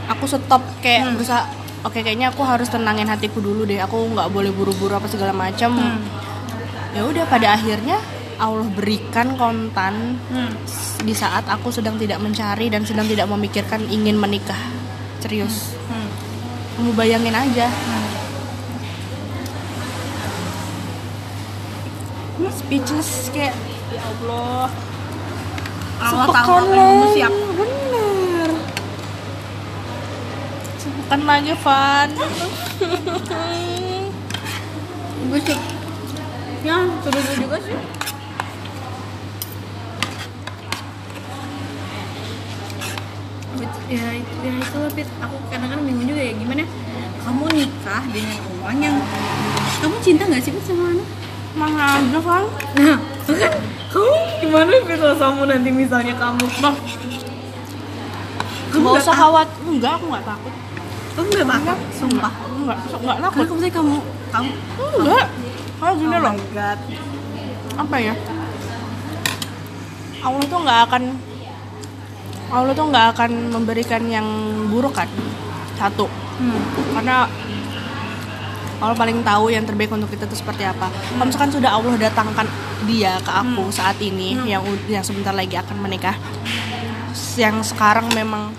aku 0.07 0.23
stop 0.25 0.63
kayak 0.79 1.03
Hmm. 1.03 1.13
berusaha 1.15 1.43
oke 1.81 1.97
kayaknya 1.97 2.29
aku 2.29 2.41
harus 2.41 2.67
tenangin 2.67 3.05
hatiku 3.05 3.39
dulu 3.39 3.65
deh. 3.65 3.81
Aku 3.81 3.99
nggak 4.07 4.29
boleh 4.29 4.49
buru-buru 4.49 4.93
apa 4.93 5.07
segala 5.07 5.31
macam. 5.31 5.75
Hmm. 5.75 5.99
ya 6.91 7.03
udah 7.03 7.23
pada 7.25 7.55
akhirnya 7.55 7.95
Allah 8.41 8.65
berikan 8.73 9.37
kontan 9.37 10.17
hmm. 10.33 10.65
di 11.05 11.13
saat 11.13 11.45
aku 11.45 11.69
sedang 11.69 12.01
tidak 12.01 12.17
mencari 12.17 12.73
dan 12.73 12.81
sedang 12.81 13.05
tidak 13.05 13.29
memikirkan 13.29 13.85
ingin 13.93 14.17
menikah. 14.17 14.57
Serius. 15.21 15.77
Hmm. 15.85 16.09
kamu 16.81 16.97
bayangin 16.97 17.37
aja. 17.37 17.69
Speechless 22.49 23.29
kayak 23.29 23.53
ya 23.93 24.01
Allah. 24.01 24.65
Allah 26.01 26.25
tahu 26.33 26.53
apa 26.57 26.73
yang 26.73 26.73
kamu 26.73 27.05
siap. 27.13 27.33
Bener. 27.53 28.49
Sebutkan 30.81 31.21
lagi 31.29 31.53
Van. 31.61 32.09
Gue 35.29 35.37
sih 35.45 35.61
ya 36.61 36.77
sudah 37.01 37.21
juga 37.41 37.57
sih 37.65 37.73
Fit, 43.57 43.73
ya, 43.91 44.07
ya 44.15 44.51
itu 44.55 44.79
Fit 44.95 45.09
aku 45.19 45.35
kadang-kadang 45.51 45.83
bingung 45.83 46.07
juga 46.07 46.21
ya 46.23 46.33
gimana 46.35 46.63
kamu 47.21 47.43
nikah 47.53 48.03
dengan 48.09 48.39
orang 48.63 48.79
yang 48.81 48.95
kamu 49.81 49.95
cinta 50.01 50.23
nggak 50.25 50.41
sih 50.41 50.51
sama 50.65 50.95
anak? 50.95 51.07
Mana 51.51 51.99
aja 51.99 52.19
Van 52.23 52.43
nah 52.79 52.97
kan 53.27 53.53
kamu 53.91 54.13
gimana 54.39 54.71
kalau 54.87 55.15
kamu 55.19 55.41
nanti 55.51 55.69
misalnya 55.69 56.13
kamu? 56.15 56.45
Bah, 56.63 56.75
kamu 58.71 58.87
nggak 58.87 59.03
usah 59.03 59.15
khawatir. 59.19 59.59
Enggak 59.67 59.91
aku 59.99 60.05
nggak 60.07 60.23
takut. 60.23 60.53
Kamu 61.11 61.27
nggak 61.27 61.47
takut? 61.51 61.77
Sumpah. 61.91 62.33
Enggak 62.47 62.77
enggak 62.87 63.15
karena 63.19 63.27
takut. 63.27 63.45
Kamu 63.51 63.59
saya 63.59 63.73
kamu 63.75 63.95
kamu. 64.31 64.51
Enggak. 64.79 65.25
Kalau 65.81 65.93
gini 65.97 66.15
oh 66.15 66.21
loh. 66.21 66.35
apa 67.81 67.95
ya? 67.97 68.13
Allah 70.21 70.43
tuh 70.45 70.59
nggak 70.61 70.79
akan 70.87 71.03
Allah 72.51 72.75
tuh 72.75 72.85
nggak 72.91 73.05
akan 73.15 73.31
memberikan 73.55 74.03
yang 74.11 74.27
buruk 74.67 74.95
kan? 74.95 75.07
Satu. 75.79 76.05
Hmm. 76.41 76.57
karena 76.97 77.29
Allah 78.81 78.97
paling 78.97 79.21
tahu 79.21 79.53
yang 79.53 79.61
terbaik 79.61 79.93
untuk 79.93 80.09
kita 80.09 80.25
itu 80.25 80.41
seperti 80.41 80.65
apa. 80.65 80.89
Kalau 80.89 81.25
misalkan 81.29 81.53
sudah 81.53 81.69
Allah 81.69 81.93
datangkan 82.01 82.49
dia 82.89 83.21
ke 83.21 83.29
aku 83.29 83.69
saat 83.69 84.01
ini 84.01 84.33
yang 84.49 84.65
u- 84.65 84.89
yang 84.89 85.05
sebentar 85.05 85.29
lagi 85.29 85.53
akan 85.53 85.77
menikah, 85.85 86.17
yang 87.37 87.61
sekarang 87.61 88.09
memang 88.17 88.49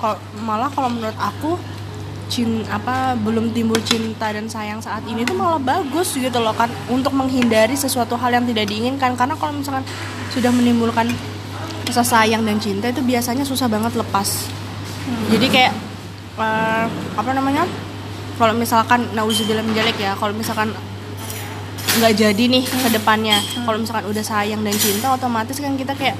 kalau 0.00 0.16
malah 0.40 0.72
kalau 0.72 0.88
menurut 0.88 1.16
aku 1.20 1.60
cin 2.32 2.64
apa 2.72 3.12
belum 3.20 3.52
timbul 3.52 3.76
cinta 3.84 4.32
dan 4.32 4.48
sayang 4.48 4.80
saat 4.80 5.04
ini 5.04 5.24
tuh 5.24 5.36
malah 5.36 5.60
bagus 5.60 6.16
gitu 6.16 6.40
loh 6.40 6.56
kan 6.56 6.68
untuk 6.88 7.12
menghindari 7.12 7.76
sesuatu 7.76 8.16
hal 8.16 8.32
yang 8.40 8.48
tidak 8.48 8.72
diinginkan. 8.72 9.20
Karena 9.20 9.36
kalau 9.36 9.52
misalkan 9.52 9.84
sudah 10.32 10.48
menimbulkan 10.48 11.12
rasa 11.88 12.04
sayang 12.04 12.44
dan 12.44 12.60
cinta 12.60 12.92
itu 12.92 13.00
biasanya 13.00 13.42
susah 13.48 13.66
banget 13.66 13.96
lepas. 13.96 14.46
Jadi 15.32 15.46
kayak 15.48 15.72
eh, 16.36 16.86
apa 17.16 17.30
namanya? 17.32 17.64
Kalau 18.38 18.54
misalkan 18.54 19.08
nauzubillah 19.18 19.66
dzalik 19.74 19.98
ya 19.98 20.14
kalau 20.14 20.30
misalkan 20.30 20.70
nggak 21.98 22.14
jadi 22.14 22.44
nih 22.46 22.62
ke 22.62 22.88
depannya 22.94 23.42
kalau 23.66 23.82
misalkan 23.82 24.06
udah 24.06 24.22
sayang 24.22 24.62
dan 24.62 24.76
cinta 24.78 25.10
otomatis 25.10 25.58
kan 25.58 25.74
kita 25.74 25.98
kayak 25.98 26.14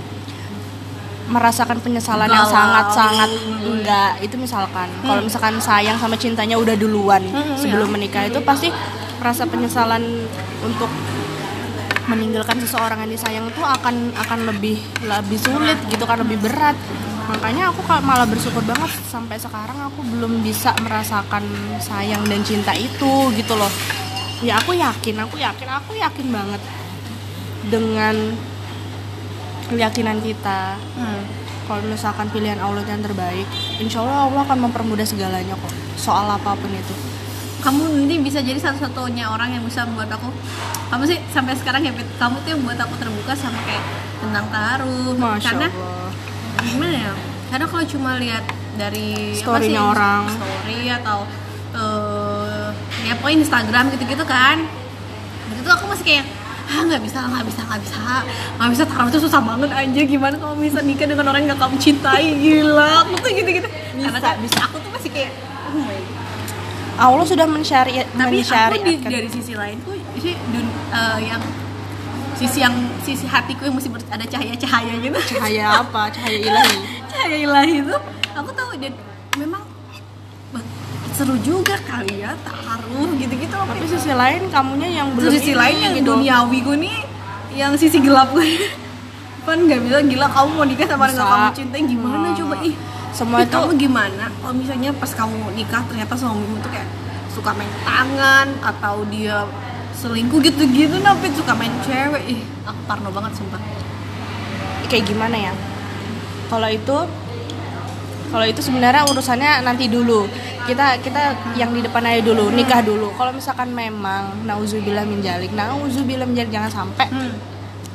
merasakan 1.31 1.79
penyesalan 1.79 2.27
yang 2.27 2.49
sangat-sangat 2.49 3.31
enggak. 3.63 4.13
Itu 4.25 4.35
misalkan 4.41 4.89
kalau 5.05 5.23
misalkan 5.23 5.61
sayang 5.63 6.01
sama 6.01 6.17
cintanya 6.19 6.59
udah 6.59 6.75
duluan 6.75 7.23
sebelum 7.61 7.93
menikah 7.93 8.27
itu 8.27 8.41
pasti 8.43 8.73
rasa 9.23 9.45
penyesalan 9.47 10.27
untuk 10.65 10.91
meninggalkan 12.09 12.57
seseorang 12.65 13.05
yang 13.05 13.13
disayang 13.13 13.45
itu 13.47 13.61
akan 13.61 14.17
akan 14.17 14.39
lebih 14.49 14.81
lebih 15.05 15.39
sulit 15.39 15.77
gitu 15.93 16.09
kan 16.09 16.25
lebih 16.25 16.41
berat. 16.41 16.75
Makanya 17.29 17.69
aku 17.69 17.85
malah 18.01 18.25
bersyukur 18.25 18.65
banget 18.65 18.89
sampai 19.13 19.37
sekarang 19.37 19.77
aku 19.77 20.01
belum 20.01 20.41
bisa 20.41 20.73
merasakan 20.81 21.45
sayang 21.77 22.25
dan 22.25 22.41
cinta 22.41 22.73
itu 22.73 23.29
gitu 23.37 23.53
loh. 23.53 23.69
Ya 24.41 24.57
aku 24.57 24.73
yakin 24.73 25.21
aku 25.21 25.37
yakin 25.37 25.69
aku 25.69 25.93
yakin 26.01 26.27
banget 26.33 26.63
dengan 27.69 28.17
keyakinan 29.69 30.25
kita. 30.25 30.81
Hmm. 30.97 31.23
kalau 31.69 31.85
misalkan 31.85 32.33
pilihan 32.33 32.57
Allah 32.65 32.81
yang 32.89 33.05
terbaik 33.05 33.45
insya 33.77 34.01
Allah 34.01 34.25
Allah 34.25 34.41
akan 34.49 34.73
mempermudah 34.73 35.05
segalanya 35.05 35.53
kok 35.53 35.69
soal 36.01 36.25
apa 36.25 36.57
pun 36.57 36.73
itu 36.73 37.18
kamu 37.59 37.81
nanti 37.91 38.15
bisa 38.23 38.39
jadi 38.39 38.59
satu-satunya 38.59 39.27
orang 39.27 39.59
yang 39.59 39.65
bisa 39.67 39.83
membuat 39.83 40.15
aku 40.15 40.31
kamu 40.89 41.03
sih 41.11 41.19
sampai 41.35 41.59
sekarang 41.59 41.83
ya 41.83 41.93
kamu 41.95 42.37
tuh 42.47 42.51
yang 42.55 42.63
buat 42.63 42.79
aku 42.79 42.95
terbuka 42.97 43.35
sama 43.35 43.59
kayak 43.67 43.85
tentang 44.23 44.47
taruh 44.51 45.15
Masya 45.19 45.43
karena 45.43 45.69
Allah 45.71 46.11
gimana 46.65 46.95
ya 46.95 47.13
karena 47.49 47.67
kalau 47.67 47.85
cuma 47.87 48.11
lihat 48.21 48.45
dari 48.79 49.35
apa 49.43 49.59
sih, 49.59 49.75
orang. 49.75 50.23
story 50.31 50.81
atau 50.91 51.19
eh 51.75 52.69
ya 53.07 53.13
pokoknya 53.19 53.37
Instagram 53.43 53.85
gitu-gitu 53.95 54.25
kan 54.25 54.63
itu 55.49 55.71
aku 55.71 55.85
masih 55.91 56.05
kayak 56.07 56.27
ah 56.69 56.85
nggak 56.85 57.01
bisa 57.01 57.19
nggak 57.25 57.45
bisa 57.49 57.61
nggak 57.65 57.81
bisa 57.81 57.97
nggak 58.61 58.71
bisa 58.77 58.85
taruh 58.85 59.09
itu 59.09 59.21
susah 59.25 59.41
banget 59.41 59.71
aja 59.73 60.03
gimana 60.05 60.35
kalau 60.37 60.55
bisa 60.61 60.85
nikah 60.85 61.09
dengan 61.09 61.33
orang 61.33 61.41
yang 61.49 61.57
gak 61.57 61.65
kamu 61.65 61.77
cintai 61.81 62.29
gila 62.37 63.09
aku 63.09 63.17
tuh 63.25 63.31
gitu-gitu 63.33 63.69
karena 63.97 64.19
kan 64.21 64.37
bisa 64.45 64.59
aku 64.69 64.77
tuh 64.77 64.91
masih 64.93 65.11
kayak 65.11 65.33
oh 65.73 65.81
my 65.81 65.97
God. 65.97 66.18
Allah 67.01 67.23
sudah 67.25 67.47
mensyariat 67.47 68.07
tapi 68.11 68.43
aku 68.43 68.75
di, 68.81 68.95
dari 69.01 69.29
sisi 69.29 69.55
lain 69.55 69.79
tuh 69.81 69.95
sih 70.17 70.35
dun- 70.49 70.75
eh, 70.91 71.19
yang 71.25 71.43
sisi 72.35 72.59
yang 72.59 72.75
sisi 73.01 73.25
hatiku 73.25 73.65
yang 73.65 73.75
masih 73.75 73.89
ber- 73.89 74.07
ada 74.09 74.23
cahaya-cahaya 74.25 74.95
gitu. 74.97 75.19
Cahaya 75.33 75.67
apa? 75.83 76.07
Cahaya 76.09 76.39
ilahi. 76.41 76.77
Cahaya 77.09 77.37
ilahi 77.41 77.75
itu 77.81 77.97
aku 78.33 78.51
tahu 78.53 78.71
dan 78.77 78.95
memang 79.37 79.63
seru 81.11 81.35
juga 81.37 81.75
kali 81.81 82.23
ya 82.23 82.31
taruh 82.41 83.11
gitu-gitu 83.13 83.51
tapi 83.51 83.83
sisi 83.85 84.13
lain 84.13 84.47
kamunya 84.49 84.87
yang 84.93 85.11
belum 85.13 85.35
sisi 85.35 85.51
ini 85.51 85.59
lain 85.59 85.77
yang 85.81 85.95
gitu. 85.99 86.15
duniawi 86.15 86.59
gue 86.63 86.77
nih 86.79 86.97
yang 87.57 87.73
sisi 87.75 87.99
gelap 87.99 88.31
gue 88.31 88.47
kan 89.43 89.59
nggak 89.67 89.83
bisa 89.83 89.99
gila 90.05 90.31
kamu 90.31 90.49
mau 90.53 90.63
nikah 90.63 90.87
sama 90.87 91.11
orang 91.11 91.19
kamu 91.19 91.49
cintai 91.57 91.83
gimana 91.83 92.17
Hmm. 92.25 92.39
coba? 92.39 92.55
Ih 92.63 92.75
semua 93.13 93.43
itu 93.43 93.57
kamu 93.57 93.75
gimana? 93.81 94.31
Kalau 94.31 94.55
misalnya 94.55 94.91
pas 94.95 95.11
kamu 95.11 95.53
nikah 95.57 95.83
ternyata 95.89 96.13
suamimu 96.15 96.61
tuh 96.61 96.71
kayak 96.71 96.89
suka 97.33 97.51
main 97.55 97.71
tangan 97.83 98.47
atau 98.63 99.07
dia 99.09 99.47
selingkuh 99.99 100.39
gitu-gitu 100.43 100.97
tapi 101.03 101.27
suka 101.35 101.53
main 101.57 101.73
cewek. 101.83 102.23
Ih 102.29 102.41
aku 102.67 102.81
parno 102.87 103.11
banget 103.11 103.35
sumpah. 103.39 103.61
Kayak 104.89 105.05
gimana 105.11 105.37
ya? 105.37 105.53
Kalau 106.49 106.69
itu 106.69 106.97
kalau 108.29 108.45
itu 108.45 108.61
sebenarnya 108.61 109.09
urusannya 109.09 109.65
nanti 109.65 109.89
dulu. 109.89 110.29
Kita 110.69 111.01
kita 111.01 111.33
yang 111.57 111.73
di 111.73 111.81
depan 111.81 112.05
aja 112.05 112.21
dulu 112.21 112.53
nikah 112.53 112.85
dulu. 112.85 113.09
Kalau 113.17 113.33
misalkan 113.33 113.73
memang 113.73 114.45
nauzubillah 114.45 115.09
minjalik 115.09 115.49
nauzubillah 115.57 116.29
minjalik 116.29 116.53
jangan 116.53 116.71
sampai 116.85 117.09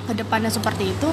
ke 0.04 0.12
depannya 0.12 0.52
seperti 0.52 0.92
itu 0.92 1.08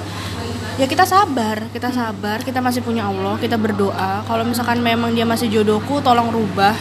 ya 0.80 0.88
kita 0.88 1.04
sabar 1.04 1.68
kita 1.68 1.92
sabar 1.92 2.40
kita 2.40 2.64
masih 2.64 2.80
punya 2.80 3.04
Allah 3.04 3.36
kita 3.36 3.60
berdoa. 3.60 4.24
Kalau 4.24 4.44
misalkan 4.48 4.80
memang 4.80 5.12
dia 5.12 5.28
masih 5.28 5.52
jodohku 5.52 6.00
tolong 6.00 6.32
rubah 6.32 6.72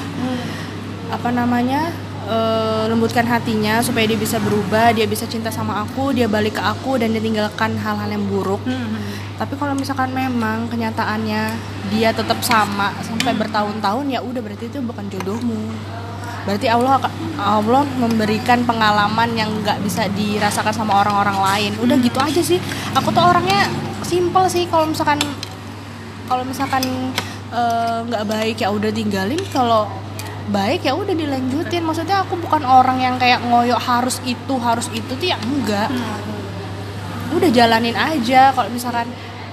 apa 1.11 1.29
namanya 1.35 1.91
eh, 2.23 2.87
lembutkan 2.87 3.27
hatinya 3.27 3.83
supaya 3.83 4.07
dia 4.07 4.15
bisa 4.15 4.39
berubah 4.39 4.95
dia 4.95 5.03
bisa 5.03 5.27
cinta 5.27 5.51
sama 5.51 5.83
aku 5.83 6.15
dia 6.15 6.31
balik 6.31 6.55
ke 6.55 6.63
aku 6.63 6.95
dan 6.95 7.11
dia 7.11 7.19
tinggalkan 7.19 7.75
hal-hal 7.75 8.07
yang 8.07 8.23
buruk. 8.23 8.63
Tapi 9.35 9.55
kalau 9.59 9.75
misalkan 9.75 10.15
memang 10.15 10.71
kenyataannya 10.71 11.43
dia 11.91 12.15
tetap 12.15 12.39
sama 12.39 12.95
sampai 13.03 13.35
bertahun-tahun 13.35 14.15
ya 14.15 14.23
udah 14.23 14.39
berarti 14.39 14.71
itu 14.71 14.79
bukan 14.79 15.11
jodohmu. 15.11 15.75
Berarti 16.47 16.71
Allah 16.71 17.03
Allah 17.35 17.83
memberikan 17.99 18.63
pengalaman 18.63 19.35
yang 19.35 19.51
nggak 19.59 19.83
bisa 19.83 20.07
dirasakan 20.15 20.71
sama 20.71 21.03
orang-orang 21.03 21.35
lain. 21.35 21.71
Udah 21.83 21.99
gitu 21.99 22.19
aja 22.19 22.39
sih. 22.39 22.63
Aku 22.95 23.11
tuh 23.11 23.23
orangnya 23.23 23.67
simple 24.09 24.49
sih 24.49 24.65
kalau 24.65 24.89
misalkan 24.89 25.21
kalau 26.25 26.41
misalkan 26.41 26.81
eh, 27.53 27.97
nggak 28.09 28.25
baik 28.25 28.57
ya 28.65 28.73
udah 28.73 28.89
tinggalin. 28.89 29.37
Kalau 29.53 29.85
baik 30.49 30.81
ya 30.89 30.97
udah 30.97 31.13
dilanjutin. 31.13 31.85
Maksudnya 31.85 32.25
aku 32.25 32.41
bukan 32.41 32.65
orang 32.65 32.97
yang 32.97 33.15
kayak 33.21 33.45
ngoyo 33.45 33.77
harus 33.77 34.17
itu 34.25 34.53
harus 34.57 34.89
itu 34.89 35.13
tuh 35.13 35.27
ya 35.29 35.37
enggak. 35.37 35.93
Udah 37.33 37.49
jalanin 37.53 37.93
aja. 37.93 38.49
Kalau 38.53 38.69
misalkan 38.73 39.05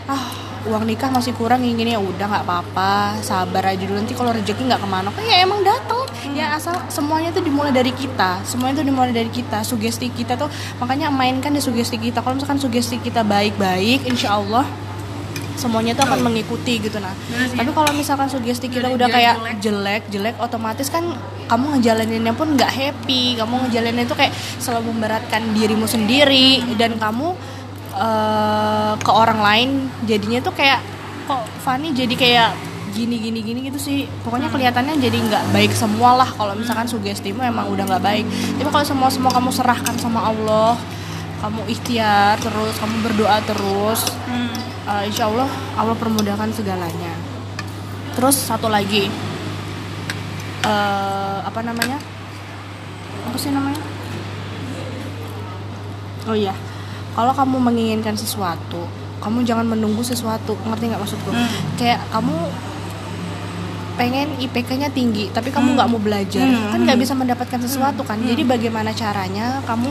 ah 0.08 0.24
uang 0.66 0.84
nikah 0.84 1.10
masih 1.14 1.32
kurang 1.38 1.62
yang 1.62 1.78
gini 1.78 1.94
ya 1.94 2.00
udah 2.02 2.26
nggak 2.26 2.44
apa-apa 2.44 3.22
sabar 3.22 3.72
aja 3.72 3.82
dulu 3.86 3.98
nanti 4.02 4.14
kalau 4.18 4.34
rezeki 4.34 4.66
nggak 4.66 4.82
ke 4.82 4.88
mana 4.88 5.08
kan 5.14 5.22
ya 5.22 5.46
emang 5.46 5.62
datang 5.62 6.02
ya 6.34 6.58
asal 6.58 6.74
semuanya 6.90 7.30
tuh 7.30 7.46
dimulai 7.46 7.70
dari 7.70 7.94
kita 7.94 8.42
semuanya 8.42 8.82
tuh 8.82 8.86
dimulai 8.86 9.14
dari 9.14 9.30
kita 9.30 9.62
sugesti 9.62 10.10
kita 10.10 10.34
tuh 10.34 10.50
makanya 10.82 11.08
mainkan 11.08 11.52
di 11.54 11.62
sugesti 11.62 11.96
kita. 11.96 12.20
Kalau 12.20 12.36
misalkan 12.36 12.60
sugesti 12.60 12.96
kita 13.00 13.22
baik-baik 13.22 14.06
insya 14.06 14.36
Allah 14.36 14.66
semuanya 15.56 15.96
tuh 15.96 16.04
akan 16.04 16.20
mengikuti 16.20 16.76
gitu 16.76 17.00
nah. 17.00 17.16
Sih. 17.48 17.56
tapi 17.56 17.72
kalau 17.72 17.88
misalkan 17.96 18.28
sugesti 18.28 18.68
kita 18.68 18.92
udah 18.92 19.08
Jelek, 19.08 19.16
kayak 19.16 19.34
jelek. 19.40 19.56
jelek 19.64 20.02
jelek 20.12 20.36
otomatis 20.36 20.92
kan 20.92 21.16
kamu 21.46 21.78
ngejalaninnya 21.78 22.34
pun 22.34 22.58
nggak 22.58 22.72
happy. 22.74 23.38
Kamu 23.38 23.66
ngejalaninnya 23.66 24.06
itu 24.10 24.16
kayak 24.18 24.34
selalu 24.58 24.92
memberatkan 24.92 25.42
dirimu 25.54 25.86
sendiri 25.86 26.60
dan 26.74 26.98
kamu 26.98 27.38
eh, 27.96 28.92
ke 29.00 29.12
orang 29.12 29.40
lain 29.40 29.68
jadinya 30.04 30.40
tuh 30.44 30.52
kayak 30.52 30.80
kok 31.26 31.42
Fani 31.64 31.90
jadi 31.90 32.14
kayak 32.14 32.50
gini 32.96 33.20
gini 33.20 33.40
gini 33.44 33.58
gitu 33.68 33.76
sih. 33.76 34.08
Pokoknya 34.24 34.48
kelihatannya 34.48 34.96
jadi 34.96 35.18
nggak 35.20 35.44
baik 35.52 35.72
semua 35.76 36.16
lah. 36.16 36.28
Kalau 36.32 36.56
misalkan 36.56 36.88
sugestimu 36.88 37.44
emang 37.44 37.68
udah 37.68 37.84
nggak 37.84 38.04
baik. 38.04 38.24
Tapi 38.56 38.68
kalau 38.72 38.86
semua 38.86 39.08
semua 39.12 39.32
kamu 39.32 39.52
serahkan 39.52 39.94
sama 40.00 40.32
Allah 40.32 40.80
kamu 41.36 41.68
ikhtiar 41.68 42.40
terus 42.40 42.74
kamu 42.80 42.96
berdoa 43.04 43.36
terus 43.44 44.08
uh, 44.88 45.04
insya 45.04 45.28
Allah 45.28 45.50
Allah 45.76 45.92
permudahkan 45.92 46.48
segalanya. 46.56 47.12
Terus 48.16 48.36
satu 48.40 48.72
lagi. 48.72 49.12
Eh, 50.66 51.38
apa 51.46 51.60
namanya? 51.62 52.00
Apa 53.28 53.36
sih 53.36 53.52
namanya? 53.52 53.78
Oh 56.26 56.34
iya 56.34 56.56
kalau 57.16 57.32
kamu 57.32 57.56
menginginkan 57.58 58.14
sesuatu 58.14 58.84
kamu 59.16 59.42
jangan 59.42 59.66
menunggu 59.66 60.04
sesuatu. 60.04 60.54
Ngerti 60.62 60.84
nggak 60.86 61.00
maksudku 61.00 61.32
Hmm. 61.32 61.48
kayak 61.74 61.98
kamu 62.12 62.36
pengen 63.96 64.28
IPK-nya 64.36 64.92
tinggi 64.92 65.32
tapi 65.32 65.48
kamu 65.48 65.72
nggak 65.72 65.88
mau 65.88 65.96
belajar. 65.96 66.44
Hmm, 66.44 66.68
kan 66.68 66.78
nggak 66.84 67.00
bisa 67.00 67.16
mendapatkan 67.16 67.58
sesuatu 67.58 68.04
kan? 68.04 68.20
Hmm. 68.20 68.28
jadi 68.28 68.42
bagaimana 68.44 68.92
caranya 68.92 69.64
kamu 69.64 69.88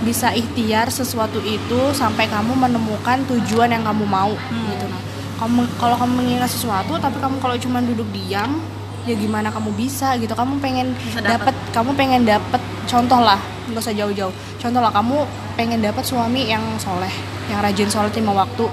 bisa 0.00 0.30
ikhtiar 0.32 0.88
sesuatu 0.88 1.42
itu 1.42 1.80
sampai 1.92 2.24
kamu 2.24 2.56
menemukan 2.56 3.20
tujuan 3.26 3.68
yang 3.68 3.82
kamu 3.82 4.06
mau 4.06 4.32
Hmm. 4.32 4.64
gitu. 4.70 4.86
Nah 4.86 5.02
kamu 5.36 5.60
kalau 5.76 5.96
kamu 5.96 6.12
menginginkan 6.14 6.48
sesuatu 6.48 6.94
tapi 6.96 7.16
kamu 7.18 7.36
kalau 7.36 7.56
cuma 7.58 7.80
duduk 7.80 8.06
diam 8.12 8.60
ya 9.02 9.18
gimana 9.18 9.50
kamu 9.50 9.74
bisa 9.74 10.14
gitu. 10.14 10.30
Kamu 10.30 10.62
pengen 10.62 10.94
dapat 11.18 11.52
kamu 11.70 11.90
pengen 11.98 12.22
dapat 12.22 12.62
contoh 12.86 13.18
lah 13.18 13.40
nggak 13.66 13.82
usah 13.82 13.92
jauh-jauh. 13.92 14.30
Contoh 14.56 14.78
lah 14.78 14.94
kamu 14.94 15.26
pengen 15.60 15.84
dapat 15.84 16.00
suami 16.02 16.48
yang 16.48 16.64
soleh 16.76 17.12
yang 17.46 17.60
rajin 17.60 17.84
sholat 17.86 18.16
lima 18.16 18.32
waktu 18.34 18.64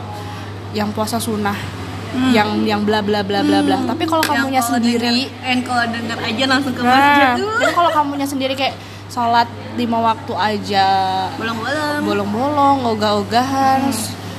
yang 0.71 0.87
puasa 0.89 1.19
sunnah 1.19 1.55
Hmm. 2.07 2.31
yang 2.31 2.49
yang 2.63 2.81
bla 2.81 3.03
bla 3.03 3.19
bla 3.19 3.43
bla 3.43 3.59
bla. 3.59 3.83
Tapi 3.83 4.07
kalau 4.07 4.23
kamunya 4.23 4.63
kalau 4.63 4.79
sendiri 4.79 5.27
denger- 5.27 5.43
yang 5.43 5.61
kalau 5.61 5.83
denger 5.85 6.17
aja 6.17 6.43
langsung 6.47 6.71
ke 6.71 6.79
masjid. 6.79 7.27
nah 7.35 7.35
tapi 7.59 7.71
kalau 7.75 7.91
kamunya 7.91 8.23
sendiri 8.23 8.53
kayak 8.55 8.79
sholat 9.07 9.43
lima 9.75 9.99
waktu 10.01 10.33
aja 10.33 10.87
bolong-bolong. 11.35 12.01
bolong-bolong 12.01 12.77
ogah-ogahan 12.87 13.91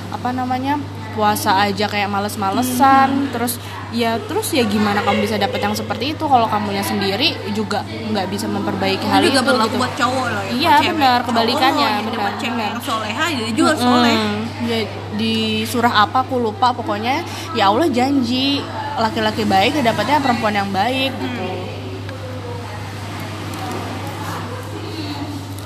apa 0.08 0.28
namanya 0.32 0.80
puasa 1.18 1.58
aja 1.58 1.90
kayak 1.90 2.06
males-malesan 2.06 3.34
terus 3.34 3.58
ya 3.90 4.22
terus 4.22 4.54
ya 4.54 4.62
gimana 4.62 5.02
kamu 5.02 5.26
bisa 5.26 5.34
dapat 5.34 5.58
yang 5.58 5.74
seperti 5.74 6.14
itu? 6.14 6.22
Kalau 6.22 6.46
kamunya 6.46 6.86
sendiri 6.86 7.34
juga 7.50 7.82
nggak 7.82 8.26
bisa 8.30 8.46
memperbaiki 8.46 9.02
hal 9.02 9.18
Ini 9.18 9.26
juga 9.28 9.40
itu 9.42 9.48
berlaku 9.50 9.66
gitu. 9.68 9.82
buat 9.82 9.94
cowok 9.98 10.26
loh 10.30 10.42
ya 10.46 10.52
Iya, 10.54 10.74
benar, 10.86 11.18
kebalikannya, 11.26 11.88
Cowok, 11.90 12.06
benar, 12.06 12.30
cewek 12.38 12.70
soleha 12.78 13.24
jadi 13.34 13.50
juga 13.50 13.72
soleh. 13.74 14.14
Mm-mm. 14.14 14.68
Ya, 14.70 14.78
di 15.18 15.34
surah 15.66 16.06
apa 16.06 16.22
aku 16.22 16.38
lupa 16.38 16.70
pokoknya 16.70 17.26
ya 17.52 17.66
Allah 17.66 17.90
janji 17.90 18.62
laki-laki 18.94 19.42
baik 19.42 19.74
ya 19.74 19.90
dapatnya 19.90 20.22
perempuan 20.22 20.54
yang 20.54 20.70
baik 20.70 21.10
gitu. 21.10 21.46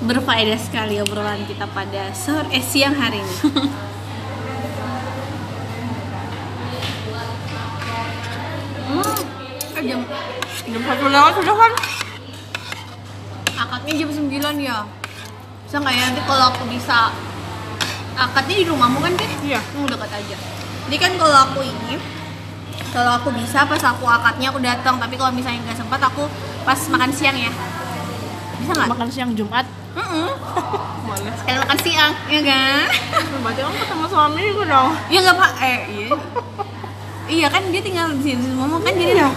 Berfaedah 0.02 0.58
sekali 0.58 0.98
obrolan 0.98 1.46
kita 1.46 1.62
pada 1.70 2.10
sore 2.10 2.50
eh, 2.50 2.58
siang 2.58 2.90
hari 2.92 3.22
ini 3.22 3.34
jam 9.82 10.00
jam 10.62 10.80
satu 10.82 11.04
lewat 11.06 11.32
sudah 11.36 11.54
kan 11.56 11.72
akadnya 13.52 13.92
jam 14.04 14.10
9 14.10 14.28
ya? 14.58 14.78
Bisa 15.64 15.76
nggak 15.80 15.94
ya 15.94 16.02
nanti 16.10 16.22
kalau 16.28 16.44
aku 16.52 16.64
bisa 16.68 17.08
akadnya 18.12 18.54
di 18.60 18.66
rumahmu 18.68 18.98
kan 19.00 19.12
deh 19.16 19.30
Iya. 19.42 19.60
mau 19.74 19.88
dekat 19.88 20.10
aja. 20.12 20.36
Jadi 20.88 20.96
kan 20.98 21.12
kalau 21.16 21.36
aku 21.48 21.60
ini 21.64 21.96
kalau 22.92 23.16
aku 23.16 23.32
bisa 23.32 23.64
pas 23.64 23.80
aku 23.80 24.04
akadnya 24.04 24.52
aku 24.52 24.60
datang. 24.60 25.00
Tapi 25.00 25.14
kalau 25.16 25.32
misalnya 25.32 25.64
nggak 25.64 25.78
sempat 25.80 26.00
aku 26.04 26.28
pas 26.62 26.76
makan 26.92 27.10
siang 27.10 27.38
ya? 27.38 27.48
Bisa 28.60 28.70
nggak? 28.76 28.88
Makan 28.92 29.08
siang 29.08 29.30
Jumat. 29.32 29.64
Boleh. 31.08 31.32
Sekali 31.40 31.56
makan 31.60 31.78
siang 31.80 32.12
ya 32.28 32.40
kan 32.44 32.86
berarti 33.42 33.60
kamu 33.64 33.76
ketemu 33.80 34.04
suami 34.06 34.42
gue 34.52 34.66
dong. 34.68 34.90
Ya 35.08 35.18
nggak 35.24 35.36
pak? 35.38 35.50
Eh 35.64 35.78
iya 35.88 36.08
iya 37.26 37.46
kan 37.46 37.62
dia 37.70 37.82
tinggal 37.82 38.10
di 38.12 38.22
sini 38.24 38.42
semua 38.42 38.78
kan 38.78 38.92
jadi 38.92 39.14
Iya. 39.14 39.30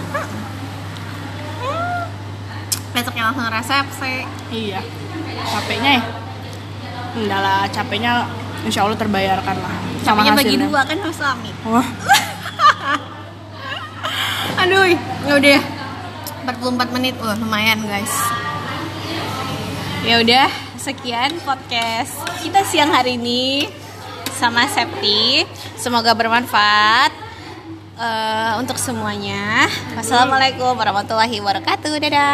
besoknya 2.92 3.28
langsung 3.28 3.44
resepsi. 3.52 4.14
Iya. 4.48 4.80
Capeknya 5.44 5.90
ya? 6.00 6.02
Enggak 7.12 7.40
lah, 7.44 7.62
capeknya 7.68 8.12
insya 8.64 8.88
Allah 8.88 8.96
terbayarkan 8.96 9.56
lah. 9.60 9.76
Sama 10.00 10.24
Capeknya 10.24 10.36
bagi 10.40 10.56
dua 10.64 10.80
kan 10.84 10.96
sama 11.04 11.12
suami. 11.12 11.50
Wah, 11.68 11.88
aduh 14.64 14.84
ya 15.28 15.32
udah 15.36 15.50
ya. 15.60 15.62
44 16.48 16.94
menit. 16.96 17.14
Wah 17.20 17.36
lumayan 17.36 17.84
guys. 17.84 18.14
Ya 20.06 20.22
udah 20.22 20.48
sekian 20.78 21.36
podcast 21.42 22.14
kita 22.40 22.62
siang 22.64 22.94
hari 22.94 23.20
ini 23.20 23.68
sama 24.32 24.64
Septi. 24.70 25.44
Semoga 25.76 26.16
bermanfaat 26.16 27.25
eh, 27.96 28.52
untuk 28.60 28.76
semuanya 28.76 29.68
wassalamualaikum 29.96 30.76
warahmatullahi 30.76 31.40
wabarakatuh. 31.40 31.92
Dadah 32.00 32.24